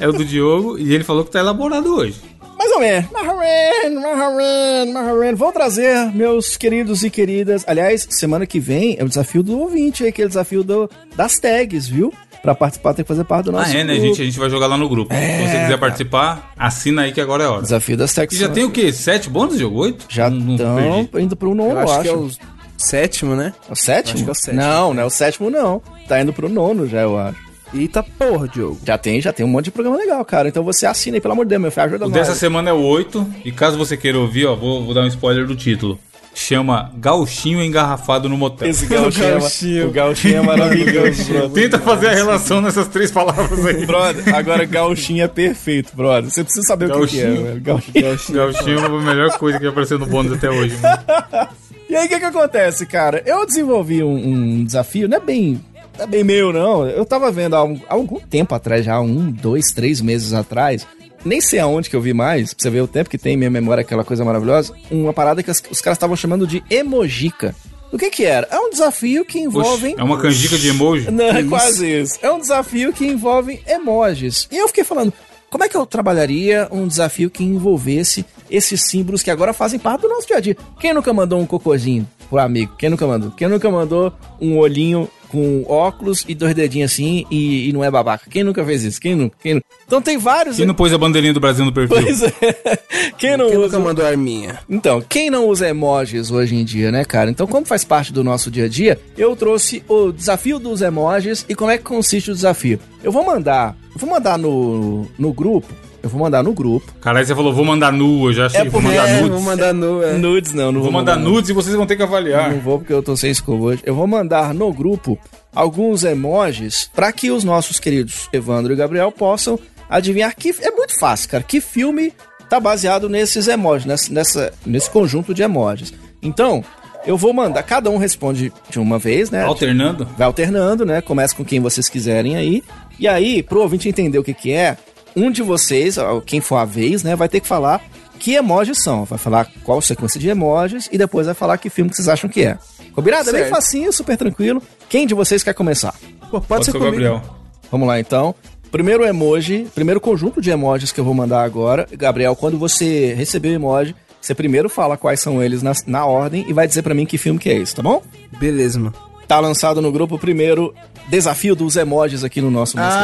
é 0.00 0.08
o 0.08 0.12
do 0.12 0.24
Diogo 0.24 0.76
e 0.76 0.92
ele 0.92 1.04
falou 1.04 1.24
que 1.24 1.30
tá 1.30 1.38
elaborado 1.38 1.94
hoje. 1.94 2.20
Mais 2.58 2.70
ou 2.72 2.80
menos. 2.80 3.10
Mais 3.12 3.28
ou 3.28 3.38
menos, 3.38 4.02
mais 4.02 4.20
ou 4.20 4.36
menos, 4.36 4.92
mais 4.94 5.08
ou 5.08 5.20
menos. 5.20 5.38
Vou 5.40 5.52
trazer, 5.52 6.12
meus 6.12 6.56
queridos 6.56 7.04
e 7.04 7.10
queridas. 7.10 7.64
Aliás, 7.66 8.06
semana 8.10 8.44
que 8.44 8.58
vem 8.58 8.96
é 8.98 9.04
o 9.04 9.08
desafio 9.08 9.42
do 9.42 9.56
ouvinte, 9.58 10.04
aquele 10.04 10.28
desafio 10.28 10.62
do, 10.64 10.90
das 11.16 11.38
tags, 11.38 11.86
viu? 11.86 12.12
Pra 12.42 12.54
participar 12.54 12.94
tem 12.94 13.04
que 13.04 13.08
fazer 13.08 13.24
parte 13.24 13.46
do 13.46 13.52
nosso 13.52 13.70
ah, 13.70 13.78
é, 13.78 13.84
né, 13.84 13.94
grupo. 13.94 14.08
gente? 14.08 14.22
A 14.22 14.24
gente 14.24 14.38
vai 14.38 14.48
jogar 14.48 14.66
lá 14.66 14.76
no 14.76 14.88
grupo. 14.88 15.14
Se 15.14 15.20
você 15.20 15.60
quiser 15.60 15.78
participar, 15.78 16.52
assina 16.56 17.02
aí 17.02 17.12
que 17.12 17.20
agora 17.20 17.44
é 17.44 17.46
hora. 17.46 17.62
Desafio 17.62 17.96
das 17.96 18.14
tags. 18.14 18.36
E 18.36 18.40
já 18.40 18.48
tem 18.48 18.64
o 18.64 18.70
quê? 18.70 18.92
Sete 18.92 19.28
bônus, 19.28 19.58
Diogo? 19.58 19.78
Oito? 19.80 20.06
Já 20.08 20.28
estão 20.28 21.20
indo 21.20 21.36
pro 21.36 21.54
nono, 21.54 21.72
Eu 21.72 21.78
acho 21.80 22.00
que 22.00 22.08
é 22.08 22.14
o 22.14 22.30
sétimo, 22.78 23.36
né? 23.36 23.52
É 23.68 23.72
o 23.72 23.76
sétimo? 23.76 24.14
acho 24.14 24.24
que 24.24 24.30
é 24.30 24.32
o 24.32 24.34
sétimo. 24.34 24.62
Não, 24.62 24.94
não 24.94 25.02
é 25.02 25.06
o 25.06 25.10
sétimo, 25.10 25.50
não. 25.50 25.82
Tá 26.08 26.20
indo 26.20 26.32
pro 26.32 26.48
nono 26.48 26.88
já, 26.88 27.02
eu 27.02 27.18
acho. 27.18 27.50
Eita 27.72 28.02
porra, 28.02 28.48
Diogo. 28.48 28.80
Já 28.84 28.98
tem, 28.98 29.20
já 29.20 29.32
tem 29.32 29.46
um 29.46 29.48
monte 29.48 29.66
de 29.66 29.70
programa 29.70 29.96
legal, 29.96 30.24
cara. 30.24 30.48
Então 30.48 30.64
você 30.64 30.86
assina 30.86 31.16
aí, 31.16 31.20
pelo 31.20 31.32
amor 31.32 31.44
de 31.44 31.50
Deus, 31.50 31.62
meu 31.62 31.70
filho. 31.70 31.84
Ajuda 31.86 32.06
O 32.06 32.08
nós. 32.08 32.18
dessa 32.18 32.34
semana 32.34 32.70
é 32.70 32.72
o 32.72 32.80
8. 32.80 33.34
E 33.44 33.52
caso 33.52 33.78
você 33.78 33.96
queira 33.96 34.18
ouvir, 34.18 34.46
ó, 34.46 34.56
vou, 34.56 34.84
vou 34.84 34.92
dar 34.94 35.02
um 35.02 35.06
spoiler 35.06 35.46
do 35.46 35.54
título. 35.54 35.98
Chama 36.32 36.90
Gauchinho 36.96 37.62
Engarrafado 37.62 38.28
no 38.28 38.36
Motel. 38.36 38.68
Esse 38.68 38.86
gauchinho, 38.86 39.24
é, 39.26 39.30
gauchinho. 39.38 39.88
o 39.88 39.90
gauchinho 39.90 40.36
é 40.38 40.40
maravilhoso, 40.42 41.24
brother. 41.24 41.50
Tenta 41.50 41.78
fazer 41.78 42.06
a 42.08 42.14
relação 42.14 42.60
nessas 42.60 42.86
três 42.88 43.10
palavras 43.10 43.66
aí. 43.66 43.84
Brother, 43.84 44.34
agora 44.34 44.64
gauchinho 44.64 45.24
é 45.24 45.28
perfeito, 45.28 45.94
brother. 45.94 46.30
Você 46.30 46.44
precisa 46.44 46.66
saber 46.66 46.90
o 46.90 47.00
que, 47.06 47.08
que 47.08 47.20
é, 47.20 47.24
Gauchinho. 47.24 47.44
velho. 47.46 47.60
Gauchinho. 47.60 48.36
Gauchinho 48.36 48.78
é 48.80 48.86
a 48.86 48.88
melhor 48.88 49.38
coisa 49.38 49.58
que 49.58 49.66
apareceu 49.66 49.98
no 49.98 50.06
bônus 50.06 50.32
até 50.32 50.48
hoje, 50.50 50.76
mano. 50.80 51.48
E 51.90 51.96
aí, 51.96 52.06
o 52.06 52.08
que 52.08 52.20
que 52.20 52.24
acontece, 52.24 52.86
cara? 52.86 53.20
Eu 53.26 53.44
desenvolvi 53.44 54.00
um, 54.00 54.14
um 54.60 54.64
desafio, 54.64 55.08
não 55.08 55.16
é 55.16 55.20
bem... 55.20 55.60
Não 55.98 56.04
é 56.04 56.06
bem 56.06 56.22
meu, 56.22 56.52
não. 56.52 56.86
Eu 56.88 57.04
tava 57.04 57.32
vendo 57.32 57.56
há, 57.56 57.64
um- 57.64 57.80
há 57.88 57.94
algum 57.94 58.20
tempo 58.20 58.54
atrás, 58.54 58.84
já 58.84 59.00
um, 59.00 59.28
dois, 59.32 59.72
três 59.72 60.00
meses 60.00 60.32
atrás, 60.32 60.86
nem 61.24 61.40
sei 61.40 61.58
aonde 61.58 61.88
que 61.90 61.96
eu 61.96 62.00
vi 62.00 62.12
mais, 62.14 62.54
pra 62.54 62.62
você 62.62 62.70
ver 62.70 62.80
o 62.80 62.88
tempo 62.88 63.10
que 63.10 63.18
tem 63.18 63.34
em 63.34 63.36
minha 63.36 63.50
memória, 63.50 63.82
aquela 63.82 64.04
coisa 64.04 64.24
maravilhosa, 64.24 64.72
uma 64.90 65.12
parada 65.12 65.42
que 65.42 65.50
as- 65.50 65.62
os 65.70 65.80
caras 65.80 65.96
estavam 65.96 66.16
chamando 66.16 66.46
de 66.46 66.62
emojica. 66.70 67.54
O 67.92 67.98
que 67.98 68.08
que 68.08 68.24
era? 68.24 68.46
É 68.50 68.58
um 68.58 68.70
desafio 68.70 69.24
que 69.24 69.38
envolve... 69.40 69.88
Oxe, 69.88 70.00
é 70.00 70.04
uma 70.04 70.20
canjica 70.20 70.56
de 70.56 70.68
emoji? 70.68 71.10
Não, 71.10 71.24
é 71.24 71.42
quase 71.42 71.86
isso. 72.02 72.18
É 72.22 72.30
um 72.30 72.38
desafio 72.38 72.92
que 72.92 73.04
envolve 73.04 73.60
emojis. 73.66 74.46
E 74.50 74.56
eu 74.56 74.68
fiquei 74.68 74.84
falando, 74.84 75.12
como 75.50 75.64
é 75.64 75.68
que 75.68 75.76
eu 75.76 75.84
trabalharia 75.84 76.68
um 76.70 76.86
desafio 76.86 77.28
que 77.28 77.42
envolvesse 77.42 78.24
esses 78.48 78.82
símbolos 78.82 79.22
que 79.24 79.30
agora 79.30 79.52
fazem 79.52 79.78
parte 79.80 80.02
do 80.02 80.08
nosso 80.08 80.26
dia 80.28 80.36
a 80.36 80.40
dia? 80.40 80.56
Quem 80.78 80.94
nunca 80.94 81.12
mandou 81.12 81.40
um 81.40 81.46
cocôzinho 81.46 82.08
pro 82.28 82.38
amigo? 82.38 82.72
Quem 82.78 82.88
nunca 82.90 83.04
mandou? 83.08 83.32
Quem 83.32 83.48
nunca 83.48 83.68
mandou 83.68 84.12
um 84.40 84.56
olhinho 84.56 85.08
com 85.30 85.64
óculos 85.68 86.24
e 86.26 86.34
dois 86.34 86.54
dedinhos 86.54 86.92
assim 86.92 87.24
e, 87.30 87.68
e 87.68 87.72
não 87.72 87.84
é 87.84 87.90
babaca? 87.90 88.28
Quem 88.28 88.42
nunca 88.42 88.64
fez 88.64 88.82
isso? 88.82 89.00
Quem 89.00 89.14
nunca? 89.14 89.36
Quem 89.40 89.54
nunca? 89.54 89.66
Então 89.86 90.02
tem 90.02 90.18
vários... 90.18 90.56
Quem 90.56 90.66
não 90.66 90.74
pôs 90.74 90.92
a 90.92 90.98
bandeirinha 90.98 91.32
do 91.32 91.40
Brasil 91.40 91.64
no 91.64 91.72
perfil? 91.72 91.96
Pois 92.02 92.22
é. 92.22 92.32
Quem 93.16 93.36
não 93.36 93.48
Quem 93.48 93.58
usa... 93.58 93.66
nunca 93.66 93.78
mandou 93.78 94.06
arminha? 94.06 94.58
Então, 94.68 95.02
quem 95.06 95.30
não 95.30 95.46
usa 95.46 95.68
emojis 95.68 96.30
hoje 96.30 96.54
em 96.54 96.64
dia, 96.64 96.90
né, 96.90 97.04
cara? 97.04 97.30
Então, 97.30 97.46
como 97.46 97.66
faz 97.66 97.84
parte 97.84 98.12
do 98.12 98.24
nosso 98.24 98.50
dia 98.50 98.64
a 98.64 98.68
dia, 98.68 98.98
eu 99.16 99.36
trouxe 99.36 99.82
o 99.88 100.10
desafio 100.12 100.58
dos 100.58 100.82
emojis 100.82 101.44
e 101.48 101.54
como 101.54 101.70
é 101.70 101.78
que 101.78 101.84
consiste 101.84 102.30
o 102.30 102.34
desafio. 102.34 102.78
Eu 103.02 103.12
vou 103.12 103.24
mandar, 103.24 103.76
vou 103.96 104.08
mandar 104.08 104.38
no, 104.38 105.06
no 105.18 105.32
grupo, 105.32 105.72
eu 106.02 106.08
vou 106.08 106.20
mandar 106.20 106.42
no 106.42 106.52
grupo. 106.52 106.92
Caralho, 107.00 107.26
você 107.26 107.34
falou, 107.34 107.52
vou 107.52 107.64
mandar 107.64 107.92
nu, 107.92 108.28
eu 108.28 108.32
já 108.32 108.46
achei, 108.46 108.60
É 108.62 108.64
vou 108.64 108.80
mandar 108.80 109.08
é, 109.08 109.14
nudes. 109.20 109.30
vou 109.30 109.40
mandar 109.40 109.72
nu, 109.74 110.02
é. 110.02 110.12
Nudes 110.14 110.52
não, 110.52 110.72
não 110.72 110.82
Vou 110.82 110.90
mandar 110.92 111.16
nudes 111.16 111.50
e 111.50 111.52
vocês 111.52 111.74
vão 111.74 111.86
ter 111.86 111.96
que 111.96 112.02
avaliar. 112.02 112.50
Não 112.52 112.60
vou 112.60 112.78
porque 112.78 112.92
eu 112.92 113.02
tô 113.02 113.16
sem 113.16 113.30
escova 113.30 113.62
hoje. 113.64 113.82
Eu 113.84 113.94
vou 113.94 114.06
mandar 114.06 114.52
no 114.54 114.72
grupo 114.72 115.18
alguns 115.54 116.04
emojis 116.04 116.90
para 116.94 117.12
que 117.12 117.30
os 117.30 117.44
nossos 117.44 117.78
queridos 117.80 118.28
Evandro 118.32 118.72
e 118.72 118.76
Gabriel 118.76 119.10
possam 119.12 119.58
adivinhar 119.88 120.34
que. 120.36 120.54
É 120.60 120.70
muito 120.70 120.98
fácil, 120.98 121.28
cara. 121.28 121.42
Que 121.42 121.60
filme 121.60 122.12
tá 122.48 122.58
baseado 122.60 123.08
nesses 123.08 123.46
emojis, 123.48 123.86
nessa, 123.86 124.12
nessa- 124.12 124.52
nesse 124.66 124.90
conjunto 124.90 125.32
de 125.34 125.42
emojis. 125.42 125.92
Então, 126.22 126.64
eu 127.06 127.16
vou 127.16 127.32
mandar. 127.32 127.62
Cada 127.62 127.88
um 127.90 127.96
responde 127.96 128.52
de 128.68 128.78
uma 128.78 128.98
vez, 128.98 129.30
né? 129.30 129.44
Alternando. 129.44 130.06
Vai 130.18 130.26
alternando, 130.26 130.84
né? 130.84 131.00
Começa 131.00 131.34
com 131.34 131.44
quem 131.44 131.60
vocês 131.60 131.88
quiserem 131.88 132.36
aí. 132.36 132.62
E 132.98 133.08
aí, 133.08 133.42
pro 133.42 133.60
ouvinte 133.62 133.88
entender 133.88 134.18
o 134.18 134.24
que 134.24 134.34
que 134.34 134.52
é, 134.52 134.76
um 135.16 135.30
de 135.30 135.42
vocês, 135.42 135.96
quem 136.26 136.40
for 136.40 136.56
a 136.56 136.64
vez, 136.64 137.02
né, 137.02 137.14
vai 137.16 137.28
ter 137.28 137.40
que 137.40 137.46
falar 137.48 137.80
que 138.18 138.34
emojis 138.34 138.82
são. 138.82 139.04
Vai 139.04 139.18
falar 139.18 139.48
qual 139.64 139.80
sequência 139.80 140.20
de 140.20 140.28
emojis 140.28 140.88
e 140.92 140.98
depois 140.98 141.26
vai 141.26 141.34
falar 141.34 141.56
que 141.58 141.70
filme 141.70 141.90
que 141.90 141.96
vocês 141.96 142.08
acham 142.08 142.28
que 142.28 142.42
é. 142.44 142.58
Combinado? 142.94 143.30
É 143.30 143.32
bem 143.32 143.42
Certo. 143.42 143.54
facinho, 143.54 143.92
super 143.92 144.16
tranquilo. 144.16 144.62
Quem 144.88 145.06
de 145.06 145.14
vocês 145.14 145.42
quer 145.42 145.54
começar? 145.54 145.94
Pô, 146.30 146.40
pode, 146.40 146.46
Pode 146.46 146.64
ser 146.66 146.72
ser 146.72 146.76
o 146.76 146.80
comigo. 146.80 147.02
Gabriel. 147.02 147.22
Vamos 147.70 147.88
lá 147.88 147.98
então. 147.98 148.34
Primeiro 148.70 149.04
emoji, 149.04 149.66
primeiro 149.74 150.00
conjunto 150.00 150.40
de 150.40 150.50
emojis 150.50 150.92
que 150.92 151.00
eu 151.00 151.04
vou 151.04 151.14
mandar 151.14 151.42
agora. 151.42 151.88
Gabriel, 151.92 152.36
quando 152.36 152.58
você 152.58 153.14
receber 153.14 153.48
o 153.48 153.52
emoji, 153.54 153.96
você 154.20 154.34
primeiro 154.34 154.68
fala 154.68 154.96
quais 154.96 155.20
são 155.20 155.42
eles 155.42 155.62
na, 155.62 155.72
na 155.86 156.04
ordem 156.04 156.44
e 156.48 156.52
vai 156.52 156.68
dizer 156.68 156.82
pra 156.82 156.94
mim 156.94 157.06
que 157.06 157.16
filme 157.18 157.38
que 157.38 157.48
é 157.48 157.54
esse, 157.56 157.74
tá 157.74 157.82
bom? 157.82 158.02
Beleza, 158.38 158.78
mano. 158.78 158.94
Tá 159.26 159.40
lançado 159.40 159.80
no 159.80 159.90
grupo 159.90 160.18
primeiro 160.18 160.74
desafio 161.08 161.54
dos 161.56 161.74
emojis 161.76 162.22
aqui 162.22 162.40
no 162.40 162.50
nosso 162.50 162.76
música. 162.76 162.96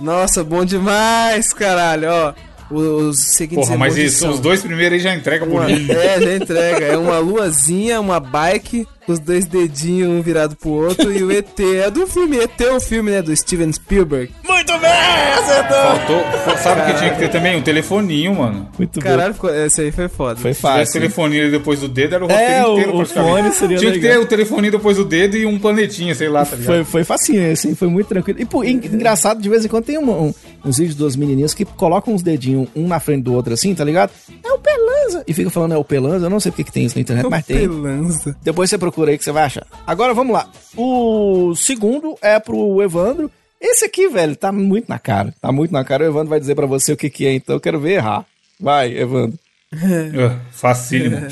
Nossa, 0.00 0.44
bom 0.44 0.64
demais, 0.64 1.52
caralho, 1.52 2.08
ó. 2.10 2.34
Os 2.68 3.18
seguintes 3.20 3.68
Porra, 3.68 3.78
mas 3.78 3.96
isso, 3.96 4.18
são 4.18 4.30
os 4.30 4.40
dois 4.40 4.60
primeiros 4.60 4.94
aí 4.94 5.00
já 5.00 5.14
entrega 5.14 5.44
uma, 5.44 5.66
mim. 5.66 5.86
É, 5.88 6.20
já 6.20 6.34
entrega. 6.34 6.84
É 6.84 6.96
uma 6.96 7.18
luazinha, 7.18 8.00
uma 8.00 8.18
bike, 8.18 8.88
os 9.08 9.18
dois 9.18 9.44
dedinhos 9.44 10.08
um 10.10 10.20
virado 10.22 10.56
pro 10.56 10.70
outro 10.70 11.12
e 11.12 11.22
o 11.22 11.30
ET. 11.30 11.58
É 11.60 11.90
do 11.90 12.06
filme, 12.06 12.38
ET 12.38 12.60
é 12.60 12.72
o 12.72 12.80
filme, 12.80 13.10
né? 13.10 13.22
Do 13.22 13.34
Steven 13.36 13.72
Spielberg. 13.72 14.32
Muito 14.46 14.72
bem, 14.78 14.90
acertou! 15.38 15.76
Faltou. 15.76 16.56
Sabe 16.58 16.80
o 16.80 16.84
que 16.86 16.98
tinha 16.98 17.10
que 17.12 17.18
ter 17.18 17.28
também? 17.30 17.56
Um 17.56 17.62
telefoninho, 17.62 18.34
mano. 18.34 18.68
Muito 18.78 19.00
Caralho, 19.00 19.34
ficou- 19.34 19.54
esse 19.54 19.80
aí 19.80 19.92
foi 19.92 20.08
foda. 20.08 20.40
Foi 20.40 20.52
Se 20.54 20.60
tivesse 20.60 20.78
fácil. 20.78 20.92
telefoninho 21.00 21.50
depois 21.50 21.80
do 21.80 21.88
dedo, 21.88 22.14
era 22.14 22.24
o 22.26 22.30
É, 22.30 22.32
roteiro 22.60 22.68
o- 22.68 22.72
inteiro, 22.72 22.90
o 22.92 22.96
praticamente. 22.96 23.30
fone 23.42 23.52
seria 23.52 23.76
Tinha 23.78 23.92
que 23.92 23.98
legal. 23.98 24.18
ter 24.18 24.24
o 24.24 24.26
telefoninho 24.26 24.72
depois 24.72 24.96
do 24.96 25.04
dedo 25.04 25.36
e 25.36 25.46
um 25.46 25.58
planetinha, 25.58 26.14
sei 26.14 26.28
lá, 26.28 26.44
tá 26.44 26.56
ligado? 26.56 26.66
Foi, 26.66 26.84
foi 26.84 27.04
facinho 27.04 27.42
hein? 27.42 27.54
foi 27.74 27.88
muito 27.88 28.06
tranquilo. 28.08 28.40
E 28.40 28.44
pô, 28.44 28.64
en- 28.64 28.80
engraçado, 28.84 29.40
de 29.40 29.48
vez 29.48 29.64
em 29.64 29.68
quando 29.68 29.84
tem 29.84 29.98
um- 29.98 30.10
um- 30.28 30.34
uns 30.64 30.78
vídeos 30.78 30.96
dos 30.96 31.16
menininhos 31.16 31.54
que 31.54 31.64
colocam 31.64 32.14
uns 32.14 32.22
dedinhos 32.22 32.68
um 32.74 32.86
na 32.88 32.98
frente 33.00 33.22
do 33.24 33.34
outro 33.34 33.52
assim, 33.54 33.74
tá 33.74 33.84
ligado? 33.84 34.10
É 34.42 34.52
o 34.52 34.58
Pelanza. 34.58 35.22
E 35.26 35.32
fica 35.32 35.50
falando 35.50 35.72
é 35.74 35.76
o 35.76 35.84
Pelanza, 35.84 36.26
eu 36.26 36.30
não 36.30 36.40
sei 36.40 36.50
porque 36.50 36.64
que 36.64 36.72
tem 36.72 36.84
isso 36.84 36.96
na 36.96 37.02
internet, 37.02 37.26
mas 37.28 37.44
tem. 37.44 37.68
Pelanza. 37.68 38.36
Depois 38.42 38.68
você 38.70 38.78
procura 38.78 38.95
aí 39.08 39.18
que 39.18 39.24
você 39.24 39.32
vai 39.32 39.44
achar. 39.44 39.66
Agora 39.86 40.12
vamos 40.14 40.32
lá. 40.32 40.48
O 40.76 41.54
segundo 41.54 42.16
é 42.22 42.38
pro 42.40 42.82
Evandro. 42.82 43.30
Esse 43.60 43.84
aqui, 43.86 44.08
velho, 44.08 44.36
tá 44.36 44.50
muito 44.52 44.88
na 44.88 44.98
cara. 44.98 45.34
Tá 45.40 45.50
muito 45.52 45.72
na 45.72 45.84
cara. 45.84 46.04
O 46.04 46.06
Evandro 46.08 46.28
vai 46.28 46.40
dizer 46.40 46.54
pra 46.54 46.66
você 46.66 46.92
o 46.92 46.96
que 46.96 47.08
que 47.10 47.26
é, 47.26 47.32
então 47.34 47.56
eu 47.56 47.60
quero 47.60 47.80
ver 47.80 47.92
errar. 47.94 48.24
Vai, 48.60 48.96
Evandro. 48.96 49.38
Ah, 49.76 50.38
Facílimo. 50.52 51.16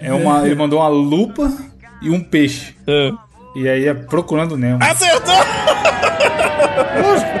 É 0.00 0.12
uma, 0.12 0.46
ele 0.46 0.54
mandou 0.54 0.78
uma 0.78 0.88
lupa 0.88 1.52
e 2.00 2.08
um 2.08 2.20
peixe. 2.22 2.72
E 3.56 3.68
aí 3.68 3.86
é 3.88 3.92
procurando 3.92 4.56
Nemo. 4.56 4.78
Acertou! 4.80 5.34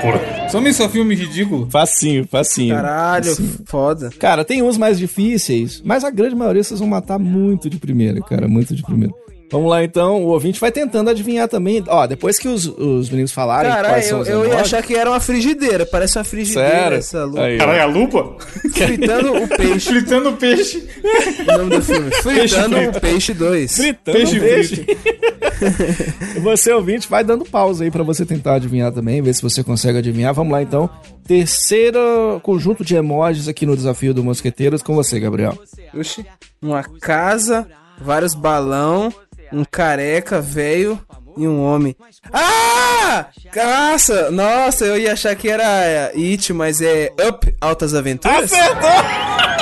Porra. 0.02 0.48
Some 0.50 0.72
só 0.72 0.88
filme 0.88 1.14
ridículo. 1.14 1.68
Facinho, 1.70 2.26
facinho. 2.26 2.74
Caralho, 2.74 3.26
Facinho. 3.26 3.58
foda. 3.66 4.10
Cara, 4.18 4.44
tem 4.44 4.62
uns 4.62 4.76
mais 4.78 4.98
difíceis, 4.98 5.80
mas 5.84 6.04
a 6.04 6.10
grande 6.10 6.34
maioria 6.34 6.62
vocês 6.64 6.80
vão 6.80 6.88
matar 6.88 7.18
muito 7.18 7.68
de 7.70 7.78
primeira, 7.78 8.20
cara, 8.22 8.48
muito 8.48 8.74
de 8.74 8.82
primeira. 8.82 9.14
Vamos 9.50 9.70
lá 9.70 9.82
então, 9.82 10.22
o 10.22 10.26
ouvinte 10.28 10.60
vai 10.60 10.70
tentando 10.70 11.08
adivinhar 11.08 11.48
também. 11.48 11.82
Ó, 11.86 12.06
depois 12.06 12.38
que 12.38 12.48
os, 12.48 12.66
os 12.66 13.08
meninos 13.08 13.32
falarem 13.32 13.70
Caralho, 13.70 13.94
quais 13.94 14.04
são 14.04 14.18
eu, 14.18 14.22
os 14.22 14.28
eu 14.28 14.46
ia 14.46 14.60
achar 14.60 14.82
que 14.82 14.94
era 14.94 15.10
uma 15.10 15.20
frigideira. 15.20 15.86
Parece 15.86 16.18
uma 16.18 16.24
frigideira 16.24 16.68
Sério? 16.70 16.98
essa 16.98 17.24
lupa. 17.24 17.42
Aí. 17.42 17.58
Caralho, 17.58 17.82
a 17.82 17.86
lupa? 17.86 18.36
Fritando 18.72 19.32
o 19.34 19.48
peixe. 19.56 19.90
Fritando 19.90 20.32
peixe. 20.34 20.88
o 21.40 21.58
nome 21.58 21.76
do 21.76 21.82
filme. 21.82 22.10
Fritando 22.10 22.76
o 22.78 23.00
peixe 23.00 23.34
2. 23.34 23.76
Fritando 23.76 24.18
Peixe 24.18 24.40
peixe. 24.40 24.86
você, 26.42 26.72
ouvinte, 26.72 27.08
vai 27.08 27.24
dando 27.24 27.44
pausa 27.44 27.84
aí 27.84 27.90
pra 27.90 28.02
você 28.02 28.26
tentar 28.26 28.54
adivinhar 28.54 28.92
também, 28.92 29.22
ver 29.22 29.34
se 29.34 29.42
você 29.42 29.64
consegue 29.64 29.98
adivinhar. 29.98 30.34
Vamos 30.34 30.52
lá 30.52 30.62
então. 30.62 30.90
Terceiro 31.26 32.40
conjunto 32.42 32.84
de 32.84 32.96
emojis 32.96 33.48
aqui 33.48 33.66
no 33.66 33.76
desafio 33.76 34.12
do 34.12 34.22
Mosqueteiros 34.22 34.82
com 34.82 34.94
você, 34.94 35.18
Gabriel. 35.18 35.58
Oxi. 35.94 36.24
Uma 36.60 36.82
casa, 36.82 37.66
vários 38.00 38.34
balão, 38.34 39.12
um 39.52 39.64
careca 39.64 40.40
velho 40.40 40.98
e 41.36 41.46
um 41.46 41.62
homem. 41.62 41.94
Ah! 42.32 43.26
Nossa, 43.54 44.30
nossa, 44.30 44.84
eu 44.84 44.98
ia 44.98 45.12
achar 45.12 45.34
que 45.34 45.48
era 45.48 46.10
It, 46.14 46.52
mas 46.52 46.80
é 46.80 47.12
Up 47.28 47.54
Altas 47.60 47.94
Aventuras. 47.94 48.50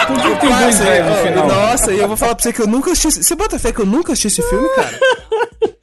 Por 0.07 0.21
que 0.23 0.37
tem 0.41 0.57
dois 0.57 0.79
no 0.79 1.17
final? 1.17 1.49
nossa, 1.49 1.93
e 1.93 1.99
eu 1.99 2.09
vou 2.09 2.17
falar 2.17 2.35
pra 2.35 2.43
você 2.43 2.53
que 2.53 2.63
eu 2.63 2.67
nunca 2.67 2.93
assisti. 2.93 3.23
Você 3.23 3.35
bota 3.35 3.59
fé 3.59 3.73
que 3.73 3.81
eu 3.81 3.87
nunca 3.87 4.13
assisti 4.13 4.41
esse 4.41 4.49
filme, 4.49 4.69
cara? 4.71 4.99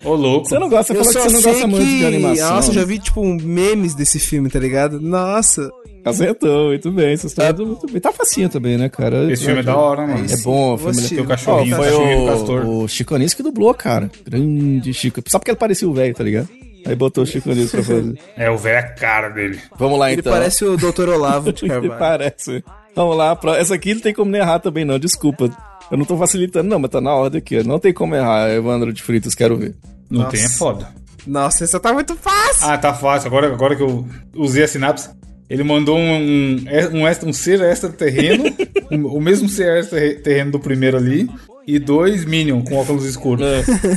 Ô, 0.04 0.14
louco. 0.16 0.48
Você 0.50 0.60
não 0.60 0.70
gosta, 0.70 0.94
eu 0.94 0.98
falou 0.98 1.14
que 1.14 1.20
só 1.20 1.30
você 1.30 1.36
não 1.36 1.42
gosta 1.42 1.68
muito 1.68 1.86
de 1.86 1.98
que. 2.00 2.06
animação. 2.06 2.56
Nossa, 2.56 2.70
eu 2.72 2.74
já 2.76 2.86
vi, 2.86 3.00
tipo, 3.00 3.22
um 3.22 3.36
memes 3.42 3.96
desse 3.96 4.20
filme, 4.20 4.50
tá 4.50 4.60
ligado? 4.60 5.00
Nossa. 5.00 5.70
Acertou, 6.06 6.68
muito 6.68 6.92
bem. 6.92 7.16
Vocês 7.16 7.32
estão 7.32 7.50
indo 7.50 7.66
muito 7.66 7.88
bem. 7.88 8.02
Tá 8.02 8.12
facinho 8.12 8.50
também, 8.50 8.78
né, 8.78 8.90
cara? 8.90 9.32
Esse 9.32 9.46
filme 9.46 9.62
é 9.62 9.64
da 9.64 9.78
hora, 9.78 10.06
mano. 10.06 10.26
É 10.30 10.38
bom, 10.38 10.74
o 10.74 10.78
Vou 10.78 10.94
filme. 10.94 11.08
Tem 11.10 11.20
o 11.22 11.26
cachorrinho, 11.26 11.78
Ó, 11.78 11.80
o 11.80 11.84
foi 11.84 12.16
o, 12.16 12.26
castor. 12.28 12.66
o 12.66 12.88
Chico 12.90 13.16
Anísio 13.16 13.38
que 13.38 13.44
dublou, 13.44 13.74
cara. 13.74 14.12
Grande 14.26 14.94
Chico. 14.94 15.22
Só 15.28 15.40
porque 15.40 15.52
ele 15.52 15.58
parecia 15.58 15.88
o 15.88 15.94
velho, 15.94 16.14
tá 16.14 16.24
ligado? 16.24 16.50
Aí 16.86 16.94
botou 16.96 17.24
o 17.24 17.28
Chico 17.28 17.50
Anísio 17.50 17.70
pra 17.72 17.84
fazer. 17.84 18.20
É, 18.36 18.50
o 18.52 18.58
velho 18.58 18.76
é 18.76 18.80
a 18.80 18.84
cara 18.84 19.30
dele. 19.30 19.58
Vamos 19.80 19.98
lá, 19.98 20.12
Ele 20.12 20.20
então. 20.20 20.34
parece 20.34 20.66
o 20.66 20.76
Dr. 20.76 21.08
Olavo 21.08 21.54
de 21.54 21.64
Ele 21.64 21.70
Carvalho. 21.74 21.98
parece. 21.98 22.62
Vamos 22.94 23.16
lá. 23.16 23.34
pro- 23.38 23.54
Essa 23.54 23.76
aqui 23.76 23.94
não 23.94 24.02
tem 24.02 24.14
como 24.14 24.30
nem 24.30 24.42
errar 24.42 24.60
também, 24.60 24.84
não. 24.84 25.00
Desculpa. 25.00 25.50
Eu 25.90 25.98
não 25.98 26.04
tô 26.06 26.18
facilitando, 26.18 26.68
não, 26.70 26.80
mas 26.80 26.92
tá 26.92 27.00
na 27.00 27.14
ordem 27.16 27.38
aqui. 27.40 27.60
ó. 27.60 27.64
Não 27.64 27.80
tem 27.80 27.94
como 27.94 28.14
errar, 28.14 28.50
Evandro 28.50 28.92
de 28.92 29.02
Fritas, 29.02 29.34
quero 29.34 29.56
ver. 29.56 29.74
Não 30.14 30.22
Nossa. 30.26 30.38
tem, 30.38 30.46
é 30.46 30.50
foda. 30.50 30.88
Nossa, 31.26 31.64
essa 31.64 31.80
tá 31.80 31.92
muito 31.94 32.16
fácil. 32.16 32.70
Ah, 32.70 32.78
tá 32.78 32.94
fácil. 32.94 33.28
Agora, 33.28 33.48
agora 33.48 33.76
que 33.76 33.82
eu 33.82 34.06
usei 34.36 34.64
a 34.64 34.68
sinapse, 34.68 35.10
ele 35.50 35.64
mandou 35.64 35.98
um, 35.98 36.14
um, 36.16 36.66
um, 36.94 37.08
extra- 37.08 37.28
um 37.28 37.34
ser 37.34 37.60
extraterreno, 37.62 38.44
um- 38.92 39.06
o 39.08 39.20
mesmo 39.22 39.50
ser 39.50 39.80
extraterreno 39.80 40.52
do 40.52 40.60
primeiro 40.60 40.98
ali, 40.98 41.30
e 41.66 41.80
dois 41.80 42.26
Minion 42.26 42.62
com 42.62 42.76
óculos 42.76 43.06
escuros. 43.06 43.46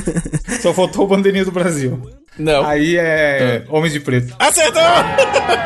Só 0.61 0.73
faltou 0.73 1.05
o 1.05 1.07
bandeirinha 1.07 1.45
do 1.45 1.51
Brasil. 1.51 1.99
Não. 2.39 2.65
Aí 2.65 2.95
é 2.97 3.63
Homens 3.69 3.93
de 3.93 3.99
Preto. 3.99 4.33
Acertou! 4.39 4.81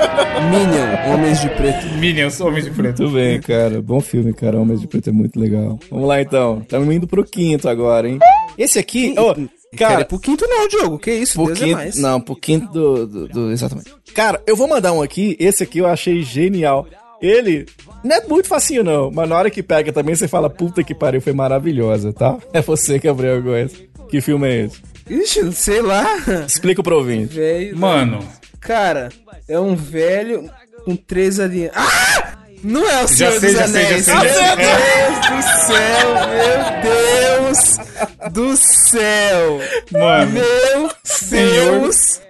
Minion, 0.49 1.13
Homens 1.13 1.41
de 1.41 1.49
Preto. 1.49 1.85
Minions, 1.99 2.39
Homens 2.41 2.65
de 2.65 2.71
Preto. 2.71 3.03
Muito 3.03 3.13
bem, 3.15 3.39
cara. 3.41 3.81
Bom 3.81 3.99
filme, 4.01 4.33
cara. 4.33 4.57
Homens 4.59 4.81
de 4.81 4.87
Preto 4.87 5.09
é 5.09 5.13
muito 5.13 5.39
legal. 5.39 5.79
Vamos 5.89 6.07
lá, 6.07 6.21
então. 6.21 6.59
Estamos 6.61 6.93
indo 6.93 7.07
pro 7.07 7.23
quinto 7.23 7.67
agora, 7.69 8.07
hein? 8.09 8.19
Esse 8.57 8.79
aqui, 8.79 9.13
ô, 9.17 9.35
Cara, 9.77 9.93
cara, 9.93 10.05
pro 10.05 10.19
quinto 10.19 10.45
não, 10.47 10.67
Diogo. 10.67 10.99
Que 10.99 11.11
isso? 11.11 11.33
pro 11.35 11.45
Deus 11.45 11.61
é 11.61 11.63
quinto, 11.63 11.75
mais. 11.77 11.95
não, 11.95 12.19
pro 12.19 12.35
quinto 12.35 12.71
do, 12.71 13.07
do- 13.07 13.27
do- 13.27 13.51
exatamente. 13.51 13.93
Cara, 14.13 14.41
eu 14.45 14.55
vou 14.55 14.67
mandar 14.67 14.91
um 14.91 15.01
aqui. 15.01 15.35
Esse 15.39 15.63
aqui 15.63 15.79
eu 15.79 15.87
achei 15.87 16.21
genial. 16.23 16.85
Ele 17.21 17.65
não 18.03 18.15
é 18.15 18.27
muito 18.27 18.47
facinho, 18.49 18.83
não. 18.83 19.09
Mas 19.11 19.29
na 19.29 19.37
hora 19.37 19.49
que 19.49 19.63
pega 19.63 19.93
também, 19.93 20.13
você 20.15 20.27
fala, 20.27 20.49
puta 20.49 20.83
que 20.83 20.93
pariu, 20.93 21.21
foi 21.21 21.33
maravilhosa, 21.33 22.11
tá? 22.11 22.37
É 22.51 22.61
você, 22.61 22.99
Gabriel 22.99 23.41
Góes. 23.41 23.71
Que 24.09 24.19
filme 24.19 24.47
é 24.49 24.65
esse? 24.65 24.81
Ixi, 25.09 25.51
sei 25.53 25.81
lá. 25.81 26.05
Explica 26.45 26.83
pro 26.83 26.97
ouvinte. 26.97 27.35
Velho. 27.35 27.77
Mano, 27.77 28.19
Cara, 28.59 29.09
é 29.47 29.59
um 29.59 29.75
velho 29.75 30.49
com 30.85 30.95
três 30.95 31.39
alinhas. 31.39 31.71
Ah! 31.75 32.30
Não 32.63 32.87
é 32.89 33.03
o 33.03 33.07
Senhor 33.07 33.31
sei, 33.33 33.39
dos 33.39 33.59
já 33.59 33.67
sei, 33.67 33.81
já 33.83 33.87
Anéis. 33.89 34.05
sei, 34.05 34.13
já 34.29 34.55
Meu 34.55 34.67
Deus 34.71 35.27
do 35.27 35.41
céu, 35.67 36.13
meu 36.31 37.51
Deus 37.51 38.33
do 38.33 38.57
céu. 38.89 39.59
mano. 39.91 40.31
Meu 40.31 40.91
Senhor. 41.03 41.79
Deus 41.81 42.21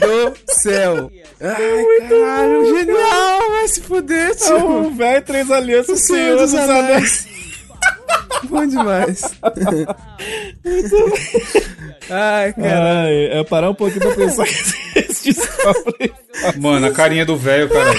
do 0.00 0.34
céu. 0.52 1.10
Ai, 1.40 2.08
caralho, 2.08 2.76
genial. 2.76 3.50
Vai 3.50 3.68
se 3.68 3.80
fuder, 3.80 4.34
tio. 4.36 4.56
O 4.86 4.90
velho 4.94 5.22
Três 5.24 5.50
Alianças, 5.50 6.00
O 6.00 6.02
Senhor 6.06 6.36
dos 6.38 6.54
Anéis. 6.54 7.26
Bom 8.48 8.66
demais. 8.66 9.22
Ai, 12.10 12.52
cara. 12.52 13.02
Ai, 13.04 13.26
é 13.38 13.44
parar 13.44 13.70
um 13.70 13.74
pouquinho 13.74 14.00
pra 14.00 14.14
pensar 14.16 14.44
que 14.92 14.98
esse 14.98 15.32
descobre. 15.32 16.12
Mano, 16.58 16.86
a 16.86 16.90
carinha 16.90 17.24
do 17.24 17.36
velho, 17.36 17.68
cara. 17.68 17.90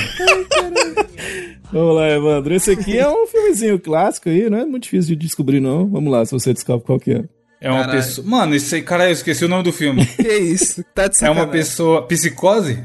Vamos 1.72 1.96
lá, 1.96 2.10
Evandro. 2.10 2.54
Esse 2.54 2.72
aqui 2.72 2.98
é 2.98 3.08
um 3.08 3.26
filmezinho 3.28 3.80
clássico 3.80 4.28
aí, 4.30 4.50
não 4.50 4.58
é 4.60 4.66
muito 4.66 4.84
difícil 4.84 5.16
de 5.16 5.26
descobrir, 5.28 5.60
não. 5.62 5.88
Vamos 5.88 6.12
lá, 6.12 6.26
se 6.26 6.32
você 6.34 6.54
descobre 6.54 6.86
qual 6.86 7.00
que 7.00 7.12
é. 7.14 7.24
É 7.62 7.70
uma 7.70 7.82
Caralho. 7.82 8.00
pessoa. 8.00 8.28
Mano, 8.28 8.56
isso 8.56 8.74
aí, 8.76 8.82
cara, 8.82 9.06
eu 9.08 9.12
esqueci 9.12 9.46
o 9.46 9.48
nome 9.48 9.64
do 9.64 9.72
filme. 9.72 10.06
Que 10.06 10.34
isso? 10.38 10.84
Tá 10.96 11.08
de 11.08 11.16
É 11.24 11.30
uma 11.30 11.42
sacanagem. 11.42 11.52
pessoa. 11.52 12.08
Psicose? 12.08 12.80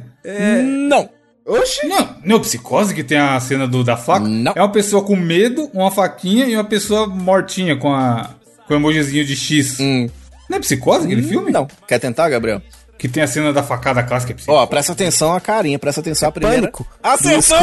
Não! 0.88 1.08
Oxi. 1.46 1.86
Não, 1.86 2.16
não 2.24 2.36
é 2.36 2.38
o 2.38 2.40
psicose 2.40 2.92
que 2.94 3.04
tem 3.04 3.18
a 3.18 3.38
cena 3.38 3.66
do, 3.68 3.84
da 3.84 3.96
faca? 3.96 4.26
Não. 4.26 4.52
É 4.54 4.60
uma 4.60 4.72
pessoa 4.72 5.02
com 5.04 5.14
medo, 5.14 5.70
uma 5.72 5.90
faquinha 5.90 6.46
e 6.46 6.54
uma 6.56 6.64
pessoa 6.64 7.06
mortinha 7.06 7.76
com 7.76 7.94
a. 7.94 8.30
com 8.66 8.74
o 8.74 8.76
emojizinho 8.76 9.24
de 9.24 9.36
X. 9.36 9.78
Hum. 9.78 10.08
Não 10.50 10.58
é 10.58 10.60
psicose 10.60 11.06
aquele 11.06 11.22
filme? 11.22 11.50
Não. 11.52 11.66
Quer 11.86 11.98
tentar, 12.00 12.28
Gabriel? 12.28 12.60
Que 12.98 13.08
tem 13.08 13.22
a 13.22 13.26
cena 13.26 13.52
da 13.52 13.62
facada 13.62 14.02
clássica. 14.02 14.32
é 14.32 14.50
Ó, 14.50 14.66
presta 14.66 14.92
atenção 14.92 15.34
a 15.34 15.40
carinha, 15.40 15.78
presta 15.78 16.00
atenção 16.00 16.28
a 16.28 16.32
primeira. 16.32 16.62
Pânico. 16.62 16.86
Acertou! 17.02 17.58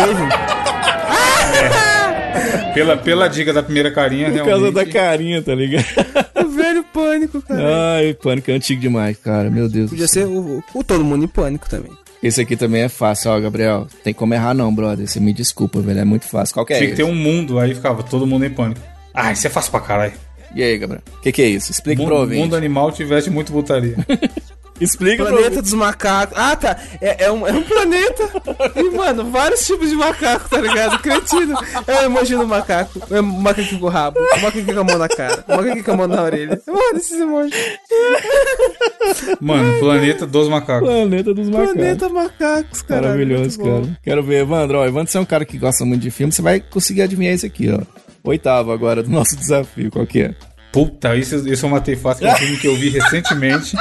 Pela, 2.73 2.97
pela 2.97 3.27
dica 3.27 3.53
da 3.53 3.61
primeira 3.61 3.91
carinha, 3.91 4.29
Por 4.31 4.37
causa 4.39 4.51
realmente. 4.51 4.73
da 4.73 4.85
carinha, 4.91 5.41
tá 5.41 5.53
ligado? 5.55 5.85
O 6.43 6.49
velho 6.49 6.83
pânico, 6.83 7.41
cara. 7.41 7.95
Ai, 7.97 8.13
pânico 8.15 8.51
é 8.51 8.53
antigo 8.55 8.81
demais, 8.81 9.17
cara. 9.17 9.49
Meu 9.49 9.69
Deus. 9.69 9.89
Podia 9.89 10.07
ser 10.07 10.25
o, 10.25 10.57
o- 10.57 10.63
o 10.73 10.83
Todo 10.83 11.03
Mundo 11.03 11.23
em 11.23 11.27
Pânico 11.27 11.69
também. 11.69 11.91
Esse 12.23 12.39
aqui 12.39 12.55
também 12.55 12.83
é 12.83 12.89
fácil, 12.89 13.31
ó, 13.31 13.39
Gabriel. 13.39 13.85
Tem 14.01 14.13
como 14.13 14.33
errar 14.33 14.53
não, 14.53 14.73
brother. 14.73 15.05
Você 15.05 15.19
me 15.19 15.33
desculpa, 15.33 15.81
velho. 15.81 15.99
É 15.99 16.05
muito 16.05 16.25
fácil. 16.25 16.53
Qual 16.53 16.65
que 16.65 16.71
é 16.73 16.77
Tinha 16.77 16.89
que 16.89 16.95
ter 16.95 17.03
um 17.03 17.13
mundo, 17.13 17.59
aí 17.59 17.75
ficava 17.75 18.01
todo 18.01 18.25
mundo 18.25 18.45
em 18.45 18.49
pânico. 18.49 18.79
Ah, 19.13 19.33
isso 19.33 19.45
é 19.45 19.49
fácil 19.49 19.71
pra 19.71 19.81
caralho. 19.81 20.13
E 20.55 20.63
aí, 20.63 20.77
Gabriel? 20.77 21.01
O 21.17 21.21
que, 21.21 21.33
que 21.33 21.41
é 21.41 21.47
isso? 21.47 21.71
Explica 21.71 22.01
pro 22.01 22.13
Mundo, 22.13 22.21
ouvinte. 22.21 22.41
mundo 22.41 22.55
animal 22.55 22.91
tivesse 22.93 23.29
muito 23.29 23.51
putaria. 23.51 23.97
Explica 24.79 25.23
pro 25.23 25.33
Planeta 25.33 25.61
dos 25.61 25.73
macacos. 25.73 26.37
Ah, 26.37 26.55
tá. 26.55 26.77
É, 26.99 27.25
é 27.25 27.31
um, 27.31 27.47
é 27.47 27.51
um 27.51 27.63
planeta. 27.63 28.29
E, 28.75 28.89
mano, 28.89 29.29
vários 29.29 29.65
tipos 29.65 29.89
de 29.89 29.95
macaco, 29.95 30.49
tá 30.49 30.59
ligado? 30.59 30.99
Cretino. 30.99 31.57
Eu 31.87 32.05
imagino 32.05 32.43
o 32.43 32.47
macaco. 32.47 32.99
É 33.09 33.19
o 33.19 33.23
macaquinho 33.23 33.79
com 33.79 33.85
o 33.85 33.89
rabo. 33.89 34.19
O 34.19 34.41
macaquinho 34.41 34.73
com 34.73 34.79
a 34.79 34.83
mão 34.83 34.97
na 34.97 35.07
cara. 35.07 35.45
O 35.47 35.55
macaquinho 35.55 35.83
com 35.83 35.91
a 35.91 35.97
mão 35.97 36.07
na 36.07 36.23
orelha. 36.23 36.61
Mano, 36.67 36.97
esses 36.97 37.19
emojis. 37.19 37.55
Mano, 39.39 39.79
planeta 39.79 40.25
dos 40.25 40.49
macacos. 40.49 40.89
Planeta 40.89 41.33
dos 41.33 41.49
macacos. 41.49 41.73
Planeta 41.73 42.09
macacos, 42.09 42.81
cara. 42.81 43.01
Maravilhoso, 43.01 43.59
cara. 43.59 43.97
Quero 44.03 44.23
ver, 44.23 44.41
Evandro. 44.41 44.79
Ó, 44.79 44.85
Evandro, 44.85 45.11
você 45.11 45.17
é 45.17 45.21
um 45.21 45.25
cara 45.25 45.45
que 45.45 45.57
gosta 45.57 45.85
muito 45.85 46.01
de 46.01 46.11
filme. 46.11 46.33
Você 46.33 46.41
vai 46.41 46.59
conseguir 46.59 47.03
adivinhar 47.03 47.33
isso 47.33 47.45
aqui, 47.45 47.69
ó. 47.69 47.79
Oitavo 48.23 48.71
agora 48.71 49.03
do 49.03 49.09
nosso 49.09 49.35
desafio. 49.35 49.91
Qual 49.91 50.05
que 50.05 50.21
é? 50.21 50.35
Puta, 50.71 51.15
isso, 51.15 51.47
isso 51.47 51.65
eu 51.65 51.69
matei 51.69 51.95
fácil, 51.95 52.25
que 52.25 52.31
é 52.31 52.33
um 52.33 52.37
filme 52.37 52.57
que 52.57 52.67
eu 52.67 52.75
vi 52.75 52.89
recentemente. 52.89 53.77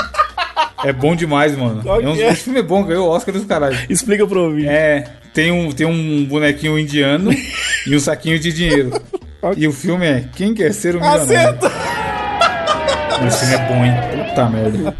É 0.84 0.92
bom 0.92 1.14
demais, 1.14 1.56
mano. 1.56 1.82
Qual 1.82 2.00
É 2.00 2.08
um, 2.08 2.14
que 2.14 2.22
é? 2.22 2.32
Esse 2.32 2.42
filme 2.44 2.58
é 2.58 2.62
bom, 2.62 2.82
ganhou 2.84 3.08
o 3.08 3.10
Oscar 3.10 3.32
dos 3.34 3.44
caralho. 3.44 3.78
Explica 3.88 4.26
pro 4.26 4.44
ouvinte. 4.44 4.68
É, 4.68 5.04
tem 5.32 5.50
um, 5.52 5.70
tem 5.70 5.86
um 5.86 6.24
bonequinho 6.24 6.78
indiano 6.78 7.30
e 7.86 7.94
um 7.96 8.00
saquinho 8.00 8.38
de 8.38 8.52
dinheiro. 8.52 8.90
E 9.56 9.66
o 9.66 9.72
filme 9.72 10.06
é 10.06 10.24
Quem 10.34 10.54
Quer 10.54 10.72
Ser 10.72 10.94
o 10.96 11.00
Milionário? 11.00 11.22
Acerta! 11.24 11.70
Esse 13.26 13.38
filme 13.46 13.54
é 13.54 13.68
bom, 13.68 13.84
hein? 13.84 14.28
Puta 14.28 14.48
merda. 14.48 14.96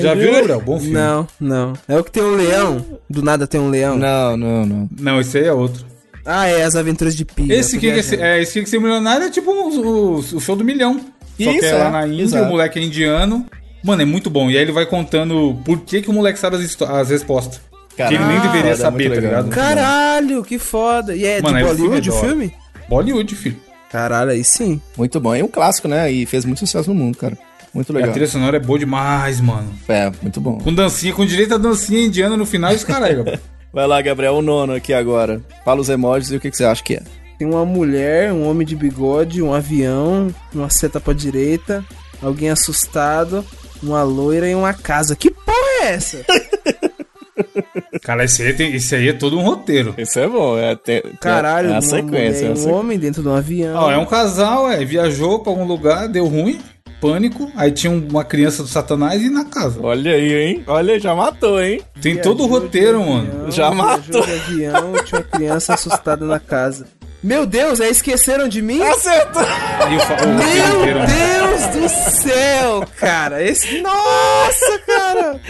Já 0.00 0.14
viu, 0.14 0.32
Gabriel? 0.32 0.60
Bom 0.60 0.78
filme. 0.80 0.94
Não, 0.94 1.26
não. 1.38 1.72
É 1.88 1.96
o 1.96 2.02
que 2.04 2.10
tem 2.10 2.22
um 2.22 2.34
leão. 2.34 2.84
Do 3.08 3.22
nada 3.22 3.46
tem 3.46 3.60
um 3.60 3.68
leão. 3.70 3.96
Não, 3.96 4.36
não, 4.36 4.66
não. 4.66 4.88
Não, 4.98 5.20
esse 5.20 5.38
aí 5.38 5.44
é 5.44 5.52
outro. 5.52 5.84
Ah, 6.24 6.46
é 6.46 6.62
As 6.64 6.74
Aventuras 6.76 7.16
de 7.16 7.24
Pi. 7.24 7.50
Esse 7.52 7.70
Ser, 7.72 7.78
viajando. 7.80 8.22
é, 8.22 8.40
esse 8.42 8.60
Quer 8.60 8.66
Ser 8.68 8.80
Milionário 8.80 9.26
é 9.26 9.30
tipo 9.30 9.50
o, 9.50 9.68
o- 9.80 10.18
o 10.18 10.40
show 10.40 10.56
do 10.56 10.64
milhão. 10.64 10.94
Só 11.40 11.50
que 11.50 11.56
Isso, 11.58 11.64
é 11.66 11.72
lá 11.74 11.86
é, 11.86 11.90
na 11.90 12.06
Índia, 12.06 12.22
exato. 12.22 12.44
o 12.44 12.48
moleque 12.48 12.78
é 12.78 12.82
indiano. 12.82 13.46
Mano, 13.82 14.02
é 14.02 14.04
muito 14.04 14.30
bom. 14.30 14.50
E 14.50 14.56
aí 14.56 14.62
ele 14.62 14.72
vai 14.72 14.86
contando 14.86 15.58
por 15.64 15.80
que, 15.80 16.02
que 16.02 16.10
o 16.10 16.12
moleque 16.12 16.38
sabe 16.38 16.56
as, 16.56 16.82
as 16.82 17.08
respostas. 17.10 17.60
que 17.96 18.02
ele 18.02 18.18
nem 18.18 18.26
Caralho, 18.36 18.42
deveria 18.42 18.70
é 18.72 18.76
saber, 18.76 19.08
muito 19.08 19.20
tá 19.20 19.26
legal. 19.26 19.42
ligado? 19.44 19.54
Caralho, 19.54 20.44
que 20.44 20.58
foda. 20.58 21.14
E 21.16 21.24
é 21.24 21.40
Mano, 21.42 21.58
de 21.58 21.64
o 21.64 21.66
filme 21.68 21.78
Bollywood 21.80 22.08
é 22.08 22.12
o 22.12 22.20
filme? 22.20 22.54
Bollywood, 22.88 23.34
filho. 23.34 23.56
Caralho, 23.90 24.30
aí 24.30 24.44
sim. 24.44 24.80
Muito 24.96 25.18
bom. 25.20 25.34
É 25.34 25.42
um 25.44 25.48
clássico, 25.48 25.88
né? 25.88 26.10
E 26.10 26.24
fez 26.26 26.44
muito 26.44 26.58
sucesso 26.60 26.88
no 26.92 26.94
mundo, 26.98 27.16
cara. 27.18 27.36
Muito 27.74 27.90
E 27.90 27.92
a 27.92 27.96
legal. 27.96 28.12
trilha 28.12 28.26
sonora 28.28 28.56
é 28.56 28.60
boa 28.60 28.78
demais, 28.78 29.40
mano. 29.40 29.72
É, 29.88 30.10
muito 30.22 30.40
bom. 30.40 30.58
Com 30.58 30.72
dancinha, 30.74 31.12
com 31.14 31.24
direito 31.24 31.54
a 31.54 31.58
dancinha 31.58 32.04
indiana 32.04 32.36
no 32.36 32.44
final 32.46 32.72
e 32.72 32.76
os 32.76 32.84
caralho. 32.84 33.24
Vai 33.72 33.86
lá, 33.86 34.00
Gabriel, 34.02 34.34
o 34.34 34.42
nono 34.42 34.74
aqui 34.74 34.92
agora. 34.92 35.40
Fala 35.64 35.80
os 35.80 35.88
emojis 35.88 36.30
e 36.30 36.36
o 36.36 36.40
que, 36.40 36.50
que 36.50 36.56
você 36.56 36.64
acha 36.64 36.82
que 36.82 36.94
é. 36.94 37.02
Tem 37.38 37.48
uma 37.48 37.64
mulher, 37.64 38.30
um 38.32 38.46
homem 38.46 38.66
de 38.66 38.76
bigode, 38.76 39.42
um 39.42 39.54
avião, 39.54 40.28
uma 40.54 40.68
seta 40.68 41.00
pra 41.00 41.14
direita, 41.14 41.82
alguém 42.22 42.50
assustado, 42.50 43.42
uma 43.82 44.02
loira 44.02 44.48
e 44.48 44.54
uma 44.54 44.72
casa. 44.72 45.14
Que 45.16 45.30
porra 45.30 45.56
é 45.82 45.92
essa? 45.94 46.24
Cara, 48.02 48.24
esse 48.24 48.42
aí, 48.42 48.52
tem, 48.52 48.74
esse 48.74 48.94
aí 48.94 49.08
é 49.08 49.12
todo 49.12 49.38
um 49.38 49.42
roteiro. 49.42 49.94
Isso 49.96 50.18
é 50.18 50.28
bom. 50.28 50.58
É, 50.58 50.74
tem, 50.76 51.02
Caralho, 51.20 51.68
é 51.68 51.72
uma 51.72 51.80
sequência. 51.80 52.02
mulher 52.04 52.24
é 52.24 52.26
a 52.26 52.28
e 52.28 52.32
um 52.32 52.56
sequência. 52.56 52.72
homem 52.74 52.98
dentro 52.98 53.22
de 53.22 53.28
um 53.28 53.34
avião. 53.34 53.76
Ó, 53.76 53.90
é 53.90 53.96
um 53.96 54.04
casal, 54.06 54.70
é, 54.70 54.84
viajou 54.84 55.38
pra 55.40 55.50
algum 55.52 55.64
lugar, 55.64 56.08
deu 56.08 56.26
ruim, 56.26 56.60
pânico, 57.00 57.50
aí 57.56 57.70
tinha 57.72 57.92
uma 57.92 58.24
criança 58.24 58.62
do 58.62 58.68
satanás 58.68 59.22
e 59.22 59.30
na 59.30 59.44
casa. 59.44 59.78
Olha 59.82 60.12
aí, 60.12 60.32
hein? 60.34 60.64
Olha, 60.66 60.98
já 61.00 61.14
matou, 61.14 61.60
hein? 61.62 61.80
Tem 62.00 62.16
todo 62.16 62.44
o 62.44 62.48
Viajou 62.48 62.60
de 62.60 62.64
roteiro, 62.66 63.00
avião, 63.00 63.16
mano. 63.16 63.50
Já 63.50 63.70
viajou 63.70 63.86
matou. 63.86 64.26
de 64.26 64.32
avião, 64.32 64.92
tinha 65.04 65.20
uma 65.20 65.26
criança 65.26 65.74
assustada 65.74 66.24
na 66.26 66.38
casa. 66.40 66.86
Meu 67.22 67.46
Deus, 67.46 67.78
é 67.80 67.88
esqueceram 67.88 68.48
de 68.48 68.60
mim? 68.60 68.82
Acertou! 68.82 69.42
Meu 69.88 70.96
né? 70.96 71.41
Deus 71.68 71.92
do 71.92 72.10
céu, 72.22 72.84
cara. 72.98 73.42
Esse. 73.42 73.80
Nossa, 73.80 74.78
cara. 74.86 75.40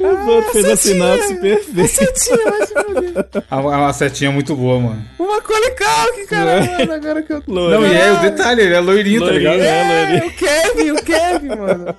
O 0.00 0.06
Evandro 0.06 0.52
fez 0.52 0.64
a 0.64 0.76
Setinha. 0.76 1.16
sinopse 1.16 1.34
perfeita. 1.40 1.88
Setinha, 1.88 2.50
vai 2.50 2.66
se 2.66 2.74
fuder. 2.74 3.26
A, 3.50 3.88
a 3.88 3.92
setinha 3.92 4.30
é 4.30 4.32
muito 4.32 4.54
boa, 4.54 4.78
mano. 4.78 5.04
Uma 5.18 5.34
Macaulay 5.36 5.70
Culkin, 5.70 6.26
cara. 6.26 6.60
Mano, 6.78 6.92
agora 6.92 7.22
que 7.22 7.32
eu... 7.32 7.42
Não, 7.48 7.84
e 7.84 7.92
é 7.96 8.12
o 8.12 8.20
detalhe, 8.20 8.62
ele 8.62 8.74
é 8.74 8.78
loirinho, 8.80 9.18
tá 9.20 9.26
Loirinho, 9.26 9.52
ligado? 9.54 9.66
é, 9.66 9.80
É, 9.80 10.06
loirinho. 10.06 10.26
o 10.30 10.34
Kevin, 10.36 10.90
o 10.92 11.02
Kevin, 11.02 11.48
mano. 11.48 11.94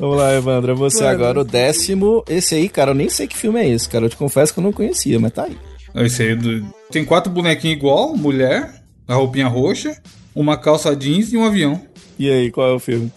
Vamos 0.00 0.16
lá, 0.16 0.34
Evandro. 0.34 0.72
É 0.72 0.74
você 0.74 1.04
Mano. 1.04 1.14
agora, 1.14 1.40
o 1.40 1.44
décimo. 1.44 2.24
Esse 2.28 2.56
aí, 2.56 2.68
cara, 2.68 2.90
eu 2.90 2.94
nem 2.96 3.08
sei 3.08 3.28
que 3.28 3.36
filme 3.36 3.60
é 3.60 3.68
esse, 3.68 3.88
cara. 3.88 4.04
Eu 4.06 4.10
te 4.10 4.16
confesso 4.16 4.52
que 4.52 4.58
eu 4.58 4.64
não 4.64 4.72
conhecia, 4.72 5.20
mas 5.20 5.30
tá 5.32 5.44
aí. 5.44 5.56
Esse 6.04 6.22
aí 6.24 6.30
é 6.32 6.34
do- 6.36 6.66
tem 6.90 7.04
quatro 7.04 7.30
bonequinhos 7.32 7.76
igual, 7.78 8.16
mulher, 8.16 8.68
a 9.06 9.14
roupinha 9.14 9.46
roxa, 9.46 9.96
uma 10.34 10.56
calça 10.56 10.94
jeans 10.96 11.32
e 11.32 11.36
um 11.36 11.44
avião. 11.44 11.80
E 12.18 12.30
aí, 12.30 12.50
qual 12.50 12.68
é 12.68 12.72
o 12.72 12.78
filme? 12.78 13.12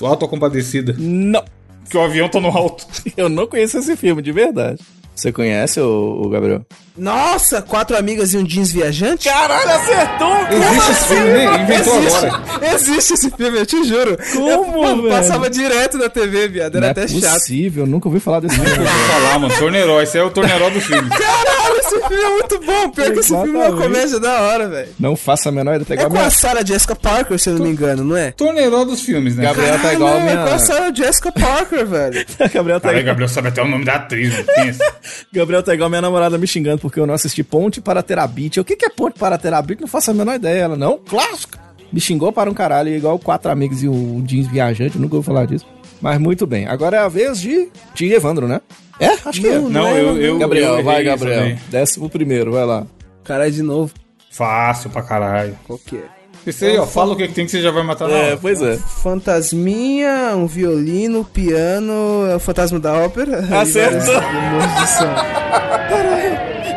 Autocompadecida. 0.00 0.94
Não! 0.98 1.44
Que 1.88 1.96
o 1.96 2.00
avião 2.00 2.28
tá 2.28 2.40
no 2.40 2.48
alto. 2.48 2.86
Eu 3.16 3.28
não 3.28 3.46
conheço 3.46 3.78
esse 3.78 3.96
filme, 3.96 4.22
de 4.22 4.32
verdade. 4.32 4.80
Você 5.14 5.30
conhece, 5.30 5.78
o, 5.80 6.28
Gabriel? 6.30 6.64
Nossa, 6.96 7.62
quatro 7.62 7.96
amigas 7.96 8.34
e 8.34 8.36
um 8.36 8.44
jeans 8.44 8.70
viajante? 8.70 9.28
Caralho, 9.28 9.70
acertou! 9.70 10.36
Existe 10.50 10.90
esse 10.90 11.04
filme, 11.06 11.32
né? 11.32 11.62
Inventou 11.62 11.98
Existe, 11.98 12.26
agora. 12.26 12.74
existe 12.74 13.14
esse 13.14 13.30
filme, 13.30 13.58
eu 13.58 13.66
te 13.66 13.84
juro. 13.84 14.18
Como, 14.34 15.06
Eu, 15.06 15.10
passava 15.10 15.48
direto 15.48 15.96
na 15.96 16.08
TV, 16.10 16.48
viado. 16.48 16.76
Era 16.76 16.86
Não 16.86 16.90
até 16.90 17.04
é 17.04 17.08
chato. 17.08 17.32
possível, 17.32 17.86
nunca 17.86 18.08
ouvi 18.08 18.20
falar 18.20 18.40
desse 18.40 18.54
filme. 18.56 18.70
Eu 18.70 18.76
vou 18.76 18.86
falar, 18.86 19.38
mano. 19.38 19.54
Torneiró. 19.58 20.02
Esse 20.02 20.18
é 20.18 20.22
o 20.22 20.30
torneiró 20.30 20.68
do 20.68 20.80
filme. 20.80 21.08
Caralho, 21.08 21.76
esse 21.78 21.98
filme 22.08 22.22
é 22.24 22.30
muito 22.30 22.60
bom. 22.60 22.90
Pior 22.90 23.12
que 23.12 23.18
esse 23.20 23.28
filme 23.28 23.58
é 23.58 23.68
uma 23.68 23.82
comédia 23.82 24.20
da 24.20 24.40
hora, 24.42 24.68
velho. 24.68 24.88
Não 25.00 25.16
faça 25.16 25.48
a 25.48 25.52
menor 25.52 25.80
ideia. 25.80 25.86
Tá 25.86 25.94
É 25.94 25.96
igual 25.96 26.10
com 26.10 26.18
a 26.18 26.26
a. 26.26 26.30
Sarah 26.30 26.64
Jessica 26.64 26.94
Parker, 26.94 27.38
se 27.38 27.48
eu 27.48 27.54
não 27.54 27.64
me 27.64 27.70
engano, 27.70 28.04
não 28.04 28.16
é? 28.16 28.32
Torneiró 28.32 28.84
dos 28.84 29.00
filmes, 29.00 29.34
né? 29.36 29.44
Gabriel 29.44 29.72
tá 29.72 29.78
Caralho, 29.78 29.94
igual 29.96 30.14
a 30.14 30.18
É 30.18 30.22
minha... 30.24 30.46
com 30.46 30.54
a 30.54 30.58
Sarah 30.58 30.92
Jessica 30.94 31.32
Parker, 31.32 31.86
velho. 31.86 32.26
Gabriel, 32.52 32.80
tá... 32.80 32.88
Caralho, 32.88 33.06
Gabriel 33.06 33.28
sabe 33.28 33.48
até 33.48 33.62
o 33.62 33.66
nome 33.68 33.84
da 33.86 33.94
atriz. 33.94 34.34
Gabriel 35.32 35.62
tá 35.62 35.72
igual 35.72 35.86
a 35.86 35.90
minha 35.90 36.02
namorada 36.02 36.36
me 36.36 36.46
xingando 36.46 36.81
porque 36.82 36.98
eu 36.98 37.06
não 37.06 37.14
assisti 37.14 37.44
Ponte 37.44 37.80
para 37.80 38.02
Terabit. 38.02 38.58
O 38.58 38.64
que, 38.64 38.74
que 38.74 38.84
é 38.84 38.90
Ponte 38.90 39.16
para 39.16 39.38
Terabit? 39.38 39.80
Não 39.80 39.86
faço 39.86 40.10
a 40.10 40.14
menor 40.14 40.34
ideia. 40.34 40.62
Ela, 40.62 40.76
não, 40.76 40.98
clássico. 40.98 41.56
Me 41.92 42.00
xingou 42.00 42.32
para 42.32 42.50
um 42.50 42.54
caralho, 42.54 42.88
igual 42.88 43.18
quatro 43.20 43.52
amigos 43.52 43.84
e 43.84 43.88
o 43.88 44.20
jeans 44.26 44.48
viajante. 44.48 44.98
Nunca 44.98 45.14
ouvi 45.14 45.24
falar 45.24 45.46
disso. 45.46 45.64
Mas 46.00 46.18
muito 46.18 46.44
bem. 46.44 46.66
Agora 46.66 46.96
é 46.96 47.00
a 47.00 47.08
vez 47.08 47.40
de, 47.40 47.68
de 47.94 48.12
Evandro, 48.12 48.48
né? 48.48 48.60
É? 48.98 49.10
Acho 49.24 49.40
que 49.40 49.46
é. 49.46 49.58
Não, 49.58 49.70
Não, 49.70 49.86
é, 49.86 50.00
eu, 50.00 50.20
eu. 50.20 50.38
Gabriel, 50.38 50.78
eu 50.78 50.84
vai, 50.84 51.04
Gabriel. 51.04 51.56
Décimo 51.70 52.10
primeiro, 52.10 52.50
vai 52.50 52.66
lá. 52.66 52.84
Caralho, 53.22 53.52
de 53.52 53.62
novo. 53.62 53.92
Fácil 54.30 54.90
pra 54.90 55.02
caralho. 55.02 55.56
Qual 55.64 55.78
que 55.78 55.98
é? 55.98 56.21
Esse 56.46 56.64
aí, 56.66 56.76
ó, 56.78 56.86
fala 56.86 57.12
o 57.12 57.16
que 57.16 57.28
que 57.28 57.34
tem 57.34 57.44
que 57.44 57.50
você 57.52 57.60
já 57.62 57.70
vai 57.70 57.82
matar 57.84 58.08
na 58.08 58.14
É, 58.14 58.26
hora. 58.28 58.36
pois 58.36 58.60
é. 58.60 58.76
Fantasminha, 58.76 60.34
um 60.36 60.46
violino, 60.46 61.24
piano, 61.24 62.26
é 62.30 62.34
o 62.36 62.40
fantasma 62.40 62.80
da 62.80 62.94
ópera. 62.94 63.38
Acertou. 63.60 64.14
De 64.14 64.86
som. 64.88 65.14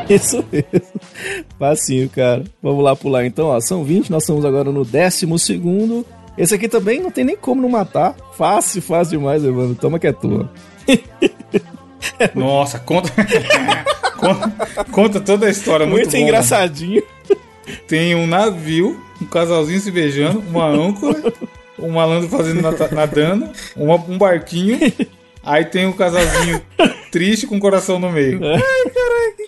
Isso 0.13 0.45
mesmo. 0.51 0.87
Facinho, 1.57 2.07
cara. 2.09 2.43
Vamos 2.61 2.83
lá 2.83 2.95
pular 2.95 3.25
então, 3.25 3.47
ó. 3.47 3.59
São 3.59 3.83
20, 3.83 4.11
nós 4.11 4.21
estamos 4.23 4.45
agora 4.45 4.71
no 4.71 4.85
décimo 4.85 5.39
segundo. 5.39 6.05
Esse 6.37 6.53
aqui 6.53 6.67
também 6.67 7.01
não 7.01 7.09
tem 7.09 7.23
nem 7.23 7.35
como 7.35 7.61
não 7.61 7.69
matar. 7.69 8.13
Fácil, 8.37 8.81
fácil 8.83 9.17
demais, 9.17 9.43
Evandro. 9.43 9.73
Toma 9.75 9.97
que 9.97 10.05
é 10.05 10.11
tua. 10.11 10.47
Nossa, 12.35 12.77
conta. 12.79 13.09
conta, 14.19 14.83
conta 14.91 15.19
toda 15.19 15.47
a 15.47 15.49
história. 15.49 15.85
Muito, 15.87 16.03
Muito, 16.03 16.11
bom, 16.11 16.17
engraçadinho. 16.23 17.01
mano. 17.29 17.41
Tem 17.87 18.15
um 18.15 18.27
navio, 18.27 18.99
um 19.21 19.25
casalzinho 19.25 19.79
se 19.79 19.91
beijando, 19.91 20.39
uma 20.49 20.65
âncora, 20.71 21.33
um 21.79 21.89
malandro 21.91 22.29
fazendo 22.29 22.61
nadando, 22.61 23.49
uma- 23.75 23.95
um 23.95 24.17
barquinho. 24.17 24.79
Aí 25.43 25.63
tem 25.65 25.85
um 25.85 25.91
casalzinho 25.93 26.59
triste 27.11 27.45
com 27.45 27.57
o 27.57 27.59
coração 27.59 27.99
no 27.99 28.11
meio. 28.11 28.39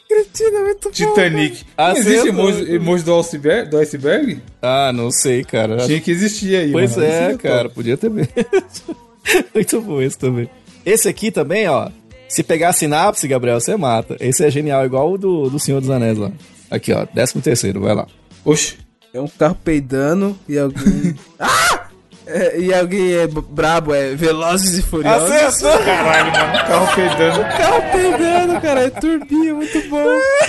Cretino, 0.08 0.58
é 0.58 0.64
muito 0.64 0.84
bom. 0.86 0.92
Titanic. 0.92 1.64
Ah, 1.76 1.90
Não 1.90 1.98
existe 1.98 2.28
emoji, 2.30 2.72
emoji 2.76 3.04
do 3.04 3.20
iceberg? 3.20 3.70
Do 3.70 3.78
iceberg? 3.78 4.40
Ah, 4.62 4.92
não 4.94 5.12
sei, 5.12 5.44
cara. 5.44 5.78
Tinha 5.86 6.00
que 6.00 6.12
existir 6.12 6.56
aí. 6.56 6.72
Pois 6.72 6.96
mano. 6.96 7.08
é, 7.10 7.30
Isso 7.32 7.40
cara, 7.40 7.70
podia 7.70 7.98
ter 7.98 8.10
mesmo. 8.10 8.32
Muito 9.54 9.82
bom 9.82 10.02
esse 10.02 10.18
também. 10.18 10.50
Esse 10.86 11.10
aqui 11.10 11.30
também, 11.32 11.68
ó. 11.68 11.90
Se 12.30 12.42
pegar 12.44 12.70
a 12.70 12.74
sinapse, 12.74 13.28
Gabriel, 13.28 13.60
você 13.60 13.76
mata. 13.76 14.16
Esse 14.20 14.46
é 14.46 14.50
genial, 14.52 14.86
igual 14.86 15.12
o 15.12 15.18
do, 15.18 15.50
do 15.50 15.60
Senhor 15.60 15.82
dos 15.82 15.90
Anéis 15.90 16.18
lá. 16.18 16.32
Aqui, 16.70 16.94
ó. 16.94 17.06
Décimo 17.14 17.42
terceiro, 17.42 17.82
vai 17.82 17.96
lá. 17.96 18.08
Oxi. 18.44 18.78
É 19.14 19.22
um 19.22 19.28
carro 19.28 19.58
peidando 19.64 20.38
e 20.48 20.58
alguém. 20.58 21.16
ah! 21.40 21.88
É, 22.30 22.60
e 22.60 22.74
alguém 22.74 23.14
é 23.14 23.26
brabo, 23.26 23.94
é 23.94 24.14
Velozes 24.14 24.78
e 24.78 24.82
Furiosos. 24.82 25.32
Acertou! 25.32 25.80
Caralho, 25.86 26.32
mano, 26.34 26.56
o 26.56 26.68
carro 26.68 26.96
peidando. 26.96 27.40
Carro 27.40 27.82
pegando, 27.94 28.62
cara, 28.62 28.82
é 28.82 28.90
turbinha, 28.90 29.54
muito 29.54 29.90
bom. 29.90 30.06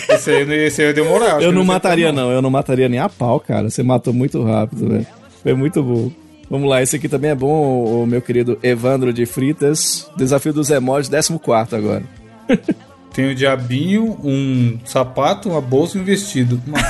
Esse 0.08 0.30
aí, 0.32 0.52
esse 0.64 0.82
aí 0.82 0.88
eu 0.88 0.94
demorar. 0.94 1.36
acho 1.36 1.44
Eu 1.44 1.52
não 1.52 1.64
mataria, 1.64 2.08
como. 2.08 2.18
não. 2.18 2.32
Eu 2.32 2.42
não 2.42 2.50
mataria 2.50 2.88
nem 2.88 2.98
a 2.98 3.08
pau, 3.08 3.38
cara. 3.38 3.70
Você 3.70 3.84
matou 3.84 4.12
muito 4.12 4.42
rápido, 4.42 4.88
velho. 4.88 5.06
Foi 5.40 5.54
muito 5.54 5.80
bom. 5.80 6.10
Vamos 6.50 6.68
lá, 6.68 6.82
esse 6.82 6.96
aqui 6.96 7.08
também 7.08 7.30
é 7.30 7.34
bom, 7.34 8.02
o 8.02 8.06
meu 8.06 8.22
querido 8.22 8.58
Evandro 8.62 9.12
de 9.12 9.24
Fritas. 9.24 10.10
Desafio 10.16 10.52
dos 10.52 10.70
emojis, 10.70 11.08
14 11.08 11.76
agora. 11.76 12.02
Tem 13.18 13.28
um 13.30 13.34
diabinho, 13.34 14.16
um 14.22 14.78
sapato, 14.84 15.48
uma 15.48 15.60
bolsa 15.60 15.98
e 15.98 16.00
um 16.00 16.04
vestido. 16.04 16.62
Mano. 16.64 16.86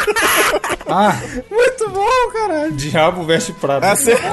ah, 0.88 1.20
Muito 1.50 1.90
bom, 1.90 2.32
caralho. 2.32 2.72
diabo 2.72 3.22
veste 3.24 3.52
prata. 3.52 3.90
Acertou! 3.92 4.30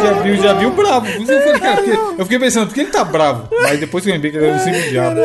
Diabinho, 0.00 0.36
diabinho 0.40 0.70
bravo. 0.70 1.06
Eu, 1.06 1.26
falei, 1.26 1.58
cara, 1.60 1.76
porque- 1.82 2.20
eu 2.20 2.24
fiquei 2.24 2.38
pensando, 2.38 2.68
por 2.68 2.74
que 2.74 2.80
ele 2.80 2.90
tá 2.90 3.04
bravo? 3.04 3.46
Mas 3.62 3.78
depois 3.78 4.02
que 4.02 4.08
eu 4.08 4.14
lembrei 4.14 4.30
que 4.30 4.38
ele 4.38 4.46
era 4.46 4.56
um 4.56 4.58
simples 4.58 4.88
diabo. 4.88 5.20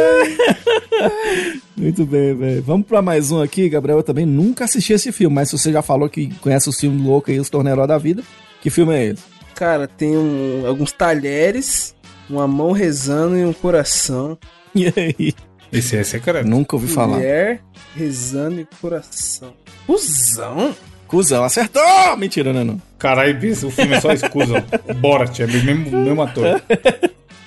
Muito 1.77 2.05
bem, 2.05 2.35
velho. 2.35 2.61
Vamos 2.63 2.85
pra 2.85 3.01
mais 3.01 3.31
um 3.31 3.41
aqui, 3.41 3.69
Gabriel. 3.69 3.99
Eu 3.99 4.03
também 4.03 4.25
nunca 4.25 4.65
assisti 4.65 4.91
esse 4.91 5.09
filme, 5.13 5.33
mas 5.33 5.49
se 5.49 5.57
você 5.57 5.71
já 5.71 5.81
falou 5.81 6.09
que 6.09 6.33
conhece 6.41 6.67
os 6.67 6.77
filmes 6.77 7.01
loucos 7.01 7.33
aí, 7.33 7.39
os 7.39 7.49
Torneiró 7.49 7.87
da 7.87 7.97
Vida, 7.97 8.21
que 8.61 8.69
filme 8.69 8.93
é 8.93 9.05
esse? 9.05 9.23
Cara, 9.55 9.87
tem 9.87 10.17
um- 10.17 10.65
alguns 10.67 10.91
talheres, 10.91 11.94
uma 12.29 12.47
mão 12.47 12.71
rezando 12.71 13.37
e 13.37 13.45
um 13.45 13.53
coração. 13.53 14.37
E 14.73 14.87
aí? 14.87 15.33
Esse 15.71 15.95
é 15.97 16.03
secreto. 16.03 16.47
Nunca 16.47 16.75
ouvi 16.75 16.87
falar. 16.87 17.17
Mulher 17.17 17.61
rezando 17.95 18.59
e 18.61 18.67
coração. 18.81 19.53
Cusão? 19.87 20.75
Cusão, 21.07 21.43
acertou! 21.43 22.17
Mentira, 22.17 22.51
né? 22.51 22.63
Não. 22.63 22.81
Caralho, 22.97 23.37
bicho, 23.39 23.67
o 23.67 23.71
filme 23.71 23.93
é 23.95 24.01
só 24.01 24.11
escusa. 24.11 24.65
Borat, 24.97 25.39
é 25.39 25.45
o 25.45 25.47
mesmo, 25.47 25.97
mesmo 25.99 26.21
ator. 26.21 26.61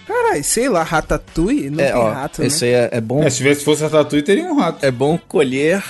Caralho, 0.07 0.45
sei 0.45 0.69
lá, 0.69 0.83
ratatouille? 0.83 1.69
Não 1.71 1.85
É, 1.85 1.93
tem 1.93 2.01
ó, 2.01 2.11
rato, 2.11 2.41
né? 2.41 2.47
esse 2.47 2.65
aí 2.65 2.73
é, 2.73 2.89
é 2.93 3.01
bom. 3.01 3.23
É, 3.23 3.29
se 3.29 3.39
tivesse 3.39 3.65
fosse 3.65 3.83
Ratatouille, 3.83 4.25
teria 4.25 4.45
um 4.45 4.57
rato. 4.59 4.85
É 4.85 4.91
bom 4.91 5.19
colher 5.19 5.83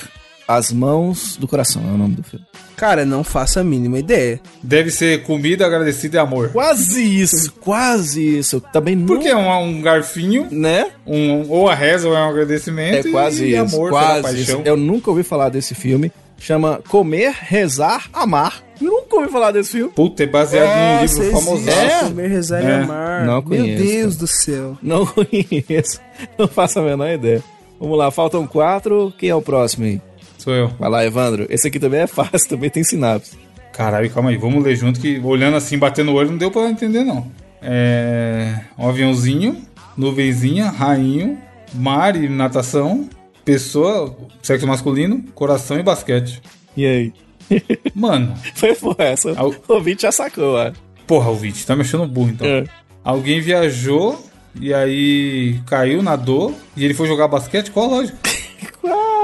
as 0.51 0.71
mãos 0.71 1.37
do 1.37 1.47
coração, 1.47 1.83
é 1.87 1.93
o 1.93 1.97
nome 1.97 2.15
do 2.15 2.23
filme. 2.23 2.43
Cara, 2.75 3.05
não 3.05 3.23
faço 3.23 3.59
a 3.59 3.63
mínima 3.63 3.99
ideia. 3.99 4.39
Deve 4.63 4.89
ser 4.89 5.21
comida, 5.23 5.63
agradecida 5.65 6.17
e 6.17 6.19
amor. 6.19 6.49
Quase 6.49 7.03
isso, 7.03 7.51
quase 7.59 8.39
isso. 8.39 8.59
Também 8.73 8.95
não. 8.95 9.05
Porque 9.05 9.27
é 9.27 9.35
um, 9.35 9.61
um 9.63 9.81
garfinho, 9.81 10.47
Né? 10.49 10.87
um, 11.05 11.47
ou 11.49 11.69
a 11.69 11.75
reza 11.75 12.07
ou 12.07 12.15
é 12.15 12.19
um 12.25 12.29
agradecimento. 12.29 13.07
É 13.07 13.11
quase 13.11 13.45
e 13.45 13.51
isso. 13.53 13.75
amor, 13.75 13.91
quase 13.91 14.23
paixão. 14.23 14.59
isso. 14.59 14.61
Eu 14.65 14.75
nunca 14.75 15.11
ouvi 15.11 15.21
falar 15.21 15.49
desse 15.49 15.75
filme. 15.75 16.11
Chama 16.39 16.81
Comer, 16.87 17.31
Rezar, 17.37 18.09
Amar. 18.13 18.63
Nunca 18.81 19.17
ouvi 19.17 19.29
falar 19.29 19.51
desse 19.51 19.71
filme. 19.73 19.91
Puta, 19.93 20.23
é 20.23 20.25
baseado 20.25 20.69
num 20.69 21.01
livro 21.05 21.31
famoso. 21.39 21.69
É? 21.69 21.99
Comer, 22.05 22.27
rezar 22.29 22.63
e 22.63 22.65
É. 22.65 22.75
amar. 22.75 23.25
Não 23.25 23.33
Meu 23.33 23.43
conheço, 23.43 23.83
Deus 23.83 24.15
do 24.15 24.25
céu. 24.25 24.77
Não 24.81 25.05
conheço. 25.05 25.99
Não 26.37 26.47
faço 26.47 26.79
a 26.79 26.81
menor 26.81 27.09
ideia. 27.11 27.43
Vamos 27.77 27.97
lá, 27.97 28.09
faltam 28.09 28.47
quatro. 28.47 29.13
Quem 29.17 29.29
é 29.29 29.35
o 29.35 29.41
próximo 29.41 29.85
aí? 29.85 30.01
Sou 30.39 30.53
eu. 30.53 30.69
Vai 30.79 30.89
lá, 30.89 31.05
Evandro. 31.05 31.45
Esse 31.49 31.67
aqui 31.67 31.79
também 31.79 31.99
é 31.99 32.07
fácil, 32.07 32.49
também 32.49 32.69
tem 32.71 32.83
sinapse. 32.83 33.37
Caralho, 33.73 34.09
calma 34.09 34.31
aí, 34.31 34.37
vamos 34.37 34.63
ler 34.63 34.75
junto 34.75 34.99
que 34.99 35.19
olhando 35.19 35.55
assim, 35.55 35.77
batendo 35.77 36.11
o 36.11 36.15
olho, 36.15 36.31
não 36.31 36.37
deu 36.37 36.49
pra 36.49 36.69
entender 36.69 37.03
não. 37.03 37.31
É. 37.61 38.61
Um 38.77 38.89
aviãozinho, 38.89 39.61
nuvenzinha, 39.95 40.69
rainho, 40.69 41.37
mar 41.73 42.15
e 42.15 42.27
natação, 42.27 43.07
pessoa, 43.45 44.17
sexo 44.41 44.65
masculino, 44.65 45.23
coração 45.35 45.79
e 45.79 45.83
basquete. 45.83 46.41
E 46.75 46.85
aí? 46.85 47.13
Mano, 47.95 48.33
Foi 48.55 48.73
por 48.75 48.95
essa. 48.97 49.37
Au. 49.37 49.53
O 49.67 49.73
ouvinte 49.73 50.03
já 50.03 50.11
sacou, 50.11 50.55
ó. 50.55 50.71
porra, 51.07 51.29
o 51.29 51.35
vídeo 51.35 51.65
tá 51.65 51.75
mexendo 51.75 52.07
burro 52.07 52.29
então. 52.29 52.47
É. 52.47 52.63
Alguém 53.03 53.41
viajou 53.41 54.23
e 54.59 54.73
aí 54.73 55.59
caiu, 55.65 56.01
nadou 56.03 56.53
e 56.75 56.85
ele 56.85 56.93
foi 56.93 57.07
jogar 57.07 57.27
basquete? 57.27 57.71
Qual 57.71 57.85
a 57.85 57.95
lógica? 57.97 58.17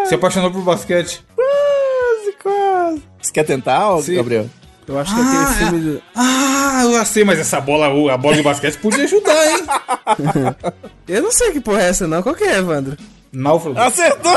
Se 0.07 0.15
apaixonou 0.15 0.51
por 0.51 0.61
basquete. 0.61 1.23
quase, 1.35 2.31
quase. 2.41 3.03
Você 3.21 3.31
quer 3.31 3.43
tentar, 3.43 4.01
Sim. 4.01 4.15
Gabriel? 4.15 4.49
Eu 4.87 4.99
acho 4.99 5.15
que 5.15 5.21
aquele 5.21 5.45
filme 5.55 5.79
do... 5.79 6.01
Ah, 6.15 6.81
eu 6.83 6.93
já 6.93 7.05
sei, 7.05 7.23
mas 7.23 7.39
essa 7.39 7.59
bola, 7.59 7.87
a 8.13 8.17
bola 8.17 8.35
de 8.35 8.43
basquete 8.43 8.77
podia 8.77 9.03
ajudar, 9.05 9.47
hein? 9.47 9.65
Eu 11.07 11.23
não 11.23 11.31
sei 11.31 11.51
que 11.51 11.59
porra 11.59 11.81
é 11.81 11.89
essa 11.89 12.07
não. 12.07 12.21
Qual 12.21 12.35
que 12.35 12.43
é, 12.43 12.57
Evandro? 12.57 12.95
Náufrago. 13.33 13.79
Acertou! 13.79 14.31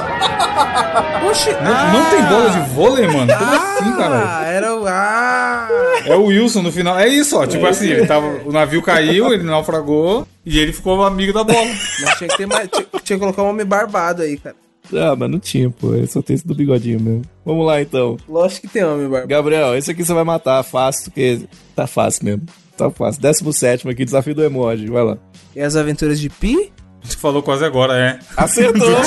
Oxi. 1.30 1.50
Não, 1.50 1.92
não 1.92 2.10
tem 2.10 2.22
bola 2.24 2.50
de 2.50 2.60
vôlei, 2.70 3.06
mano? 3.06 3.32
Como 3.38 3.52
assim, 3.52 3.92
cara? 3.96 4.24
Ah, 4.26 4.44
era 4.46 4.74
o... 4.74 4.86
Ah... 4.86 5.68
É 6.06 6.14
o 6.16 6.24
Wilson 6.24 6.62
no 6.62 6.72
final. 6.72 6.98
É 6.98 7.06
isso, 7.06 7.38
ó. 7.38 7.46
Tipo 7.46 7.66
assim, 7.66 7.88
ele 7.88 8.06
tava, 8.06 8.26
o 8.44 8.50
navio 8.50 8.82
caiu, 8.82 9.32
ele 9.32 9.44
naufragou 9.44 10.26
e 10.44 10.58
ele 10.58 10.72
ficou 10.72 11.04
amigo 11.04 11.32
da 11.32 11.44
bola. 11.44 11.68
Mas 12.00 12.18
tinha 12.18 12.28
que 12.28 12.36
ter 12.38 12.46
mais... 12.46 12.68
Tinha, 12.68 12.86
tinha 13.04 13.18
que 13.18 13.18
colocar 13.18 13.42
um 13.42 13.50
homem 13.50 13.66
barbado 13.66 14.22
aí, 14.22 14.36
cara. 14.38 14.56
Ah, 14.93 15.14
mas 15.16 15.30
não 15.30 15.39
tinha, 15.39 15.70
pô. 15.70 15.95
Eu 15.95 16.07
só 16.07 16.22
tenho 16.22 16.36
esse 16.36 16.47
do 16.47 16.55
bigodinho 16.55 17.01
mesmo. 17.01 17.22
Vamos 17.45 17.66
lá, 17.66 17.80
então. 17.80 18.16
Lógico 18.28 18.66
que 18.66 18.72
tem 18.72 18.84
homem 18.84 19.09
barbado. 19.09 19.28
Gabriel, 19.28 19.76
esse 19.76 19.91
aqui 19.91 20.05
você 20.05 20.12
vai 20.12 20.24
matar 20.24 20.62
fácil, 20.62 21.05
porque 21.11 21.41
tá 21.74 21.86
fácil 21.86 22.24
mesmo. 22.24 22.43
Tá 22.76 22.91
fácil. 22.91 23.20
17 23.20 23.89
aqui, 23.89 24.05
desafio 24.05 24.34
do 24.34 24.45
emoji. 24.45 24.86
Vai 24.86 25.05
lá. 25.05 25.18
E 25.55 25.61
as 25.61 25.76
aventuras 25.76 26.20
de 26.20 26.28
Pi? 26.28 26.72
Você 27.03 27.16
falou 27.16 27.43
quase 27.43 27.64
agora, 27.64 27.97
é. 27.97 28.18
Acertou! 28.36 28.89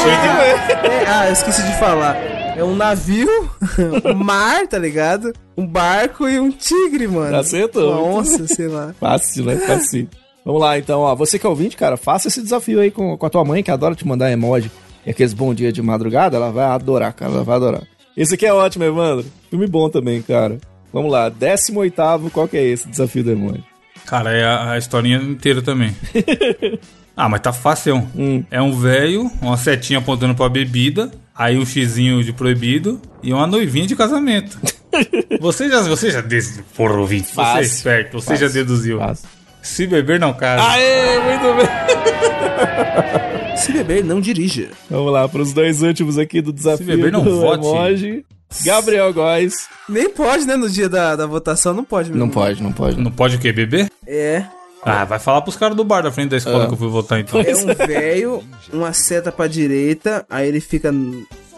É, 0.84 1.06
ah, 1.08 1.28
eu 1.28 1.34
esqueci 1.34 1.62
de 1.64 1.78
falar. 1.78 2.16
É 2.58 2.64
um 2.64 2.76
navio, 2.76 3.28
um 4.06 4.14
mar, 4.14 4.68
tá 4.68 4.78
ligado? 4.78 5.34
Um 5.58 5.66
barco 5.66 6.28
e 6.28 6.40
um 6.40 6.50
tigre, 6.52 7.08
mano. 7.08 7.36
Acertou. 7.36 7.92
Uma 7.92 8.20
onça, 8.20 8.48
sei 8.48 8.68
lá. 8.68 8.94
Fácil, 9.00 9.46
né? 9.46 9.56
Fácil. 9.58 10.08
Vamos 10.46 10.62
lá, 10.62 10.78
então, 10.78 11.02
ó. 11.02 11.16
Você 11.16 11.38
que 11.38 11.46
é 11.46 11.50
ouvinte, 11.50 11.76
cara, 11.78 11.98
faça 11.98 12.28
esse 12.28 12.42
desafio 12.42 12.80
aí 12.80 12.92
com, 12.92 13.18
com 13.18 13.26
a 13.26 13.30
tua 13.30 13.44
mãe, 13.44 13.62
que 13.62 13.72
adora 13.72 13.96
te 13.96 14.08
mandar 14.08 14.32
emoji 14.32 14.72
e 15.06 15.12
aqueles 15.12 15.34
bom 15.34 15.54
dia 15.54 15.72
de 15.72 15.82
madrugada, 15.82 16.38
ela 16.38 16.52
vai 16.52 16.66
adorar, 16.66 17.14
cara. 17.14 17.32
Ela 17.32 17.44
vai 17.44 17.56
adorar. 17.56 17.84
Esse 18.16 18.36
aqui 18.36 18.46
é 18.46 18.54
ótimo, 18.54 18.84
Evandro. 18.84 19.26
Filme 19.50 19.68
bom 19.68 19.90
também, 19.90 20.22
cara. 20.22 20.60
Vamos 20.94 21.12
lá, 21.12 21.30
18 21.30 22.30
qual 22.34 22.48
que 22.48 22.58
é 22.58 22.64
esse 22.64 22.88
desafio 22.88 23.24
do 23.24 23.32
emoji? 23.32 23.64
Cara, 24.06 24.32
é 24.32 24.44
a, 24.44 24.72
a 24.72 24.78
historinha 24.78 25.18
inteira 25.18 25.62
também. 25.62 25.96
Ah, 27.16 27.28
mas 27.28 27.42
tá 27.42 27.52
fácil. 27.52 28.08
Hum. 28.16 28.44
É 28.50 28.62
um 28.62 28.72
velho, 28.72 29.30
uma 29.42 29.58
setinha 29.58 30.00
apontando 30.00 30.34
pra 30.34 30.48
bebida, 30.50 31.12
aí 31.36 31.58
um 31.58 31.66
xizinho 31.66 32.24
de 32.24 32.32
proibido 32.34 33.02
e 33.22 33.34
uma 33.34 33.46
noivinha 33.46 33.86
de 33.86 33.96
casamento. 33.96 34.58
Você 35.40 35.70
já, 35.70 35.82
você 35.82 36.10
já 36.12 36.20
desse, 36.20 36.64
porra, 36.76 36.96
ouvinte, 36.96 37.28
você 37.28 37.40
é 37.40 37.44
Fácil. 37.44 37.62
esperto, 37.62 38.20
você 38.20 38.32
Fácil. 38.32 38.48
já 38.48 38.54
deduziu. 38.54 38.98
Fácil. 38.98 39.30
Se 39.62 39.88
beber 39.88 40.20
não 40.20 40.34
casa. 40.34 40.64
Aê, 40.68 41.20
muito 41.20 41.56
bem. 41.56 43.22
Se 43.62 43.72
beber, 43.72 44.04
não 44.04 44.20
dirija. 44.22 44.70
Vamos 44.90 45.12
lá, 45.12 45.28
pros 45.28 45.54
dois 45.54 45.82
últimos 45.82 46.18
aqui 46.18 46.42
do 46.42 46.52
desafio 46.54 46.86
Se 46.86 46.96
beber, 46.96 47.12
não 47.12 47.24
do 47.24 47.40
vote. 47.40 47.66
emoji. 47.66 48.26
Gabriel 48.66 49.14
Góes. 49.14 49.68
Nem 49.88 50.10
pode, 50.10 50.46
né? 50.46 50.56
No 50.58 50.70
dia 50.70 50.90
da, 50.90 51.16
da 51.16 51.26
votação, 51.26 51.74
não 51.74 51.84
pode 51.86 52.10
mesmo. 52.10 52.26
Não 52.26 52.30
pode, 52.30 52.62
não 52.62 52.72
pode. 52.74 53.00
Não 53.00 53.12
pode 53.12 53.38
o 53.38 53.40
quê? 53.40 53.52
Beber? 53.54 53.90
É. 54.06 54.44
Ah, 54.84 55.06
vai 55.06 55.20
falar 55.20 55.42
pros 55.42 55.56
caras 55.56 55.78
do 55.78 55.84
bar 55.86 56.02
da 56.02 56.12
frente 56.12 56.30
da 56.32 56.38
escola 56.38 56.64
Ah. 56.64 56.68
que 56.68 56.74
eu 56.74 56.78
fui 56.78 56.90
votar 56.90 57.20
então. 57.20 57.40
É 57.40 57.56
um 57.56 57.88
velho, 57.88 58.44
uma 58.74 58.92
seta 58.94 59.32
pra 59.32 59.48
direita, 59.48 60.26
aí 60.30 60.48
ele 60.48 60.60
fica. 60.60 60.92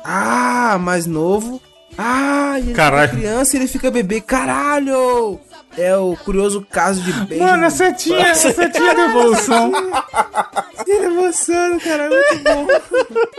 Ah, 0.03 0.77
mais 0.79 1.05
novo. 1.07 1.61
Ah, 1.97 2.55
e 2.59 2.63
ele 2.63 2.73
Caralho. 2.73 3.09
fica 3.09 3.21
criança 3.21 3.55
e 3.55 3.59
ele 3.59 3.67
fica 3.67 3.89
bebê. 3.89 4.19
Caralho! 4.21 5.39
É 5.77 5.95
o 5.97 6.15
curioso 6.15 6.65
caso 6.69 7.01
de 7.01 7.11
Benjamin. 7.11 7.39
Mano, 7.39 7.65
a 7.65 7.69
setinha, 7.69 8.31
a 8.31 8.35
setinha 8.35 8.93
da 8.95 9.05
evolução. 9.09 9.71
Ele 10.87 11.05
emocionando, 11.05 11.79
cara, 11.79 12.03
é 12.03 12.09
muito 12.09 12.43
bom. 12.43 12.67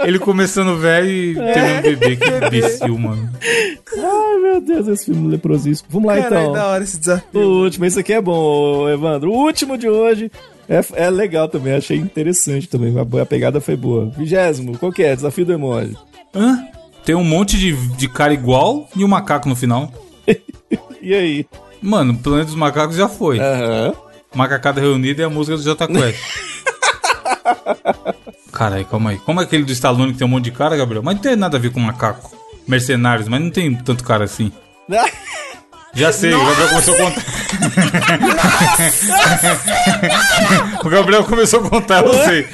Ele 0.05 0.19
começando 0.19 0.77
velho 0.79 1.09
e 1.09 1.35
terminando 1.35 1.83
bebê. 1.83 2.17
Que 2.17 2.29
imbecil, 2.47 2.99
mano. 2.99 3.31
Ai, 3.97 4.39
meu 4.43 4.61
Deus, 4.61 4.89
esse 4.89 5.05
filme 5.07 5.29
leprosíssimo. 5.31 5.89
Vamos 5.91 6.09
lá, 6.09 6.21
Caralho, 6.23 6.41
então. 6.43 6.53
da 6.53 6.67
hora 6.67 6.83
esse 6.85 6.97
O 6.97 7.01
desafio. 7.01 7.41
último, 7.41 7.85
esse 7.85 8.01
aqui 8.01 8.13
é 8.13 8.21
bom, 8.21 8.89
Evandro. 8.89 9.31
O 9.31 9.37
último 9.37 9.79
de 9.79 9.89
hoje 9.89 10.31
é, 10.69 10.81
é 10.95 11.11
legal 11.11 11.49
também, 11.49 11.75
achei 11.75 11.97
interessante 11.99 12.69
também. 12.69 12.95
A, 12.99 13.23
a 13.23 13.27
pegada 13.27 13.61
foi 13.61 13.77
boa. 13.77 14.11
Vigésimo, 14.17 14.77
qual 14.79 14.91
que 14.93 15.03
é? 15.03 15.15
Desafio 15.15 15.45
do 15.45 15.53
emoji. 15.53 15.97
Hã? 16.35 16.65
Tem 17.05 17.15
um 17.15 17.23
monte 17.25 17.59
de, 17.59 17.73
de 17.97 18.09
cara 18.09 18.33
igual 18.35 18.89
e 18.97 19.05
um 19.05 19.09
macaco 19.09 19.49
no 19.49 19.55
final. 19.55 19.93
E 21.07 21.13
aí? 21.15 21.47
Mano, 21.85 22.17
Planeta 22.17 22.47
dos 22.47 22.55
Macacos 22.55 22.97
já 22.97 23.11
foi. 23.11 23.39
Aham. 23.39 23.93
Macacada 24.35 24.81
Reunida 24.81 25.23
é 25.23 25.27
a 25.27 25.31
música 25.31 25.55
do 25.55 25.63
Jota 25.63 25.87
Quest. 25.87 26.17
Caralho, 28.51 28.87
calma 28.87 29.11
aí. 29.11 29.19
Como 29.19 29.39
é 29.39 29.45
aquele 29.45 29.65
do 29.65 29.73
Stallone 29.73 30.13
que 30.13 30.19
tem 30.19 30.27
um 30.27 30.31
monte 30.31 30.45
de 30.45 30.53
cara, 30.53 30.79
Gabriel? 30.79 31.03
Mas 31.03 31.17
não 31.17 31.23
tem 31.23 31.37
nada 31.37 31.59
a 31.59 31.61
ver 31.61 31.71
com 31.71 31.81
macaco. 31.81 32.35
Mercenários, 32.67 33.29
mas 33.29 33.39
não 33.39 33.51
tem 33.51 33.75
tanto 33.75 34.03
cara 34.03 34.25
assim. 34.25 34.51
Já 35.93 36.11
sei, 36.11 36.33
o 36.35 36.43
Gabriel 36.45 36.69
começou 36.71 36.95
a 36.95 36.99
contar. 36.99 37.23
o 40.85 40.89
Gabriel 40.89 41.25
começou 41.25 41.61
a 41.61 41.71
contar, 41.71 42.05
eu 42.05 42.15
sei. 42.25 42.49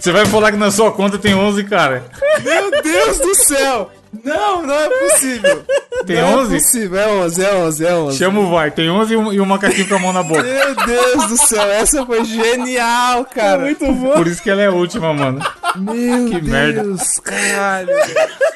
Você 0.00 0.12
vai 0.12 0.24
falar 0.24 0.52
que 0.52 0.56
na 0.56 0.70
sua 0.70 0.92
conta 0.92 1.18
tem 1.18 1.34
11 1.34 1.64
cara. 1.64 2.04
Meu 2.42 2.70
Deus 2.82 3.18
do 3.18 3.34
céu! 3.34 3.90
Não, 4.24 4.62
não 4.62 4.74
é 4.74 4.88
possível. 4.88 5.64
Tem 6.06 6.16
Não 6.16 6.28
é 6.28 6.36
11? 6.36 6.54
possível, 6.54 6.98
é 7.00 7.08
11, 7.08 7.44
é 7.44 7.54
11, 7.54 7.86
é 7.86 7.94
11. 7.94 8.18
Chama 8.18 8.40
o 8.40 8.50
VAR. 8.50 8.70
Tem 8.72 8.88
11 8.90 9.12
e 9.12 9.16
um, 9.16 9.32
e 9.32 9.40
um 9.40 9.44
macaquinho 9.44 9.88
com 9.88 9.94
a 9.96 9.98
mão 9.98 10.12
na 10.12 10.22
boca. 10.22 10.42
Meu 10.44 10.74
Deus 10.86 11.26
do 11.28 11.36
céu, 11.36 11.70
essa 11.70 12.06
foi 12.06 12.24
genial, 12.24 13.24
cara. 13.24 13.62
Muito 13.62 13.92
bom. 13.92 14.12
Por 14.12 14.26
isso 14.26 14.42
que 14.42 14.50
ela 14.50 14.62
é 14.62 14.66
a 14.66 14.72
última, 14.72 15.12
mano. 15.12 15.40
Meu 15.76 16.26
Que 16.30 16.40
Deus, 16.40 16.48
merda. 16.48 16.84
caralho. 17.22 17.88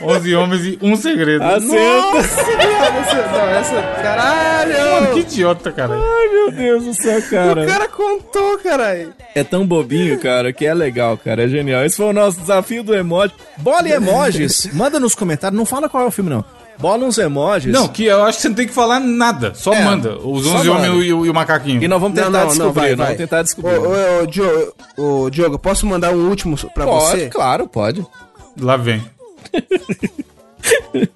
11 0.03 0.35
homens 0.35 0.65
e 0.65 0.79
um 0.81 0.97
segredo. 0.97 1.45
Acerta. 1.45 1.67
Nossa, 2.13 2.41
essa, 2.41 3.29
não, 3.33 3.49
essa, 3.51 3.83
caralho. 4.03 4.75
Mano, 4.93 5.13
que 5.15 5.21
idiota, 5.21 5.73
cara. 5.73 5.95
Ai, 5.95 6.29
meu 6.33 6.51
Deus 6.53 6.85
do 6.85 6.95
céu, 6.95 7.21
cara. 7.31 7.63
O 7.63 7.67
cara 7.67 7.89
contou, 7.89 8.59
caralho. 8.59 9.13
É 9.35 9.45
tão 9.45 9.67
bobinho, 9.67 10.19
cara, 10.19 10.53
que 10.53 10.65
é 10.67 10.73
legal, 10.75 11.19
cara. 11.19 11.45
É 11.45 11.49
genial. 11.49 11.85
Esse 11.85 11.97
foi 11.97 12.07
o 12.07 12.13
nosso 12.13 12.41
desafio 12.41 12.83
do 12.83 12.95
emoji. 12.95 13.33
Bola 13.59 13.89
e 13.89 13.93
emojis. 13.93 14.69
Manda 14.73 14.99
nos 14.99 15.15
comentários. 15.15 15.59
Não 15.59 15.67
fala 15.67 15.89
qual 15.89 16.05
é 16.05 16.07
o 16.07 16.11
filme, 16.11 16.31
não. 16.31 16.45
Bola 16.81 17.05
uns 17.05 17.19
emojis. 17.19 17.73
Não, 17.73 17.89
que 17.89 18.05
eu 18.07 18.25
acho 18.25 18.39
que 18.39 18.43
você 18.43 18.49
não 18.49 18.57
tem 18.57 18.67
que 18.67 18.73
falar 18.73 19.01
nada. 19.01 19.53
Só 19.55 19.73
É, 19.75 19.85
manda. 19.85 20.17
Os 20.19 20.45
só 20.47 20.59
11 20.59 20.69
homens 20.71 21.05
e 21.07 21.13
o, 21.13 21.27
e 21.27 21.31
o 21.31 21.35
macaquinho. 21.35 21.83
E 21.83 21.89
nós 21.89 22.01
vamos 22.01 22.19
tentar 22.19 22.45
descobrir. 22.47 22.97
nós 22.97 23.07
vamos 23.07 23.17
tentar 23.17 23.43
descobrir. 23.43 23.79
Ô, 23.79 23.89
ô, 23.89 24.23
ô, 24.23 24.27
Diogo, 24.27 24.73
ô, 24.97 25.31
Diogo, 25.31 25.59
posso 25.59 25.87
mandar 25.87 26.13
um 26.13 26.29
último 26.29 26.57
pra 26.75 26.87
pode, 26.87 27.19
você? 27.19 27.29
claro, 27.29 27.69
pode. 27.69 28.05
Lá 28.59 28.77
vem. 28.77 29.03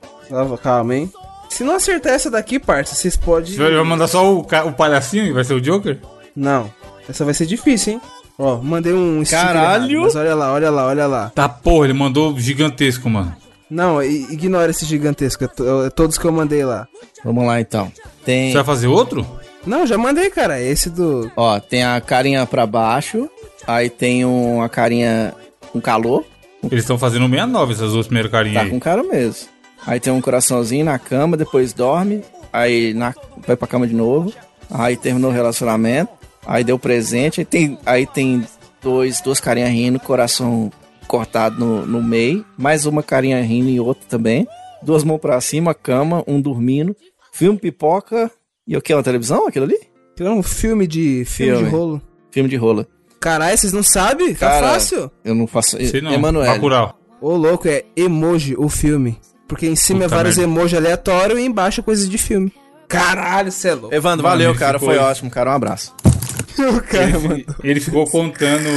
Calma, 0.62 0.96
hein? 0.96 1.12
Se 1.48 1.62
não 1.62 1.76
acertar 1.76 2.12
essa 2.12 2.30
daqui, 2.30 2.58
parça, 2.58 2.94
vocês 2.94 3.16
podem... 3.16 3.54
Vai 3.56 3.72
vai 3.72 3.84
mandar 3.84 4.08
só 4.08 4.34
o, 4.34 4.40
o 4.40 4.72
palhacinho 4.72 5.26
e 5.26 5.32
vai 5.32 5.44
ser 5.44 5.54
o 5.54 5.60
Joker? 5.60 5.98
Não, 6.34 6.68
essa 7.08 7.24
vai 7.24 7.32
ser 7.32 7.46
difícil, 7.46 7.94
hein? 7.94 8.00
Ó, 8.36 8.56
mandei 8.56 8.92
um 8.92 9.22
Caralho! 9.24 9.84
errado, 9.92 10.04
mas 10.04 10.16
olha 10.16 10.34
lá, 10.34 10.52
olha 10.52 10.70
lá, 10.70 10.86
olha 10.86 11.06
lá. 11.06 11.30
Tá, 11.32 11.48
porra, 11.48 11.86
ele 11.86 11.92
mandou 11.92 12.36
gigantesco, 12.38 13.08
mano. 13.08 13.36
Não, 13.74 14.02
ignora 14.02 14.70
esse 14.70 14.84
gigantesco, 14.84 15.44
é 15.44 15.48
to- 15.48 15.84
é 15.86 15.90
todos 15.90 16.16
que 16.16 16.24
eu 16.24 16.30
mandei 16.32 16.64
lá. 16.64 16.86
Vamos 17.24 17.44
lá, 17.46 17.60
então. 17.60 17.90
Tem, 18.24 18.48
Você 18.50 18.54
vai 18.56 18.64
fazer 18.64 18.86
outro? 18.86 19.26
Não, 19.66 19.86
já 19.86 19.98
mandei, 19.98 20.30
cara, 20.30 20.60
esse 20.60 20.88
do... 20.90 21.30
ó, 21.36 21.58
tem 21.58 21.82
a 21.82 22.00
carinha 22.00 22.46
pra 22.46 22.66
baixo. 22.66 23.28
Aí 23.66 23.88
tem 23.90 24.24
um, 24.24 24.62
a 24.62 24.68
carinha 24.68 25.34
com 25.72 25.80
calor. 25.80 26.22
Eles 26.62 26.84
estão 26.84 26.98
fazendo 26.98 27.26
69, 27.28 27.72
essas 27.72 27.92
duas 27.92 28.06
primeiras 28.06 28.30
carinhas 28.30 28.56
Tá 28.58 28.62
aí. 28.64 28.70
com 28.70 28.78
cara 28.78 29.02
mesmo. 29.02 29.48
Aí 29.86 29.98
tem 29.98 30.12
um 30.12 30.20
coraçãozinho 30.20 30.84
na 30.84 30.98
cama, 30.98 31.36
depois 31.36 31.72
dorme. 31.72 32.22
Aí 32.52 32.94
na, 32.94 33.12
vai 33.46 33.56
pra 33.56 33.66
cama 33.66 33.86
de 33.86 33.94
novo. 33.94 34.32
Aí 34.70 34.96
terminou 34.96 35.30
o 35.30 35.34
relacionamento. 35.34 36.12
Aí 36.46 36.62
deu 36.62 36.78
presente. 36.78 37.40
Aí 37.40 37.44
tem, 37.44 37.78
aí 37.84 38.06
tem 38.06 38.46
dois, 38.82 39.20
duas 39.20 39.40
carinhas 39.40 39.70
rindo, 39.70 39.98
coração 39.98 40.70
cortado 41.18 41.58
no, 41.58 41.86
no 41.86 42.02
meio. 42.02 42.44
Mais 42.58 42.86
uma 42.86 43.02
carinha 43.02 43.40
rindo 43.42 43.68
e 43.70 43.78
outra 43.78 44.04
também. 44.08 44.48
Duas 44.82 45.04
mãos 45.04 45.18
pra 45.18 45.40
cima, 45.40 45.72
cama, 45.72 46.24
um 46.26 46.40
dormindo. 46.40 46.94
Filme 47.32 47.56
pipoca. 47.58 48.28
E 48.66 48.76
o 48.76 48.82
que? 48.82 48.92
Uma 48.92 49.02
televisão? 49.02 49.46
Aquilo 49.46 49.64
ali? 49.66 49.78
Tem 50.16 50.28
um 50.28 50.42
filme 50.42 50.86
de... 50.88 51.24
filme, 51.24 51.52
Filme. 51.56 51.64
de 51.70 51.70
rolo. 51.76 52.02
Filme 52.32 52.48
de 52.48 52.56
rola. 52.56 52.86
Caralho, 53.20 53.56
vocês 53.56 53.72
não 53.72 53.82
sabem? 53.84 54.34
Tá 54.34 54.48
Cara, 54.50 54.72
fácil. 54.72 55.10
Eu 55.24 55.34
não 55.36 55.46
faço. 55.46 55.76
Sei 55.86 56.00
não. 56.00 56.12
Emanuel. 56.12 56.52
Bacurau. 56.52 56.98
Ô, 57.20 57.36
louco, 57.36 57.68
é 57.68 57.84
emoji, 57.96 58.54
o 58.58 58.68
filme. 58.68 59.18
Porque 59.46 59.66
em 59.66 59.76
cima 59.76 60.00
Puta 60.00 60.14
é 60.14 60.16
vários 60.16 60.36
merda. 60.36 60.52
emojis 60.52 60.76
aleatórios 60.78 61.38
e 61.38 61.42
embaixo 61.42 61.80
é 61.80 61.84
coisa 61.84 62.06
de 62.08 62.18
filme. 62.18 62.52
Caralho, 62.88 63.52
cê 63.52 63.68
é 63.68 63.74
louco. 63.74 63.94
Evandro, 63.94 64.22
valeu, 64.24 64.54
cara. 64.54 64.78
ficou- 64.80 64.94
Foi 64.94 65.02
ótimo, 65.02 65.30
cara. 65.30 65.50
Um 65.50 65.54
abraço. 65.54 65.94
o 66.58 66.80
cara, 66.82 67.04
Ele, 67.10 67.28
mano. 67.28 67.44
ele 67.62 67.80
ficou 67.80 68.04
contando 68.06 68.68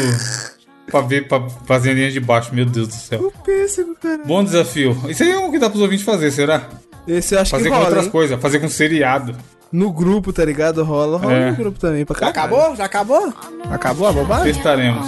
pra 0.89 1.01
ver, 1.01 1.27
pra 1.27 1.47
fazer 1.65 1.91
a 1.91 1.93
linha 1.93 2.11
de 2.11 2.19
baixo. 2.19 2.53
Meu 2.53 2.65
Deus 2.65 2.87
do 2.87 2.93
céu. 2.93 3.31
Pêssego, 3.45 3.95
cara. 4.01 4.21
Bom 4.25 4.43
desafio. 4.43 4.97
Isso 5.07 5.23
aí 5.23 5.31
é 5.31 5.37
o 5.37 5.51
que 5.51 5.59
dá 5.59 5.69
pros 5.69 5.81
ouvintes 5.81 6.05
fazer, 6.05 6.31
será? 6.31 6.63
Esse 7.07 7.35
eu 7.35 7.39
acho 7.39 7.51
Fazer 7.51 7.63
que 7.65 7.69
com 7.69 7.75
rola, 7.75 7.87
outras 7.87 8.05
hein? 8.05 8.11
coisas. 8.11 8.41
Fazer 8.41 8.59
com 8.59 8.67
seriado. 8.67 9.35
No 9.71 9.91
grupo, 9.91 10.31
tá 10.33 10.43
ligado? 10.45 10.83
Rola, 10.83 11.17
rola 11.17 11.33
É. 11.33 11.51
no 11.51 11.57
grupo 11.57 11.79
também, 11.79 12.05
pra 12.05 12.17
Já 12.19 12.27
acabou? 12.29 12.75
Já 12.75 12.85
acabou? 12.85 13.33
Acabou 13.69 14.07
a 14.07 14.11
bobagem? 14.13 14.53
Testaremos. 14.53 15.07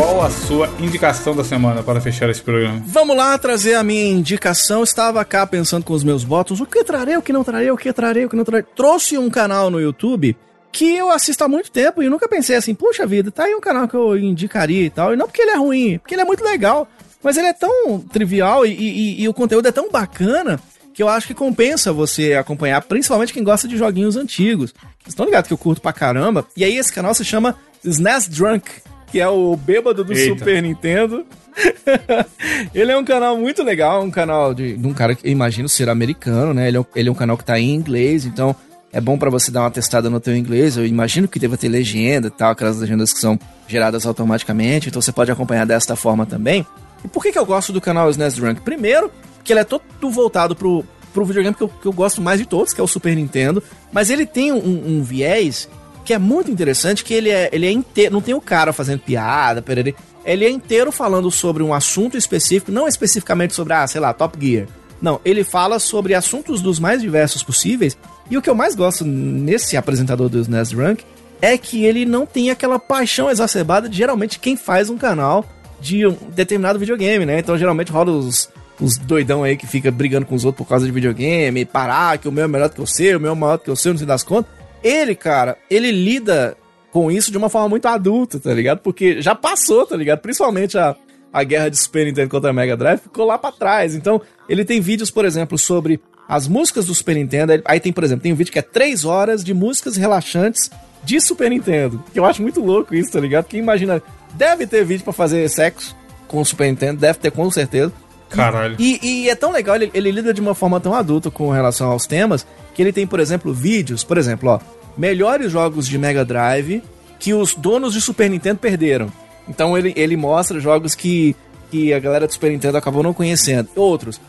Qual 0.00 0.22
a 0.22 0.30
sua 0.30 0.66
indicação 0.80 1.36
da 1.36 1.44
semana 1.44 1.82
para 1.82 2.00
fechar 2.00 2.30
esse 2.30 2.40
programa? 2.40 2.82
Vamos 2.86 3.14
lá 3.14 3.36
trazer 3.36 3.74
a 3.74 3.82
minha 3.84 4.10
indicação. 4.10 4.82
Estava 4.82 5.22
cá 5.26 5.46
pensando 5.46 5.84
com 5.84 5.92
os 5.92 6.02
meus 6.02 6.24
botões. 6.24 6.58
O 6.58 6.64
que 6.64 6.82
trarei, 6.82 7.18
o 7.18 7.22
que 7.22 7.34
não 7.34 7.44
trarei, 7.44 7.70
o 7.70 7.76
que 7.76 7.92
trarei, 7.92 8.24
o 8.24 8.28
que 8.30 8.34
não 8.34 8.42
trarei. 8.42 8.64
Trouxe 8.74 9.18
um 9.18 9.28
canal 9.28 9.68
no 9.68 9.78
YouTube 9.78 10.34
que 10.72 10.96
eu 10.96 11.10
assisto 11.10 11.44
há 11.44 11.48
muito 11.48 11.70
tempo 11.70 12.02
e 12.02 12.08
nunca 12.08 12.26
pensei 12.26 12.56
assim, 12.56 12.74
puxa 12.74 13.06
vida, 13.06 13.30
tá 13.30 13.44
aí 13.44 13.54
um 13.54 13.60
canal 13.60 13.86
que 13.86 13.94
eu 13.94 14.16
indicaria 14.16 14.86
e 14.86 14.88
tal. 14.88 15.12
E 15.12 15.16
não 15.16 15.26
porque 15.26 15.42
ele 15.42 15.50
é 15.50 15.56
ruim, 15.58 15.98
porque 15.98 16.14
ele 16.14 16.22
é 16.22 16.24
muito 16.24 16.42
legal. 16.42 16.88
Mas 17.22 17.36
ele 17.36 17.48
é 17.48 17.52
tão 17.52 17.98
trivial 18.00 18.64
e, 18.64 18.70
e- 18.72 19.22
e 19.22 19.28
o 19.28 19.34
conteúdo 19.34 19.68
é 19.68 19.72
tão 19.72 19.90
bacana 19.90 20.58
que 20.94 21.02
eu 21.02 21.10
acho 21.10 21.26
que 21.26 21.34
compensa 21.34 21.92
você 21.92 22.32
acompanhar, 22.32 22.80
principalmente 22.82 23.34
quem 23.34 23.44
gosta 23.44 23.68
de 23.68 23.76
joguinhos 23.76 24.16
antigos. 24.16 24.72
Vocês 24.72 25.08
estão 25.08 25.26
ligados 25.26 25.46
que 25.48 25.52
eu 25.52 25.58
curto 25.58 25.82
pra 25.82 25.92
caramba. 25.92 26.46
E 26.56 26.64
aí 26.64 26.78
esse 26.78 26.90
canal 26.90 27.12
se 27.12 27.22
chama 27.24 27.54
SNES 27.84 28.28
Drunk, 28.28 28.70
que 29.10 29.20
é 29.20 29.28
o 29.28 29.56
bêbado 29.56 30.04
do 30.04 30.12
Eita. 30.12 30.38
Super 30.38 30.62
Nintendo. 30.62 31.26
ele 32.74 32.92
é 32.92 32.96
um 32.96 33.04
canal 33.04 33.36
muito 33.36 33.62
legal, 33.62 34.02
um 34.02 34.10
canal 34.10 34.54
de, 34.54 34.76
de 34.76 34.86
um 34.86 34.94
cara 34.94 35.14
que 35.14 35.26
eu 35.26 35.32
imagino 35.32 35.68
ser 35.68 35.88
americano, 35.88 36.54
né? 36.54 36.68
Ele 36.68 36.76
é, 36.76 36.80
um, 36.80 36.84
ele 36.94 37.08
é 37.08 37.12
um 37.12 37.14
canal 37.14 37.36
que 37.36 37.44
tá 37.44 37.58
em 37.58 37.74
inglês, 37.74 38.24
então 38.24 38.54
é 38.92 39.00
bom 39.00 39.18
pra 39.18 39.30
você 39.30 39.50
dar 39.50 39.62
uma 39.62 39.70
testada 39.70 40.08
no 40.08 40.20
teu 40.20 40.36
inglês. 40.36 40.76
Eu 40.76 40.86
imagino 40.86 41.28
que 41.28 41.38
deva 41.38 41.56
ter 41.56 41.68
legenda 41.68 42.28
e 42.28 42.30
tal, 42.30 42.52
aquelas 42.52 42.78
legendas 42.78 43.12
que 43.12 43.18
são 43.18 43.38
geradas 43.66 44.06
automaticamente, 44.06 44.88
então 44.88 45.02
você 45.02 45.12
pode 45.12 45.30
acompanhar 45.30 45.66
desta 45.66 45.96
forma 45.96 46.24
também. 46.24 46.66
E 47.04 47.08
por 47.08 47.22
que, 47.22 47.32
que 47.32 47.38
eu 47.38 47.46
gosto 47.46 47.72
do 47.72 47.80
canal 47.80 48.10
SNES 48.10 48.36
Drunk? 48.36 48.60
Primeiro, 48.60 49.10
que 49.42 49.52
ele 49.52 49.60
é 49.60 49.64
todo 49.64 49.82
voltado 50.10 50.54
pro, 50.54 50.84
pro 51.12 51.24
videogame 51.24 51.54
que 51.54 51.62
eu, 51.62 51.68
que 51.68 51.86
eu 51.86 51.92
gosto 51.92 52.20
mais 52.20 52.38
de 52.38 52.46
todos, 52.46 52.72
que 52.72 52.80
é 52.80 52.84
o 52.84 52.88
Super 52.88 53.14
Nintendo, 53.14 53.62
mas 53.92 54.10
ele 54.10 54.26
tem 54.26 54.52
um, 54.52 54.98
um 54.98 55.02
viés 55.02 55.68
que 56.10 56.14
é 56.14 56.18
muito 56.18 56.50
interessante, 56.50 57.04
que 57.04 57.14
ele 57.14 57.30
é, 57.30 57.48
ele 57.52 57.68
é 57.68 57.70
inteiro, 57.70 58.12
não 58.12 58.20
tem 58.20 58.34
o 58.34 58.40
cara 58.40 58.72
fazendo 58.72 58.98
piada, 58.98 59.62
perere, 59.62 59.94
ele 60.24 60.44
é 60.44 60.50
inteiro 60.50 60.90
falando 60.90 61.30
sobre 61.30 61.62
um 61.62 61.72
assunto 61.72 62.16
específico, 62.16 62.72
não 62.72 62.88
especificamente 62.88 63.54
sobre, 63.54 63.74
ah, 63.74 63.86
sei 63.86 64.00
lá, 64.00 64.12
Top 64.12 64.36
Gear. 64.44 64.66
Não, 65.00 65.20
ele 65.24 65.44
fala 65.44 65.78
sobre 65.78 66.12
assuntos 66.12 66.60
dos 66.60 66.80
mais 66.80 67.00
diversos 67.00 67.44
possíveis, 67.44 67.96
e 68.28 68.36
o 68.36 68.42
que 68.42 68.50
eu 68.50 68.56
mais 68.56 68.74
gosto 68.74 69.04
nesse 69.04 69.76
apresentador 69.76 70.28
do 70.28 70.40
SNES 70.40 70.70
Drunk 70.70 71.04
é 71.40 71.56
que 71.56 71.84
ele 71.84 72.04
não 72.04 72.26
tem 72.26 72.50
aquela 72.50 72.80
paixão 72.80 73.30
exacerbada 73.30 73.88
de 73.88 73.96
geralmente 73.96 74.40
quem 74.40 74.56
faz 74.56 74.90
um 74.90 74.98
canal 74.98 75.46
de 75.80 76.04
um 76.08 76.16
determinado 76.34 76.76
videogame, 76.76 77.24
né? 77.24 77.38
Então 77.38 77.56
geralmente 77.56 77.92
rola 77.92 78.10
os, 78.10 78.50
os 78.80 78.98
doidão 78.98 79.44
aí 79.44 79.56
que 79.56 79.64
fica 79.64 79.92
brigando 79.92 80.26
com 80.26 80.34
os 80.34 80.44
outros 80.44 80.66
por 80.66 80.68
causa 80.68 80.86
de 80.86 80.90
videogame, 80.90 81.64
parar 81.64 82.18
que 82.18 82.26
o 82.26 82.32
meu 82.32 82.46
é 82.46 82.48
melhor 82.48 82.68
do 82.68 82.74
que 82.74 82.82
o 82.82 82.86
seu, 82.86 83.16
o 83.16 83.20
meu 83.20 83.30
é 83.30 83.34
maior 83.36 83.58
do 83.58 83.62
que 83.62 83.70
o 83.70 83.76
seu, 83.76 83.92
não 83.92 83.98
sei 83.98 84.08
das 84.08 84.24
contas. 84.24 84.59
Ele, 84.82 85.14
cara, 85.14 85.58
ele 85.70 85.90
lida 85.90 86.56
com 86.90 87.10
isso 87.10 87.30
de 87.30 87.38
uma 87.38 87.48
forma 87.48 87.68
muito 87.68 87.86
adulta, 87.86 88.38
tá 88.40 88.52
ligado? 88.52 88.80
Porque 88.80 89.20
já 89.20 89.34
passou, 89.34 89.86
tá 89.86 89.96
ligado? 89.96 90.20
Principalmente 90.20 90.76
a, 90.76 90.96
a 91.32 91.44
guerra 91.44 91.68
de 91.68 91.76
Super 91.76 92.06
Nintendo 92.06 92.28
contra 92.28 92.52
Mega 92.52 92.76
Drive 92.76 93.00
ficou 93.00 93.26
lá 93.26 93.38
pra 93.38 93.52
trás. 93.52 93.94
Então, 93.94 94.20
ele 94.48 94.64
tem 94.64 94.80
vídeos, 94.80 95.10
por 95.10 95.24
exemplo, 95.24 95.56
sobre 95.56 96.00
as 96.28 96.48
músicas 96.48 96.86
do 96.86 96.94
Super 96.94 97.16
Nintendo. 97.16 97.60
Aí 97.64 97.80
tem, 97.80 97.92
por 97.92 98.04
exemplo, 98.04 98.22
tem 98.22 98.32
um 98.32 98.36
vídeo 98.36 98.52
que 98.52 98.58
é 98.58 98.62
3 98.62 99.04
horas 99.04 99.44
de 99.44 99.54
músicas 99.54 99.96
relaxantes 99.96 100.70
de 101.04 101.20
Super 101.20 101.50
Nintendo. 101.50 102.02
Que 102.12 102.18
eu 102.18 102.24
acho 102.24 102.42
muito 102.42 102.60
louco 102.60 102.94
isso, 102.94 103.12
tá 103.12 103.20
ligado? 103.20 103.44
Porque 103.44 103.56
imagina, 103.56 104.02
deve 104.34 104.66
ter 104.66 104.84
vídeo 104.84 105.04
pra 105.04 105.12
fazer 105.12 105.48
sexo 105.48 105.96
com 106.28 106.40
o 106.40 106.44
Super 106.44 106.68
Nintendo, 106.68 107.00
deve 107.00 107.18
ter 107.18 107.30
com 107.30 107.50
certeza. 107.50 107.92
Caralho. 108.30 108.76
E, 108.78 108.98
e 109.02 109.28
é 109.28 109.34
tão 109.34 109.52
legal, 109.52 109.76
ele, 109.76 109.90
ele 109.92 110.10
lida 110.10 110.32
de 110.32 110.40
uma 110.40 110.54
forma 110.54 110.80
tão 110.80 110.94
adulta 110.94 111.30
com 111.30 111.50
relação 111.50 111.90
aos 111.90 112.06
temas, 112.06 112.46
que 112.74 112.80
ele 112.80 112.92
tem, 112.92 113.06
por 113.06 113.20
exemplo, 113.20 113.52
vídeos, 113.52 114.04
por 114.04 114.16
exemplo, 114.16 114.50
ó, 114.50 114.60
melhores 114.96 115.50
jogos 115.50 115.86
de 115.86 115.98
Mega 115.98 116.24
Drive 116.24 116.82
que 117.20 117.34
os 117.34 117.54
donos 117.54 117.92
de 117.92 118.00
Super 118.00 118.28
Nintendo 118.28 118.58
perderam. 118.58 119.12
Então 119.48 119.76
ele, 119.76 119.92
ele 119.94 120.16
mostra 120.16 120.58
jogos 120.58 120.94
que, 120.94 121.36
que 121.70 121.92
a 121.92 121.98
galera 121.98 122.26
do 122.26 122.32
Super 122.32 122.50
Nintendo 122.50 122.78
acabou 122.78 123.02
não 123.02 123.12
conhecendo. 123.12 123.68
Outros, 123.76 124.20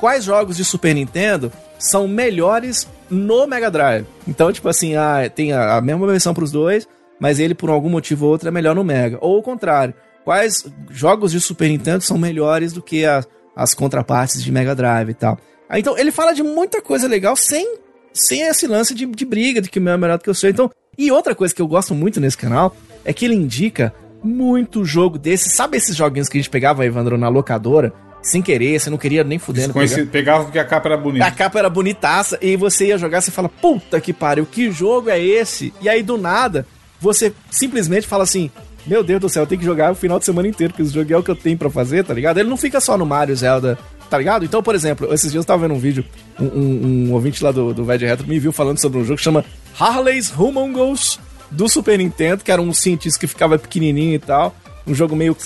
quais 0.00 0.24
jogos 0.24 0.56
de 0.56 0.64
Super 0.64 0.94
Nintendo 0.94 1.52
são 1.78 2.08
melhores 2.08 2.88
no 3.10 3.46
Mega 3.46 3.70
Drive? 3.70 4.06
Então, 4.26 4.50
tipo 4.50 4.68
assim, 4.68 4.96
ah, 4.96 5.30
tem 5.32 5.52
a, 5.52 5.76
a 5.76 5.80
mesma 5.80 6.06
versão 6.06 6.32
pros 6.32 6.50
dois, 6.50 6.88
mas 7.20 7.38
ele, 7.38 7.54
por 7.54 7.68
algum 7.68 7.90
motivo 7.90 8.24
ou 8.24 8.32
outro, 8.32 8.48
é 8.48 8.50
melhor 8.50 8.74
no 8.74 8.82
Mega. 8.82 9.18
Ou 9.20 9.38
o 9.38 9.42
contrário, 9.42 9.94
quais 10.24 10.64
jogos 10.90 11.32
de 11.32 11.40
Super 11.40 11.68
Nintendo 11.68 12.02
são 12.02 12.16
melhores 12.16 12.72
do 12.72 12.80
que 12.80 13.04
a, 13.04 13.22
as 13.58 13.74
contrapartes 13.74 14.40
de 14.40 14.52
Mega 14.52 14.72
Drive 14.72 15.10
e 15.10 15.14
tal. 15.14 15.36
Então, 15.72 15.98
ele 15.98 16.12
fala 16.12 16.32
de 16.32 16.44
muita 16.44 16.80
coisa 16.80 17.08
legal 17.08 17.34
sem, 17.34 17.76
sem 18.14 18.42
esse 18.42 18.68
lance 18.68 18.94
de, 18.94 19.04
de 19.04 19.26
briga, 19.26 19.60
de 19.60 19.68
que 19.68 19.80
o 19.80 19.82
meu 19.82 19.94
é 19.94 19.96
melhor 19.96 20.16
do 20.16 20.22
que 20.22 20.30
o 20.30 20.34
seu. 20.34 20.48
Então, 20.48 20.70
e 20.96 21.10
outra 21.10 21.34
coisa 21.34 21.52
que 21.52 21.60
eu 21.60 21.66
gosto 21.66 21.92
muito 21.92 22.20
nesse 22.20 22.38
canal 22.38 22.74
é 23.04 23.12
que 23.12 23.24
ele 23.24 23.34
indica 23.34 23.92
muito 24.22 24.84
jogo 24.84 25.18
desse. 25.18 25.50
Sabe 25.50 25.76
esses 25.76 25.96
joguinhos 25.96 26.28
que 26.28 26.38
a 26.38 26.40
gente 26.40 26.50
pegava, 26.50 26.86
Evandro, 26.86 27.18
na 27.18 27.28
locadora? 27.28 27.92
Sem 28.22 28.40
querer, 28.40 28.78
você 28.78 28.90
não 28.90 28.98
queria 28.98 29.24
nem 29.24 29.38
fudendo. 29.38 29.74
Pegar. 29.74 30.06
pegava 30.06 30.44
porque 30.44 30.58
a 30.58 30.64
capa 30.64 30.88
era 30.88 30.96
bonita. 30.96 31.26
A 31.26 31.30
capa 31.30 31.58
era 31.58 31.70
bonitaça 31.70 32.38
e 32.40 32.56
você 32.56 32.86
ia 32.86 32.98
jogar, 32.98 33.20
você 33.20 33.30
fala, 33.30 33.48
puta 33.48 34.00
que 34.00 34.12
pariu, 34.12 34.46
que 34.46 34.70
jogo 34.70 35.10
é 35.10 35.20
esse? 35.20 35.72
E 35.80 35.88
aí 35.88 36.02
do 36.02 36.16
nada, 36.16 36.66
você 37.00 37.32
simplesmente 37.50 38.06
fala 38.06 38.24
assim, 38.24 38.50
meu 38.88 39.02
Deus 39.04 39.20
do 39.20 39.28
céu, 39.28 39.42
eu 39.42 39.46
tenho 39.46 39.58
que 39.60 39.64
jogar 39.64 39.92
o 39.92 39.94
final 39.94 40.18
de 40.18 40.24
semana 40.24 40.48
inteiro, 40.48 40.72
porque 40.72 40.82
esse 40.82 40.92
jogo 40.94 41.12
é 41.12 41.16
o 41.16 41.22
que 41.22 41.30
eu 41.30 41.36
tenho 41.36 41.56
pra 41.58 41.70
fazer, 41.70 42.04
tá 42.04 42.14
ligado? 42.14 42.38
Ele 42.38 42.48
não 42.48 42.56
fica 42.56 42.80
só 42.80 42.96
no 42.96 43.04
Mario, 43.06 43.36
Zelda, 43.36 43.78
tá 44.08 44.16
ligado? 44.18 44.44
Então, 44.44 44.62
por 44.62 44.74
exemplo, 44.74 45.12
esses 45.12 45.30
dias 45.30 45.42
eu 45.42 45.46
tava 45.46 45.62
vendo 45.68 45.74
um 45.74 45.78
vídeo, 45.78 46.04
um, 46.40 46.44
um- 46.46 47.06
um 47.08 47.12
ouvinte 47.12 47.42
lá 47.44 47.52
do, 47.52 47.72
do 47.74 47.84
Ved 47.84 48.04
Retro 48.04 48.26
me 48.26 48.38
viu 48.38 48.52
falando 48.52 48.80
sobre 48.80 48.98
um 48.98 49.04
jogo 49.04 49.16
que 49.18 49.22
chama 49.22 49.44
Harley's 49.78 50.32
Humongous 50.36 51.20
do 51.50 51.68
Super 51.68 51.98
Nintendo, 51.98 52.42
que 52.44 52.50
era 52.50 52.60
um 52.60 52.72
cientista 52.74 53.18
que 53.20 53.26
ficava 53.26 53.58
pequenininho 53.58 54.14
e 54.14 54.18
tal. 54.18 54.54
Um 54.86 54.94
jogo 54.94 55.14
meio, 55.14 55.36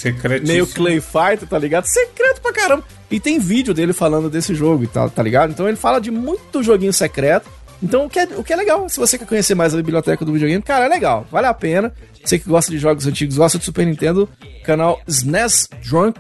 meio 0.47 0.67
Clay 0.69 1.01
Fighter, 1.01 1.49
tá 1.49 1.59
ligado? 1.59 1.85
Secreto 1.87 2.41
pra 2.41 2.53
caramba. 2.53 2.85
E 3.11 3.19
tem 3.19 3.41
vídeo 3.41 3.75
dele 3.75 3.93
falando 3.93 4.31
desse 4.31 4.55
jogo 4.55 4.85
e 4.85 4.87
tal, 4.87 5.11
tá 5.11 5.21
ligado? 5.23 5.51
Então 5.51 5.67
ele 5.67 5.77
fala 5.77 6.01
de 6.01 6.11
muito 6.13 6.63
joguinho 6.63 6.93
secreto. 6.93 7.51
Então 7.83 8.05
o 8.07 8.11
que, 8.11 8.19
é, 8.21 8.25
o 8.37 8.45
que 8.45 8.53
é 8.53 8.57
legal, 8.57 8.89
se 8.89 8.99
você 8.99 9.19
quer 9.19 9.27
conhecer 9.27 9.55
mais 9.55 9.75
a 9.75 9.77
biblioteca 9.77 10.25
do 10.25 10.33
videogame, 10.33 10.63
cara, 10.63 10.85
é 10.85 10.89
legal, 10.89 11.27
vale 11.31 11.47
a 11.49 11.55
pena. 11.55 11.93
Você 12.25 12.39
que 12.39 12.49
gosta 12.49 12.71
de 12.71 12.79
jogos 12.79 13.07
antigos, 13.07 13.37
gosta 13.37 13.59
de 13.59 13.65
Super 13.65 13.85
Nintendo, 13.85 14.29
canal 14.65 15.01
SNES 15.09 15.69
Drunk 15.89 16.19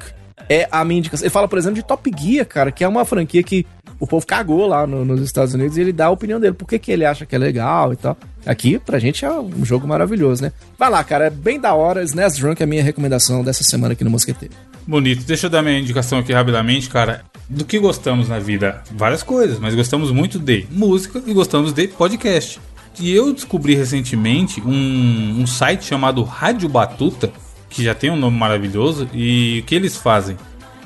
é 0.48 0.66
a 0.72 0.84
minha 0.84 0.98
indicação. 0.98 1.24
Ele 1.24 1.30
fala, 1.30 1.46
por 1.46 1.58
exemplo, 1.58 1.76
de 1.76 1.84
Top 1.86 2.10
Gear, 2.18 2.44
cara, 2.44 2.72
que 2.72 2.82
é 2.82 2.88
uma 2.88 3.04
franquia 3.04 3.42
que 3.44 3.64
o 4.00 4.06
povo 4.08 4.26
cagou 4.26 4.66
lá 4.66 4.84
no- 4.84 5.04
nos 5.04 5.20
Estados 5.20 5.54
Unidos 5.54 5.76
e 5.76 5.80
ele 5.80 5.92
dá 5.92 6.06
a 6.06 6.10
opinião 6.10 6.40
dele, 6.40 6.54
por 6.54 6.66
que, 6.66 6.76
que 6.80 6.90
ele 6.90 7.04
acha 7.04 7.24
que 7.24 7.36
é 7.36 7.38
legal 7.38 7.92
e 7.92 7.96
tal. 7.96 8.16
Aqui, 8.44 8.76
pra 8.80 8.98
gente, 8.98 9.24
é 9.24 9.30
um 9.30 9.64
jogo 9.64 9.86
maravilhoso, 9.86 10.42
né? 10.42 10.52
Vai 10.76 10.90
lá, 10.90 11.04
cara, 11.04 11.26
é 11.26 11.30
bem 11.30 11.60
da 11.60 11.72
hora. 11.74 12.02
SNES 12.02 12.38
Drunk 12.38 12.60
é 12.60 12.64
a 12.64 12.66
minha 12.66 12.82
recomendação 12.82 13.44
dessa 13.44 13.62
semana 13.62 13.92
aqui 13.92 14.02
no 14.02 14.10
Mosqueteiro. 14.10 14.52
Bonito. 14.84 15.22
Deixa 15.22 15.46
eu 15.46 15.50
dar 15.50 15.62
minha 15.62 15.78
indicação 15.78 16.18
aqui 16.18 16.32
rapidamente, 16.32 16.90
cara. 16.90 17.22
Do 17.48 17.64
que 17.64 17.78
gostamos 17.78 18.28
na 18.28 18.38
vida? 18.38 18.82
Várias 18.92 19.22
coisas, 19.22 19.58
mas 19.58 19.74
gostamos 19.74 20.10
muito 20.10 20.38
de 20.38 20.66
música 20.70 21.22
e 21.26 21.32
gostamos 21.32 21.72
de 21.72 21.88
podcast. 21.88 22.60
E 23.00 23.10
eu 23.10 23.32
descobri 23.32 23.74
recentemente 23.74 24.60
um, 24.60 25.40
um 25.40 25.46
site 25.46 25.84
chamado 25.84 26.22
Rádio 26.22 26.68
Batuta, 26.68 27.32
que 27.68 27.82
já 27.82 27.94
tem 27.94 28.10
um 28.10 28.16
nome 28.16 28.38
maravilhoso, 28.38 29.08
e 29.14 29.60
o 29.60 29.66
que 29.66 29.74
eles 29.74 29.96
fazem? 29.96 30.36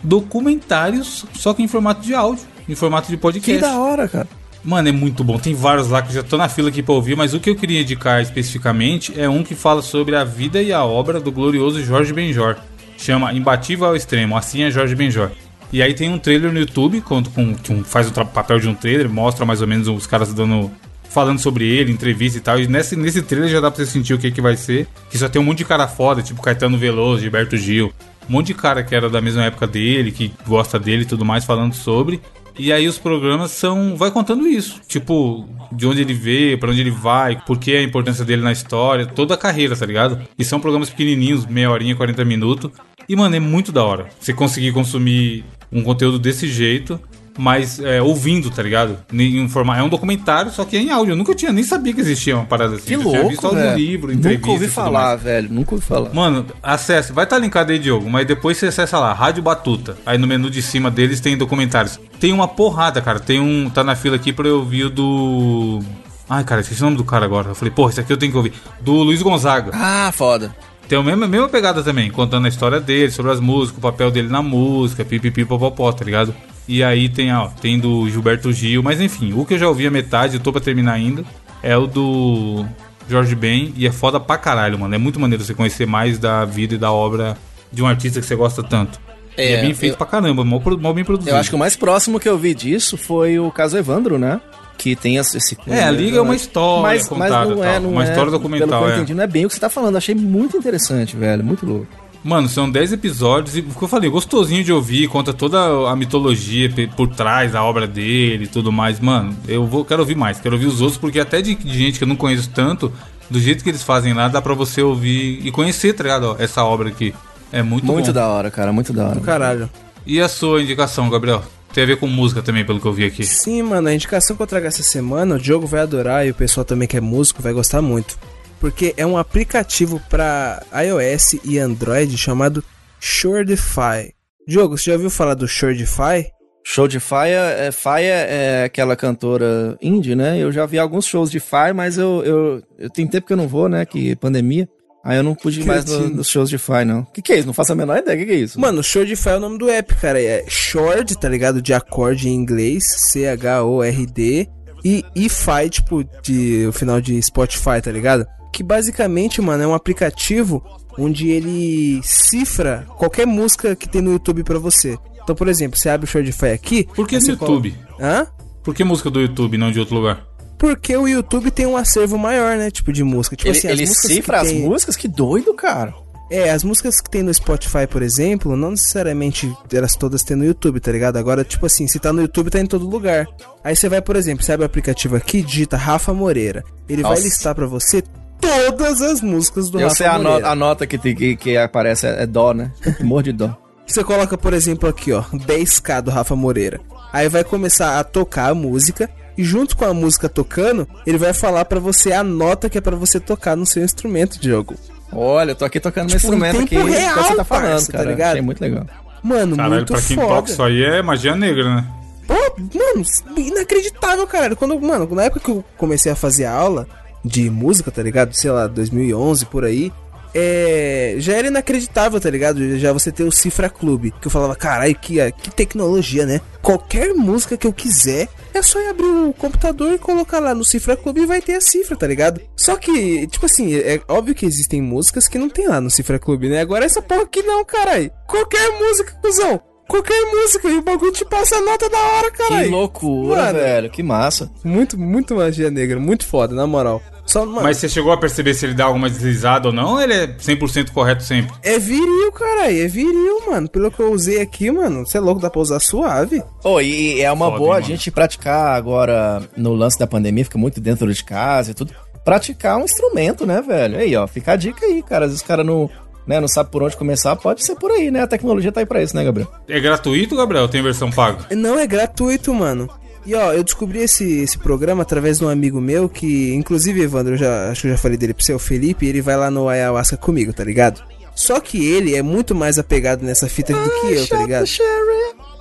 Documentários, 0.02 1.24
só 1.34 1.52
que 1.52 1.62
em 1.62 1.68
formato 1.68 2.00
de 2.00 2.14
áudio, 2.14 2.44
em 2.68 2.74
formato 2.74 3.08
de 3.08 3.16
podcast. 3.16 3.52
Que 3.52 3.60
da 3.60 3.78
hora, 3.78 4.08
cara. 4.08 4.28
Mano, 4.62 4.88
é 4.88 4.92
muito 4.92 5.22
bom. 5.22 5.38
Tem 5.38 5.54
vários 5.54 5.88
lá 5.88 6.02
que 6.02 6.12
já 6.12 6.24
tô 6.24 6.36
na 6.36 6.48
fila 6.48 6.68
aqui 6.68 6.82
pra 6.82 6.94
ouvir, 6.94 7.16
mas 7.16 7.34
o 7.34 7.38
que 7.40 7.50
eu 7.50 7.54
queria 7.54 7.80
indicar 7.80 8.20
especificamente 8.20 9.18
é 9.18 9.28
um 9.28 9.44
que 9.44 9.54
fala 9.54 9.80
sobre 9.80 10.16
a 10.16 10.24
vida 10.24 10.60
e 10.60 10.72
a 10.72 10.84
obra 10.84 11.20
do 11.20 11.30
glorioso 11.30 11.82
Jorge 11.84 12.12
Benjor. 12.12 12.56
Chama 12.98 13.32
Imbatível 13.32 13.86
ao 13.86 13.94
Extremo, 13.94 14.36
assim 14.36 14.62
é 14.62 14.70
Jorge 14.70 14.94
Benjor. 14.94 15.30
E 15.72 15.82
aí 15.82 15.94
tem 15.94 16.10
um 16.10 16.18
trailer 16.18 16.52
no 16.52 16.58
YouTube, 16.58 17.00
com, 17.00 17.22
com, 17.24 17.54
que 17.54 17.82
faz 17.84 18.08
o 18.08 18.12
papel 18.12 18.58
de 18.60 18.68
um 18.68 18.74
trailer, 18.74 19.08
mostra 19.08 19.44
mais 19.44 19.60
ou 19.60 19.66
menos 19.66 19.88
os 19.88 20.06
caras 20.06 20.32
dando. 20.32 20.70
falando 21.08 21.38
sobre 21.38 21.66
ele, 21.66 21.92
entrevista 21.92 22.38
e 22.38 22.40
tal. 22.40 22.58
E 22.58 22.66
nesse, 22.66 22.96
nesse 22.96 23.22
trailer 23.22 23.50
já 23.50 23.60
dá 23.60 23.70
pra 23.70 23.84
você 23.84 23.90
sentir 23.90 24.14
o 24.14 24.18
que, 24.18 24.30
que 24.30 24.40
vai 24.40 24.56
ser. 24.56 24.86
Que 25.10 25.18
só 25.18 25.28
tem 25.28 25.40
um 25.40 25.44
monte 25.44 25.58
de 25.58 25.64
cara 25.64 25.88
foda, 25.88 26.22
tipo 26.22 26.42
Caetano 26.42 26.78
Veloso, 26.78 27.22
Gilberto 27.22 27.56
Gil. 27.56 27.92
Um 28.28 28.32
monte 28.32 28.48
de 28.48 28.54
cara 28.54 28.82
que 28.82 28.94
era 28.94 29.08
da 29.08 29.20
mesma 29.20 29.44
época 29.44 29.66
dele, 29.66 30.10
que 30.10 30.32
gosta 30.46 30.78
dele 30.78 31.02
e 31.02 31.06
tudo 31.06 31.24
mais, 31.24 31.44
falando 31.44 31.74
sobre. 31.74 32.20
E 32.58 32.72
aí 32.72 32.88
os 32.88 32.98
programas 32.98 33.50
são. 33.50 33.96
Vai 33.96 34.10
contando 34.10 34.46
isso. 34.48 34.80
Tipo, 34.88 35.46
de 35.70 35.86
onde 35.86 36.00
ele 36.00 36.14
veio, 36.14 36.58
pra 36.58 36.70
onde 36.70 36.80
ele 36.80 36.90
vai, 36.90 37.40
por 37.44 37.58
que 37.58 37.76
a 37.76 37.82
importância 37.82 38.24
dele 38.24 38.42
na 38.42 38.52
história, 38.52 39.06
toda 39.06 39.34
a 39.34 39.36
carreira, 39.36 39.76
tá 39.76 39.84
ligado? 39.84 40.20
E 40.38 40.44
são 40.44 40.58
programas 40.58 40.88
pequenininhos, 40.88 41.44
meia 41.44 41.70
horinha, 41.70 41.94
40 41.94 42.24
minutos. 42.24 42.70
E, 43.08 43.14
mano, 43.14 43.36
é 43.36 43.40
muito 43.40 43.70
da 43.70 43.84
hora. 43.84 44.08
Você 44.18 44.32
conseguir 44.32 44.72
consumir 44.72 45.44
um 45.72 45.82
conteúdo 45.82 46.18
desse 46.18 46.48
jeito, 46.48 46.98
mas 47.38 47.78
é, 47.80 48.00
ouvindo, 48.00 48.50
tá 48.50 48.62
ligado? 48.62 48.96
Em 49.12 49.46
forma- 49.48 49.76
É 49.76 49.82
um 49.82 49.88
documentário, 49.90 50.50
só 50.50 50.64
que 50.64 50.74
é 50.76 50.80
em 50.80 50.90
áudio. 50.90 51.12
Eu 51.12 51.16
nunca 51.16 51.34
tinha 51.34 51.52
nem 51.52 51.62
sabia 51.62 51.92
que 51.92 52.00
existia 52.00 52.34
uma 52.34 52.46
parada 52.46 52.76
assim. 52.76 52.86
Que 52.86 52.94
Eu 52.94 53.02
tinha 53.02 53.28
visto 53.28 53.42
louco, 53.42 53.58
velho. 53.58 53.76
livro, 53.76 54.10
entrevista. 54.12 54.40
Nunca 54.46 54.50
ouvi 54.52 54.68
falar, 54.68 55.16
velho. 55.16 55.48
Nunca 55.52 55.74
ouvi 55.74 55.84
falar. 55.86 56.14
Mano, 56.14 56.46
acesse. 56.62 57.12
Vai 57.12 57.24
estar 57.24 57.38
linkado 57.38 57.72
aí, 57.72 57.78
Diogo, 57.78 58.08
mas 58.08 58.26
depois 58.26 58.56
você 58.56 58.66
acessa 58.66 58.98
lá, 58.98 59.12
Rádio 59.12 59.42
Batuta. 59.42 59.98
Aí 60.06 60.16
no 60.16 60.26
menu 60.26 60.48
de 60.48 60.62
cima 60.62 60.90
deles 60.90 61.20
tem 61.20 61.36
documentários. 61.36 62.00
Tem 62.18 62.32
uma 62.32 62.48
porrada, 62.48 63.02
cara. 63.02 63.20
Tem 63.20 63.38
um. 63.38 63.68
Tá 63.68 63.84
na 63.84 63.94
fila 63.94 64.16
aqui 64.16 64.32
pra 64.32 64.48
eu 64.48 64.56
ouvir 64.60 64.84
o 64.84 64.90
do. 64.90 65.80
Ai, 66.28 66.42
cara, 66.42 66.60
esqueci 66.62 66.80
o 66.80 66.84
nome 66.86 66.96
do 66.96 67.04
cara 67.04 67.24
agora. 67.26 67.50
Eu 67.50 67.54
falei, 67.54 67.70
porra, 67.72 67.90
esse 67.90 68.00
aqui 68.00 68.12
eu 68.12 68.16
tenho 68.16 68.32
que 68.32 68.38
ouvir. 68.38 68.52
Do 68.80 68.92
Luiz 68.94 69.20
Gonzaga. 69.22 69.70
Ah, 69.74 70.10
foda. 70.12 70.56
Tem 70.88 70.98
a 70.98 71.02
mesma, 71.02 71.24
a 71.24 71.28
mesma 71.28 71.48
pegada 71.48 71.82
também, 71.82 72.10
contando 72.10 72.46
a 72.46 72.48
história 72.48 72.80
dele, 72.80 73.10
sobre 73.10 73.32
as 73.32 73.40
músicas, 73.40 73.78
o 73.78 73.80
papel 73.80 74.10
dele 74.10 74.28
na 74.28 74.40
música, 74.40 75.04
pipipi, 75.04 75.44
popopó, 75.44 75.92
tá 75.92 76.04
ligado? 76.04 76.34
E 76.68 76.82
aí 76.82 77.08
tem, 77.08 77.32
ó, 77.34 77.48
tem 77.48 77.78
do 77.78 78.08
Gilberto 78.08 78.52
Gil, 78.52 78.82
mas 78.82 79.00
enfim, 79.00 79.32
o 79.34 79.44
que 79.44 79.54
eu 79.54 79.58
já 79.58 79.68
ouvi 79.68 79.86
a 79.86 79.90
metade, 79.90 80.36
eu 80.36 80.40
tô 80.40 80.52
pra 80.52 80.60
terminar 80.60 80.92
ainda, 80.92 81.24
é 81.62 81.76
o 81.76 81.86
do 81.86 82.64
Jorge 83.08 83.34
Ben, 83.34 83.72
e 83.76 83.86
é 83.86 83.92
foda 83.92 84.20
pra 84.20 84.38
caralho, 84.38 84.78
mano. 84.78 84.94
É 84.94 84.98
muito 84.98 85.18
maneiro 85.18 85.44
você 85.44 85.54
conhecer 85.54 85.86
mais 85.86 86.18
da 86.18 86.44
vida 86.44 86.74
e 86.74 86.78
da 86.78 86.92
obra 86.92 87.36
de 87.72 87.82
um 87.82 87.86
artista 87.86 88.20
que 88.20 88.26
você 88.26 88.36
gosta 88.36 88.62
tanto. 88.62 89.00
É, 89.36 89.50
e 89.50 89.54
é 89.54 89.60
bem 89.62 89.74
feito 89.74 89.92
eu- 89.94 89.98
pra 89.98 90.06
caramba, 90.06 90.44
pro- 90.60 90.78
mó 90.78 90.92
bem 90.92 91.04
produzido. 91.04 91.34
Eu 91.34 91.38
acho 91.40 91.50
que 91.50 91.56
o 91.56 91.58
mais 91.58 91.76
próximo 91.76 92.18
que 92.20 92.28
eu 92.28 92.38
vi 92.38 92.54
disso 92.54 92.96
foi 92.96 93.38
o 93.38 93.50
caso 93.50 93.76
Evandro, 93.76 94.18
né? 94.18 94.40
Que 94.78 94.94
tem 94.94 95.16
esse. 95.16 95.38
É, 95.66 95.84
a 95.84 95.90
Liga 95.90 96.18
é 96.18 96.20
uma 96.20 96.36
história 96.36 96.82
mas, 96.82 97.00
mas 97.02 97.08
contada, 97.08 97.54
não 97.54 97.64
é, 97.64 97.80
não 97.80 97.90
uma 97.92 98.04
é, 98.04 98.08
história 98.10 98.30
documental, 98.30 98.68
Pelo 98.68 98.80
que 98.82 98.86
eu 98.86 98.90
é. 98.90 98.96
entendi, 98.96 99.14
não 99.14 99.24
é 99.24 99.26
bem 99.26 99.44
o 99.46 99.48
que 99.48 99.54
você 99.54 99.60
tá 99.60 99.70
falando. 99.70 99.96
Achei 99.96 100.14
muito 100.14 100.56
interessante, 100.56 101.16
velho. 101.16 101.42
Muito 101.42 101.64
louco. 101.64 101.86
Mano, 102.22 102.48
são 102.48 102.68
10 102.68 102.92
episódios 102.92 103.56
e 103.56 103.60
o 103.60 103.64
que 103.70 103.82
eu 103.82 103.86
falei, 103.88 104.10
gostosinho 104.10 104.64
de 104.64 104.72
ouvir, 104.72 105.06
conta 105.08 105.32
toda 105.32 105.88
a 105.88 105.94
mitologia 105.94 106.68
por 106.96 107.06
trás 107.08 107.52
da 107.52 107.62
obra 107.62 107.86
dele 107.86 108.44
e 108.44 108.48
tudo 108.48 108.72
mais. 108.72 108.98
Mano, 108.98 109.34
eu 109.46 109.64
vou, 109.64 109.84
quero 109.84 110.00
ouvir 110.02 110.16
mais, 110.16 110.40
quero 110.40 110.56
ouvir 110.56 110.66
os 110.66 110.80
outros, 110.80 110.98
porque 110.98 111.20
até 111.20 111.40
de, 111.40 111.54
de 111.54 111.78
gente 111.78 111.98
que 111.98 112.04
eu 112.04 112.08
não 112.08 112.16
conheço 112.16 112.50
tanto, 112.50 112.92
do 113.30 113.38
jeito 113.38 113.62
que 113.62 113.70
eles 113.70 113.82
fazem 113.84 114.12
lá, 114.12 114.26
dá 114.28 114.42
pra 114.42 114.54
você 114.54 114.82
ouvir 114.82 115.40
e 115.44 115.50
conhecer, 115.52 115.92
tá 115.94 116.02
ligado? 116.02 116.24
Ó, 116.32 116.36
essa 116.38 116.64
obra 116.64 116.88
aqui. 116.88 117.14
É 117.56 117.62
muito, 117.62 117.86
Muito 117.86 118.06
bom. 118.06 118.12
da 118.12 118.28
hora, 118.28 118.50
cara. 118.50 118.70
Muito 118.70 118.92
da 118.92 119.08
hora. 119.08 119.20
Caralho. 119.20 119.70
E 120.04 120.20
a 120.20 120.28
sua 120.28 120.62
indicação, 120.62 121.08
Gabriel? 121.08 121.42
Tem 121.72 121.84
a 121.84 121.86
ver 121.86 121.96
com 121.96 122.06
música 122.06 122.42
também, 122.42 122.66
pelo 122.66 122.78
que 122.78 122.86
eu 122.86 122.92
vi 122.92 123.06
aqui. 123.06 123.24
Sim, 123.24 123.62
mano, 123.62 123.88
a 123.88 123.94
indicação 123.94 124.36
que 124.36 124.42
eu 124.42 124.46
trago 124.46 124.66
essa 124.66 124.82
semana, 124.82 125.36
o 125.36 125.38
Diogo 125.38 125.66
vai 125.66 125.80
adorar 125.80 126.26
e 126.26 126.30
o 126.30 126.34
pessoal 126.34 126.66
também 126.66 126.86
que 126.86 126.98
é 126.98 127.00
músico 127.00 127.40
vai 127.40 127.54
gostar 127.54 127.80
muito. 127.80 128.18
Porque 128.60 128.92
é 128.98 129.06
um 129.06 129.16
aplicativo 129.16 130.00
pra 130.10 130.62
iOS 130.84 131.40
e 131.44 131.58
Android 131.58 132.16
chamado 132.18 132.62
Shordify. 133.00 134.12
Diogo, 134.46 134.76
você 134.76 134.90
já 134.90 134.92
ouviu 134.94 135.08
falar 135.10 135.34
do 135.34 135.48
Shordify? 135.48 136.26
Show 136.62 136.88
de 136.88 136.98
Faia, 136.98 137.40
é, 137.58 137.70
Faia 137.70 138.12
é 138.12 138.64
aquela 138.64 138.96
cantora 138.96 139.78
indie, 139.80 140.16
né? 140.16 140.36
Eu 140.38 140.50
já 140.50 140.66
vi 140.66 140.78
alguns 140.80 141.06
shows 141.06 141.30
de 141.30 141.38
Faia, 141.38 141.72
mas 141.72 141.96
eu, 141.96 142.22
eu, 142.24 142.62
eu 142.76 142.90
tem 142.90 143.06
tempo 143.06 143.26
que 143.26 143.32
eu 143.32 143.36
não 143.36 143.46
vou, 143.46 143.68
né? 143.68 143.86
Que 143.86 144.16
pandemia. 144.16 144.68
Aí 145.08 145.16
eu 145.18 145.22
não 145.22 145.36
pude 145.36 145.60
ir 145.60 145.64
mais 145.64 145.84
no- 145.84 146.08
nos 146.10 146.28
shows 146.28 146.50
de 146.50 146.58
Faia, 146.58 146.84
não. 146.84 147.02
O 147.02 147.06
que, 147.06 147.22
que 147.22 147.32
é 147.32 147.36
isso? 147.38 147.46
Não 147.46 147.54
faço 147.54 147.70
a 147.72 147.76
menor 147.76 147.96
ideia. 147.98 148.16
O 148.16 148.18
que, 148.18 148.26
que 148.26 148.32
é 148.32 148.36
isso? 148.40 148.60
Mano, 148.60 148.82
Shordify 148.82 149.28
é 149.30 149.36
o 149.36 149.40
nome 149.40 149.56
do 149.56 149.70
app, 149.70 149.94
cara. 149.94 150.20
É 150.20 150.44
Shord, 150.48 151.16
tá 151.16 151.28
ligado? 151.28 151.62
De 151.62 151.72
acorde 151.72 152.28
em 152.28 152.34
inglês, 152.34 152.82
C-H-O-R-D. 153.12 154.48
E 154.84 155.04
Ify, 155.14 155.68
tipo, 155.70 156.04
de 156.22 156.66
o 156.68 156.72
final 156.72 157.00
de 157.00 157.20
Spotify, 157.22 157.80
tá 157.82 157.90
ligado? 157.90 158.26
Que 158.52 158.62
basicamente, 158.62 159.40
mano, 159.40 159.62
é 159.62 159.66
um 159.66 159.74
aplicativo 159.74 160.62
onde 160.98 161.28
ele 161.28 162.00
cifra 162.02 162.86
qualquer 162.96 163.26
música 163.26 163.74
que 163.76 163.88
tem 163.88 164.00
no 164.02 164.12
YouTube 164.12 164.44
pra 164.44 164.58
você. 164.58 164.96
Então, 165.22 165.34
por 165.34 165.48
exemplo, 165.48 165.76
você 165.78 165.88
abre 165.88 166.04
o 166.06 166.08
Shordify 166.08 166.50
aqui. 166.52 166.86
Por 166.94 167.06
que 167.06 167.18
no 167.18 167.26
YouTube? 167.28 167.72
coloca- 167.72 168.04
Hã? 168.04 168.26
Por 168.62 168.74
que 168.74 168.84
música 168.84 169.10
do 169.10 169.20
YouTube 169.20 169.54
e 169.54 169.58
não 169.58 169.70
de 169.72 169.78
outro 169.80 169.94
lugar? 169.96 170.24
Porque 170.58 170.96
o 170.96 171.06
YouTube 171.06 171.50
tem 171.50 171.66
um 171.66 171.76
acervo 171.76 172.16
maior, 172.18 172.56
né? 172.56 172.70
Tipo, 172.70 172.92
de 172.92 173.04
música. 173.04 173.36
Tipo 173.36 173.48
ele 173.50 173.58
assim, 173.58 173.68
as 173.68 173.72
ele 173.74 173.86
músicas 173.86 174.10
cifra 174.12 174.38
que 174.38 174.46
as 174.46 174.52
tem- 174.52 174.62
músicas? 174.62 174.96
Que 174.96 175.08
doido, 175.08 175.52
cara. 175.54 175.94
É, 176.30 176.50
as 176.50 176.64
músicas 176.64 177.00
que 177.00 177.08
tem 177.08 177.22
no 177.22 177.32
Spotify, 177.32 177.86
por 177.88 178.02
exemplo, 178.02 178.56
não 178.56 178.70
necessariamente 178.72 179.54
elas 179.72 179.94
todas 179.94 180.22
tem 180.24 180.36
no 180.36 180.44
YouTube, 180.44 180.80
tá 180.80 180.90
ligado? 180.90 181.18
Agora, 181.18 181.44
tipo 181.44 181.66
assim, 181.66 181.86
se 181.86 182.00
tá 182.00 182.12
no 182.12 182.20
YouTube, 182.20 182.50
tá 182.50 182.58
em 182.58 182.66
todo 182.66 182.88
lugar. 182.88 183.26
Aí 183.62 183.76
você 183.76 183.88
vai, 183.88 184.02
por 184.02 184.16
exemplo, 184.16 184.44
você 184.44 184.50
abre 184.52 184.64
o 184.64 184.66
aplicativo 184.66 185.14
aqui, 185.14 185.40
digita 185.42 185.76
Rafa 185.76 186.12
Moreira. 186.12 186.64
Ele 186.88 187.02
vai 187.02 187.12
Nossa. 187.12 187.22
listar 187.22 187.54
pra 187.54 187.66
você 187.66 188.02
todas 188.40 189.00
as 189.02 189.20
músicas 189.20 189.70
do 189.70 189.78
Eu 189.78 189.84
Rafa 189.84 189.96
sei 189.96 190.06
a, 190.06 190.18
no- 190.18 190.24
Moreira. 190.24 190.48
a 190.48 190.54
nota 190.56 190.86
que, 190.86 190.98
que, 190.98 191.36
que 191.36 191.56
aparece 191.56 192.06
é, 192.08 192.22
é 192.22 192.26
dó, 192.26 192.52
né? 192.52 192.72
Morro 193.00 193.22
de 193.22 193.32
dó. 193.32 193.56
Você 193.86 194.02
coloca, 194.02 194.36
por 194.36 194.52
exemplo, 194.52 194.88
aqui, 194.88 195.12
ó, 195.12 195.22
10k 195.22 196.00
do 196.02 196.10
Rafa 196.10 196.34
Moreira. 196.34 196.80
Aí 197.12 197.28
vai 197.28 197.44
começar 197.44 198.00
a 198.00 198.04
tocar 198.04 198.50
a 198.50 198.54
música 198.54 199.08
e 199.36 199.44
junto 199.44 199.76
com 199.76 199.84
a 199.84 199.92
música 199.94 200.28
tocando, 200.28 200.86
ele 201.06 201.18
vai 201.18 201.32
falar 201.32 201.64
pra 201.64 201.78
você 201.80 202.12
a 202.12 202.22
nota 202.22 202.68
que 202.70 202.78
é 202.78 202.80
pra 202.80 202.96
você 202.96 203.18
tocar 203.20 203.56
no 203.56 203.66
seu 203.66 203.84
instrumento, 203.84 204.38
Diogo. 204.40 204.74
Olha, 205.12 205.52
eu 205.52 205.54
tô 205.56 205.64
aqui 205.64 205.78
tocando 205.80 206.10
meu 206.10 206.18
Tipo, 206.18 206.32
em 206.32 206.36
instrumento 206.36 206.64
aqui. 206.64 206.76
real, 206.76 207.14
você 207.22 207.34
tá 207.36 207.44
falando, 207.44 207.70
parça, 207.70 207.92
tá 207.92 207.98
cara. 207.98 208.10
ligado? 208.10 208.30
Achei 208.30 208.42
muito 208.42 208.60
legal. 208.60 208.86
Mano, 209.22 209.56
Caralho, 209.56 209.74
muito 209.76 209.92
pra 209.92 210.02
quem 210.02 210.16
foda. 210.16 210.28
toca 210.28 210.50
isso 210.50 210.62
aí 210.62 210.82
é 210.82 211.02
magia 211.02 211.34
negra, 211.36 211.76
né? 211.76 211.86
Pô, 212.26 212.34
mano, 212.34 213.04
inacreditável, 213.36 214.26
caralho. 214.26 214.56
Quando, 214.56 214.78
mano, 214.80 215.08
na 215.14 215.24
época 215.24 215.40
que 215.40 215.50
eu 215.50 215.64
comecei 215.76 216.10
a 216.10 216.16
fazer 216.16 216.44
aula 216.44 216.86
de 217.24 217.48
música, 217.50 217.90
tá 217.90 218.02
ligado? 218.02 218.32
Sei 218.34 218.50
lá, 218.50 218.66
2011 218.66 219.46
por 219.46 219.64
aí. 219.64 219.92
É, 220.38 221.14
já 221.16 221.34
era 221.34 221.48
inacreditável, 221.48 222.20
tá 222.20 222.28
ligado? 222.28 222.78
Já 222.78 222.92
você 222.92 223.10
ter 223.10 223.24
o 223.24 223.32
Cifra 223.32 223.70
Clube. 223.70 224.12
Que 224.20 224.26
eu 224.26 224.30
falava, 224.30 224.54
caralho, 224.54 224.94
que, 224.94 225.16
que 225.32 225.50
tecnologia, 225.50 226.26
né? 226.26 226.42
Qualquer 226.60 227.14
música 227.14 227.56
que 227.56 227.66
eu 227.66 227.72
quiser, 227.72 228.28
é 228.52 228.60
só 228.60 228.78
ir 228.80 228.88
abrir 228.88 229.06
o 229.06 229.32
computador 229.32 229.94
e 229.94 229.98
colocar 229.98 230.38
lá 230.38 230.54
no 230.54 230.64
Cifra 230.64 230.94
Clube 230.94 231.22
e 231.22 231.26
vai 231.26 231.40
ter 231.40 231.54
a 231.54 231.60
cifra, 231.62 231.96
tá 231.96 232.06
ligado? 232.06 232.42
Só 232.54 232.76
que, 232.76 233.26
tipo 233.28 233.46
assim, 233.46 233.74
é 233.74 233.98
óbvio 234.08 234.34
que 234.34 234.44
existem 234.44 234.82
músicas 234.82 235.26
que 235.26 235.38
não 235.38 235.48
tem 235.48 235.68
lá 235.68 235.80
no 235.80 235.90
Cifra 235.90 236.18
Clube, 236.18 236.50
né? 236.50 236.60
Agora 236.60 236.84
essa 236.84 237.00
porra 237.00 237.22
aqui 237.22 237.42
não, 237.42 237.64
caralho. 237.64 238.10
Qualquer 238.28 238.78
música, 238.78 239.18
cuzão. 239.22 239.62
Qualquer 239.88 240.20
música 240.32 240.68
e 240.68 240.78
o 240.78 240.82
bagulho 240.82 241.12
te 241.12 241.24
passa 241.24 241.56
a 241.56 241.60
nota 241.60 241.88
da 241.88 241.98
hora, 241.98 242.30
caralho. 242.32 242.64
Que 242.64 242.70
loucura, 242.70 243.42
Mano. 243.44 243.58
velho. 243.58 243.90
Que 243.90 244.02
massa. 244.02 244.50
Muito, 244.64 244.98
muito 244.98 245.34
magia 245.36 245.70
negra, 245.70 245.98
muito 246.00 246.26
foda, 246.26 246.54
na 246.54 246.66
moral. 246.66 247.00
Só, 247.24 247.44
mano, 247.44 247.62
Mas 247.62 247.78
você 247.78 247.88
chegou 247.88 248.12
a 248.12 248.16
perceber 248.16 248.54
se 248.54 248.64
ele 248.66 248.74
dá 248.74 248.84
alguma 248.84 249.10
deslizada 249.10 249.66
ou 249.68 249.74
não? 249.74 249.94
Ou 249.94 250.00
ele 250.00 250.12
é 250.14 250.26
100% 250.28 250.92
correto 250.92 251.24
sempre? 251.24 251.52
é 251.62 251.76
viril, 251.76 252.30
caralho, 252.32 252.80
é 252.84 252.86
viril, 252.86 253.42
mano. 253.48 253.68
Pelo 253.68 253.90
que 253.90 253.98
eu 254.00 254.12
usei 254.12 254.40
aqui, 254.40 254.70
mano, 254.70 255.04
você 255.04 255.18
é 255.18 255.20
louco, 255.20 255.40
dá 255.40 255.50
pra 255.50 255.60
usar 255.60 255.80
suave. 255.80 256.40
Oh, 256.62 256.80
e 256.80 257.20
é 257.20 257.30
uma 257.32 257.46
Foda, 257.46 257.58
boa 257.58 257.76
a 257.76 257.80
hein, 257.80 257.86
gente 257.86 258.10
praticar 258.12 258.76
agora 258.76 259.42
no 259.56 259.74
lance 259.74 259.98
da 259.98 260.06
pandemia, 260.06 260.44
fica 260.44 260.56
muito 260.58 260.80
dentro 260.80 261.12
de 261.12 261.24
casa 261.24 261.72
e 261.72 261.74
tudo. 261.74 261.92
Praticar 262.24 262.76
um 262.76 262.84
instrumento, 262.84 263.44
né, 263.46 263.60
velho? 263.60 263.98
Aí, 263.98 264.14
ó, 264.16 264.26
fica 264.26 264.52
a 264.52 264.56
dica 264.56 264.84
aí, 264.86 265.02
cara. 265.02 265.24
Às 265.26 265.30
vezes 265.32 265.44
o 265.44 265.46
cara 265.48 265.62
não, 265.64 265.88
né, 266.26 266.40
não 266.40 266.48
sabe 266.48 266.70
por 266.70 266.82
onde 266.82 266.96
começar, 266.96 267.36
pode 267.36 267.64
ser 267.64 267.76
por 267.76 267.90
aí, 267.90 268.10
né? 268.10 268.22
A 268.22 268.26
tecnologia 268.26 268.72
tá 268.72 268.80
aí 268.80 268.86
pra 268.86 269.02
isso, 269.02 269.14
né, 269.14 269.24
Gabriel? 269.24 269.50
É 269.68 269.78
gratuito, 269.78 270.36
Gabriel? 270.36 270.68
Tem 270.68 270.82
versão 270.82 271.10
paga? 271.10 271.54
Não 271.54 271.78
é 271.78 271.86
gratuito, 271.86 272.52
mano. 272.52 272.90
E 273.24 273.34
ó, 273.34 273.52
eu 273.52 273.64
descobri 273.64 274.00
esse, 274.00 274.40
esse 274.40 274.56
programa 274.56 275.02
através 275.02 275.38
de 275.38 275.44
um 275.44 275.48
amigo 275.48 275.80
meu 275.80 276.08
que, 276.08 276.54
inclusive, 276.54 277.02
Evandro, 277.02 277.34
eu 277.34 277.38
já, 277.38 277.70
acho 277.70 277.82
que 277.82 277.86
eu 277.88 277.92
já 277.92 277.98
falei 277.98 278.16
dele 278.16 278.32
pro 278.32 278.44
seu 278.44 278.58
Felipe, 278.58 279.06
ele 279.06 279.20
vai 279.20 279.36
lá 279.36 279.50
no 279.50 279.68
Ayahuasca 279.68 280.16
comigo, 280.16 280.52
tá 280.52 280.62
ligado? 280.62 281.02
Só 281.34 281.60
que 281.60 281.84
ele 281.84 282.14
é 282.14 282.22
muito 282.22 282.54
mais 282.54 282.78
apegado 282.78 283.22
nessa 283.22 283.48
fita 283.48 283.72
do 283.72 283.90
que 284.00 284.14
eu, 284.14 284.26
tá 284.28 284.38
ligado? 284.38 284.66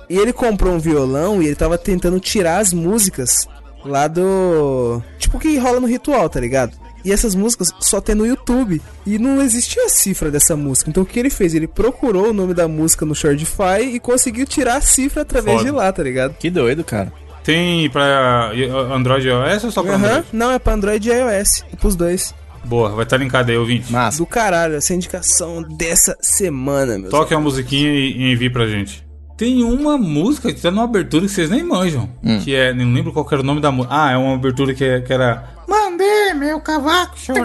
E 0.08 0.16
ele 0.16 0.32
comprou 0.32 0.72
um 0.72 0.78
violão 0.78 1.42
e 1.42 1.46
ele 1.46 1.56
tava 1.56 1.76
tentando 1.76 2.20
tirar 2.20 2.58
as 2.58 2.72
músicas 2.72 3.48
lá 3.84 4.06
do. 4.06 5.02
Tipo 5.18 5.36
o 5.36 5.40
que 5.40 5.58
rola 5.58 5.80
no 5.80 5.86
ritual, 5.86 6.28
tá 6.28 6.40
ligado? 6.40 6.72
E 7.06 7.12
essas 7.12 7.34
músicas 7.34 7.68
só 7.80 8.00
tem 8.00 8.14
no 8.14 8.26
YouTube. 8.26 8.82
E 9.06 9.18
não 9.18 9.40
existia 9.40 9.84
a 9.84 9.88
cifra 9.88 10.30
dessa 10.30 10.56
música. 10.56 10.90
Então 10.90 11.04
o 11.04 11.06
que 11.06 11.18
ele 11.18 11.30
fez? 11.30 11.54
Ele 11.54 11.66
procurou 11.68 12.30
o 12.30 12.32
nome 12.32 12.52
da 12.52 12.66
música 12.66 13.06
no 13.06 13.14
Shortify 13.14 13.80
e 13.94 14.00
conseguiu 14.00 14.44
tirar 14.44 14.76
a 14.76 14.80
cifra 14.80 15.22
através 15.22 15.58
Foda. 15.58 15.70
de 15.70 15.76
lá, 15.76 15.92
tá 15.92 16.02
ligado? 16.02 16.34
Que 16.34 16.50
doido, 16.50 16.82
cara. 16.82 17.12
Tem 17.44 17.88
pra 17.90 18.50
Android 18.92 19.26
e 19.28 19.30
iOS 19.30 19.64
ou 19.64 19.70
só 19.70 19.82
pra 19.82 19.94
Aham, 19.94 20.04
Android? 20.06 20.26
não, 20.32 20.50
é 20.50 20.58
pra 20.58 20.72
Android 20.74 21.08
e 21.08 21.12
iOS. 21.12 21.64
É 21.72 21.76
pros 21.76 21.94
dois. 21.94 22.34
Boa, 22.64 22.88
vai 22.90 23.04
estar 23.04 23.16
linkado 23.18 23.48
aí, 23.52 23.56
ouvinte. 23.56 23.92
Massa. 23.92 24.18
Do 24.18 24.26
caralho, 24.26 24.74
essa 24.74 24.92
indicação 24.92 25.62
dessa 25.62 26.16
semana, 26.20 26.98
meu. 26.98 27.08
Toque 27.10 27.32
uma 27.32 27.40
musiquinha 27.42 27.88
e, 27.88 28.10
e 28.16 28.32
envie 28.32 28.50
pra 28.50 28.66
gente. 28.66 29.06
Tem 29.36 29.62
uma 29.62 29.96
música 29.96 30.52
que 30.52 30.60
tá 30.60 30.70
numa 30.72 30.82
abertura 30.84 31.26
que 31.26 31.30
vocês 31.30 31.48
nem 31.50 31.62
manjam. 31.62 32.08
Que 32.42 32.54
é, 32.54 32.72
não 32.74 32.92
lembro 32.92 33.12
qual 33.12 33.24
era 33.30 33.40
o 33.42 33.44
nome 33.44 33.60
da 33.60 33.70
música. 33.70 33.94
Ah, 33.94 34.10
é 34.10 34.16
uma 34.16 34.34
abertura 34.34 34.74
que, 34.74 34.82
é- 34.82 35.00
que 35.00 35.12
era. 35.12 35.44
Mandei 36.26 36.34
meu 36.48 36.60
cavaco 36.60 37.18
chorar. 37.18 37.44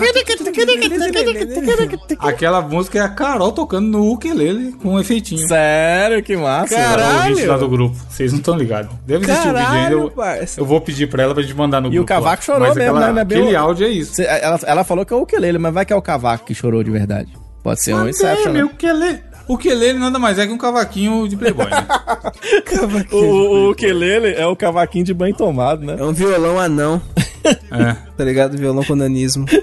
Aquela 2.20 2.62
música 2.62 3.00
é 3.00 3.02
a 3.02 3.10
Carol 3.10 3.52
tocando 3.52 3.88
no 3.88 4.12
ukulele 4.12 4.74
com 4.74 4.90
um 4.94 5.00
efeitinho. 5.00 5.48
Sério, 5.48 6.22
que 6.24 6.36
massa. 6.36 6.76
Caralho. 6.76 7.02
Para 7.02 7.30
ouvinte 7.30 7.46
lá 7.48 7.58
do 7.58 7.70
grupo. 7.70 7.96
Vocês 8.10 8.32
não 8.32 8.40
estão 8.40 8.56
ligados. 8.58 8.92
Deve 9.06 9.26
existir 9.26 9.48
o 9.50 9.54
vídeo 9.54 9.68
ainda. 9.68 9.92
Eu, 9.92 10.14
eu 10.58 10.66
vou 10.66 10.82
pedir 10.82 11.08
pra 11.10 11.24
ela 11.24 11.34
pra 11.34 11.44
gente 11.44 11.56
mandar 11.56 11.82
no 11.82 11.88
E 11.88 11.92
grupo. 11.92 12.04
o 12.04 12.08
cavaco 12.08 12.44
chorou 12.44 12.68
Mas 12.68 12.76
mesmo, 12.78 12.98
aquela- 12.98 13.14
né? 13.14 13.22
É 13.22 13.26
bem 13.26 13.38
Aquele 13.42 13.56
o- 13.56 13.60
áudio 13.60 13.88
é 13.88 13.90
isso. 13.90 14.16
Cê- 14.16 14.26
ela, 14.26 14.60
ela 14.64 14.84
falou 14.84 15.06
que 15.06 15.14
é 15.14 15.18
o 15.18 15.22
ukulele, 15.22 15.58
mas 15.58 15.74
vai 15.74 15.86
que 15.86 15.94
é 15.94 15.96
o 15.96 16.02
cavaco 16.02 16.46
que 16.46 16.54
chorou 16.54 16.84
de 16.84 16.92
verdade. 16.92 17.32
Pode 17.64 17.82
ser 17.84 17.94
um 17.94 18.08
Inception, 18.08 18.46
Mandei 18.48 18.54
meu 18.54 18.66
né? 18.68 18.72
ukulele. 18.74 19.20
O 19.48 19.54
ukulele 19.56 20.00
nada 20.00 20.18
mais 20.18 20.40
é 20.40 20.46
que 20.48 20.54
um 20.54 20.58
cavaquinho 20.58 21.28
de 21.28 21.36
Playboy, 21.36 21.66
né? 21.70 21.86
O, 23.12 23.18
o 23.18 23.72
ukulele 23.72 24.34
é 24.34 24.46
o 24.48 24.56
cavaquinho 24.56 25.04
de 25.04 25.14
banho 25.14 25.36
tomado, 25.36 25.84
né? 25.86 25.96
É 26.00 26.04
um 26.04 26.14
violão 26.14 26.60
anão, 26.60 27.02
é. 27.44 27.94
tá 28.18 28.24
ligado? 28.24 28.58
Violão 28.58 28.84
com 28.84 28.96
nanismo. 28.96 29.46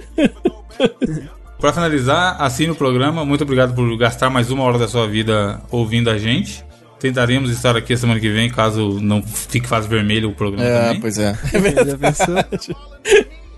Pra 1.61 1.73
finalizar, 1.73 2.37
assine 2.41 2.71
o 2.71 2.75
programa. 2.75 3.25
Muito 3.25 3.43
obrigado 3.43 3.75
por 3.75 3.97
gastar 3.99 4.31
mais 4.31 4.49
uma 4.51 4.63
hora 4.63 4.79
da 4.79 4.87
sua 4.87 5.09
vida 5.09 5.61
ouvindo 5.73 6.09
a 6.09 6.17
gente. 6.17 6.65
Tentaremos 7.01 7.51
estar 7.51 7.77
aqui 7.77 7.93
a 7.93 7.97
semana 7.97 8.21
que 8.21 8.29
vem, 8.31 8.49
caso 8.49 9.01
não 9.01 9.21
fique 9.23 9.67
fase 9.67 9.89
vermelho 9.89 10.31
o 10.31 10.35
programa 10.35 10.65
É, 10.65 10.81
também. 10.87 11.01
pois 11.01 11.19
é. 11.19 11.37
Pensou? 12.01 12.37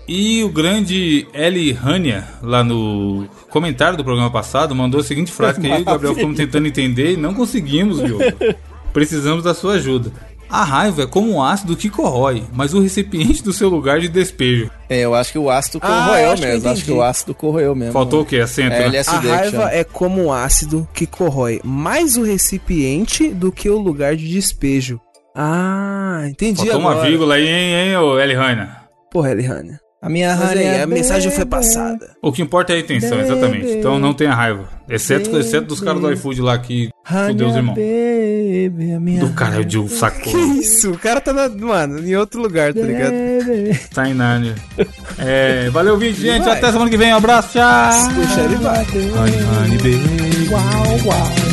E 0.07 0.43
o 0.43 0.49
grande 0.49 1.27
Eli 1.33 1.77
Hania, 1.79 2.23
lá 2.41 2.63
no 2.63 3.27
comentário 3.49 3.97
do 3.97 4.03
programa 4.03 4.31
passado, 4.31 4.73
mandou 4.75 4.99
a 4.99 5.03
seguinte 5.03 5.31
frase 5.31 5.61
que 5.61 5.67
eu 5.67 5.77
e 5.77 5.81
o 5.81 5.85
Gabriel 5.85 6.15
ficamos 6.15 6.35
tentando 6.37 6.67
entender 6.67 7.13
e 7.13 7.17
não 7.17 7.33
conseguimos, 7.35 7.99
viu? 7.99 8.17
Precisamos 8.93 9.43
da 9.43 9.53
sua 9.53 9.73
ajuda. 9.75 10.11
A 10.51 10.63
raiva 10.65 11.03
é 11.03 11.07
como 11.07 11.31
um 11.31 11.41
ácido 11.41 11.77
que 11.77 11.89
corrói, 11.89 12.43
mas 12.51 12.73
o 12.73 12.81
recipiente 12.81 13.41
do 13.41 13.53
seu 13.53 13.69
lugar 13.69 13.99
de 14.01 14.09
despejo. 14.09 14.69
É, 14.89 14.99
eu 14.99 15.15
acho 15.15 15.31
que 15.31 15.39
o 15.39 15.49
ácido 15.49 15.79
Ah, 15.81 15.87
corroeu 15.87 16.31
acho 16.31 16.41
que 16.41 16.47
eu 16.47 16.51
mesmo. 16.53 16.69
Acho 16.69 16.83
que 16.85 16.91
o 16.91 17.01
ácido 17.01 17.33
corroeu 17.33 17.73
mesmo. 17.75 17.93
Faltou 17.93 18.21
o 18.21 18.25
quê? 18.25 18.37
Acento, 18.39 18.73
É, 18.75 18.79
né? 18.79 18.85
LSD. 18.87 19.15
A 19.17 19.21
que 19.21 19.27
raiva 19.29 19.51
chama. 19.51 19.71
é 19.71 19.83
como 19.85 20.25
um 20.25 20.33
ácido 20.33 20.87
que 20.93 21.05
corrói 21.07 21.61
mais 21.63 22.17
o 22.17 22.23
recipiente 22.23 23.29
do 23.29 23.51
que 23.51 23.69
o 23.69 23.77
lugar 23.79 24.15
de 24.17 24.27
despejo. 24.27 24.99
Ah, 25.33 26.23
entendi 26.25 26.57
Faltou 26.57 26.79
agora. 26.81 26.95
uma 26.97 27.03
vírgula 27.05 27.35
aí, 27.35 27.47
hein, 27.47 27.73
hein 27.91 27.95
ô 27.97 28.19
Eli 28.19 28.35
Hania? 28.35 28.75
Porra, 29.09 29.31
Elihane. 29.31 29.77
A 30.01 30.09
minha 30.09 30.33
aí, 30.33 30.39
rainha 30.39 30.83
a 30.83 30.87
mensagem 30.87 31.31
foi 31.31 31.45
passada. 31.45 32.15
O 32.23 32.31
que 32.31 32.41
importa 32.41 32.73
é 32.73 32.77
a 32.77 32.79
intenção, 32.79 33.21
exatamente. 33.21 33.67
Então 33.73 33.99
não 33.99 34.15
tenha 34.15 34.33
raiva. 34.33 34.67
Exceto, 34.89 35.37
exceto 35.37 35.67
dos 35.67 35.79
caras 35.79 36.01
do 36.01 36.11
iFood 36.11 36.41
lá 36.41 36.57
que 36.57 36.89
fudeu 37.05 37.49
os 37.49 37.55
irmãos. 37.55 37.77
Do 39.19 39.29
cara 39.35 39.59
o 39.59 39.63
Diogo 39.63 39.89
sacou. 39.89 40.33
Que 40.33 40.37
isso? 40.59 40.91
O 40.91 40.97
cara 40.97 41.21
tá, 41.21 41.31
na, 41.31 41.47
mano, 41.47 41.99
em 41.99 42.15
outro 42.15 42.41
lugar, 42.41 42.73
tá 42.73 42.81
ligado? 42.81 43.13
Tá 43.93 44.09
em 44.09 44.13
Nárnia. 44.15 44.55
É, 45.23 45.69
valeu, 45.69 45.97
vídeo, 45.97 46.19
gente. 46.19 46.45
Vai. 46.45 46.57
Até 46.57 46.71
semana 46.71 46.89
que 46.89 46.97
vem. 46.97 47.13
Um 47.13 47.17
abraço, 47.17 47.49
tchau. 47.51 48.13
Deixa 48.15 48.41
ele 48.41 48.55
vai. 48.55 48.83
Honey, 48.83 49.43
honey, 49.43 49.77
baby. 49.77 50.49
Uau, 50.49 51.05
uau. 51.05 51.50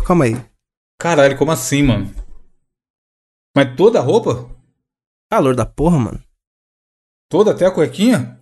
Roupa, 0.00 0.02
calma 0.02 0.24
aí. 0.24 0.34
Caralho, 0.98 1.36
como 1.38 1.52
assim, 1.52 1.82
mano? 1.82 2.12
Mas 3.54 3.76
toda 3.76 3.98
a 3.98 4.02
roupa? 4.02 4.50
Calor 5.30 5.54
da 5.54 5.66
porra, 5.66 5.98
mano. 5.98 6.24
Toda 7.28 7.52
até 7.52 7.66
a 7.66 7.70
cuequinha? 7.70 8.40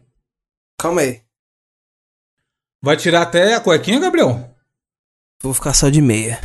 Calma 0.81 1.03
aí. 1.03 1.23
Vai 2.83 2.97
tirar 2.97 3.23
até 3.23 3.55
a 3.55 3.61
cuequinha, 3.61 4.01
Gabriel? 4.01 4.55
Vou 5.43 5.53
ficar 5.53 5.75
só 5.75 5.89
de 5.89 6.01
meia. 6.01 6.41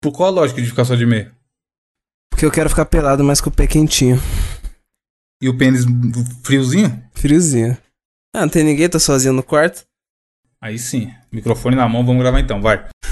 Por 0.00 0.12
qual 0.12 0.28
a 0.28 0.32
lógica 0.32 0.62
de 0.62 0.68
ficar 0.68 0.84
só 0.84 0.94
de 0.94 1.04
meia? 1.04 1.34
Porque 2.30 2.44
eu 2.44 2.52
quero 2.52 2.70
ficar 2.70 2.86
pelado, 2.86 3.24
mas 3.24 3.40
com 3.40 3.50
o 3.50 3.52
pé 3.52 3.66
quentinho. 3.66 4.16
E 5.42 5.48
o 5.48 5.56
pênis 5.56 5.84
friozinho? 6.44 7.02
Friozinho. 7.12 7.76
Ah, 8.34 8.42
não 8.42 8.48
tem 8.48 8.62
ninguém, 8.64 8.88
tô 8.88 9.00
sozinho 9.00 9.32
no 9.32 9.42
quarto. 9.42 9.84
Aí 10.60 10.78
sim. 10.78 11.12
Microfone 11.32 11.76
na 11.76 11.88
mão, 11.88 12.04
vamos 12.04 12.22
gravar 12.22 12.40
então, 12.40 12.60
vai. 12.60 12.88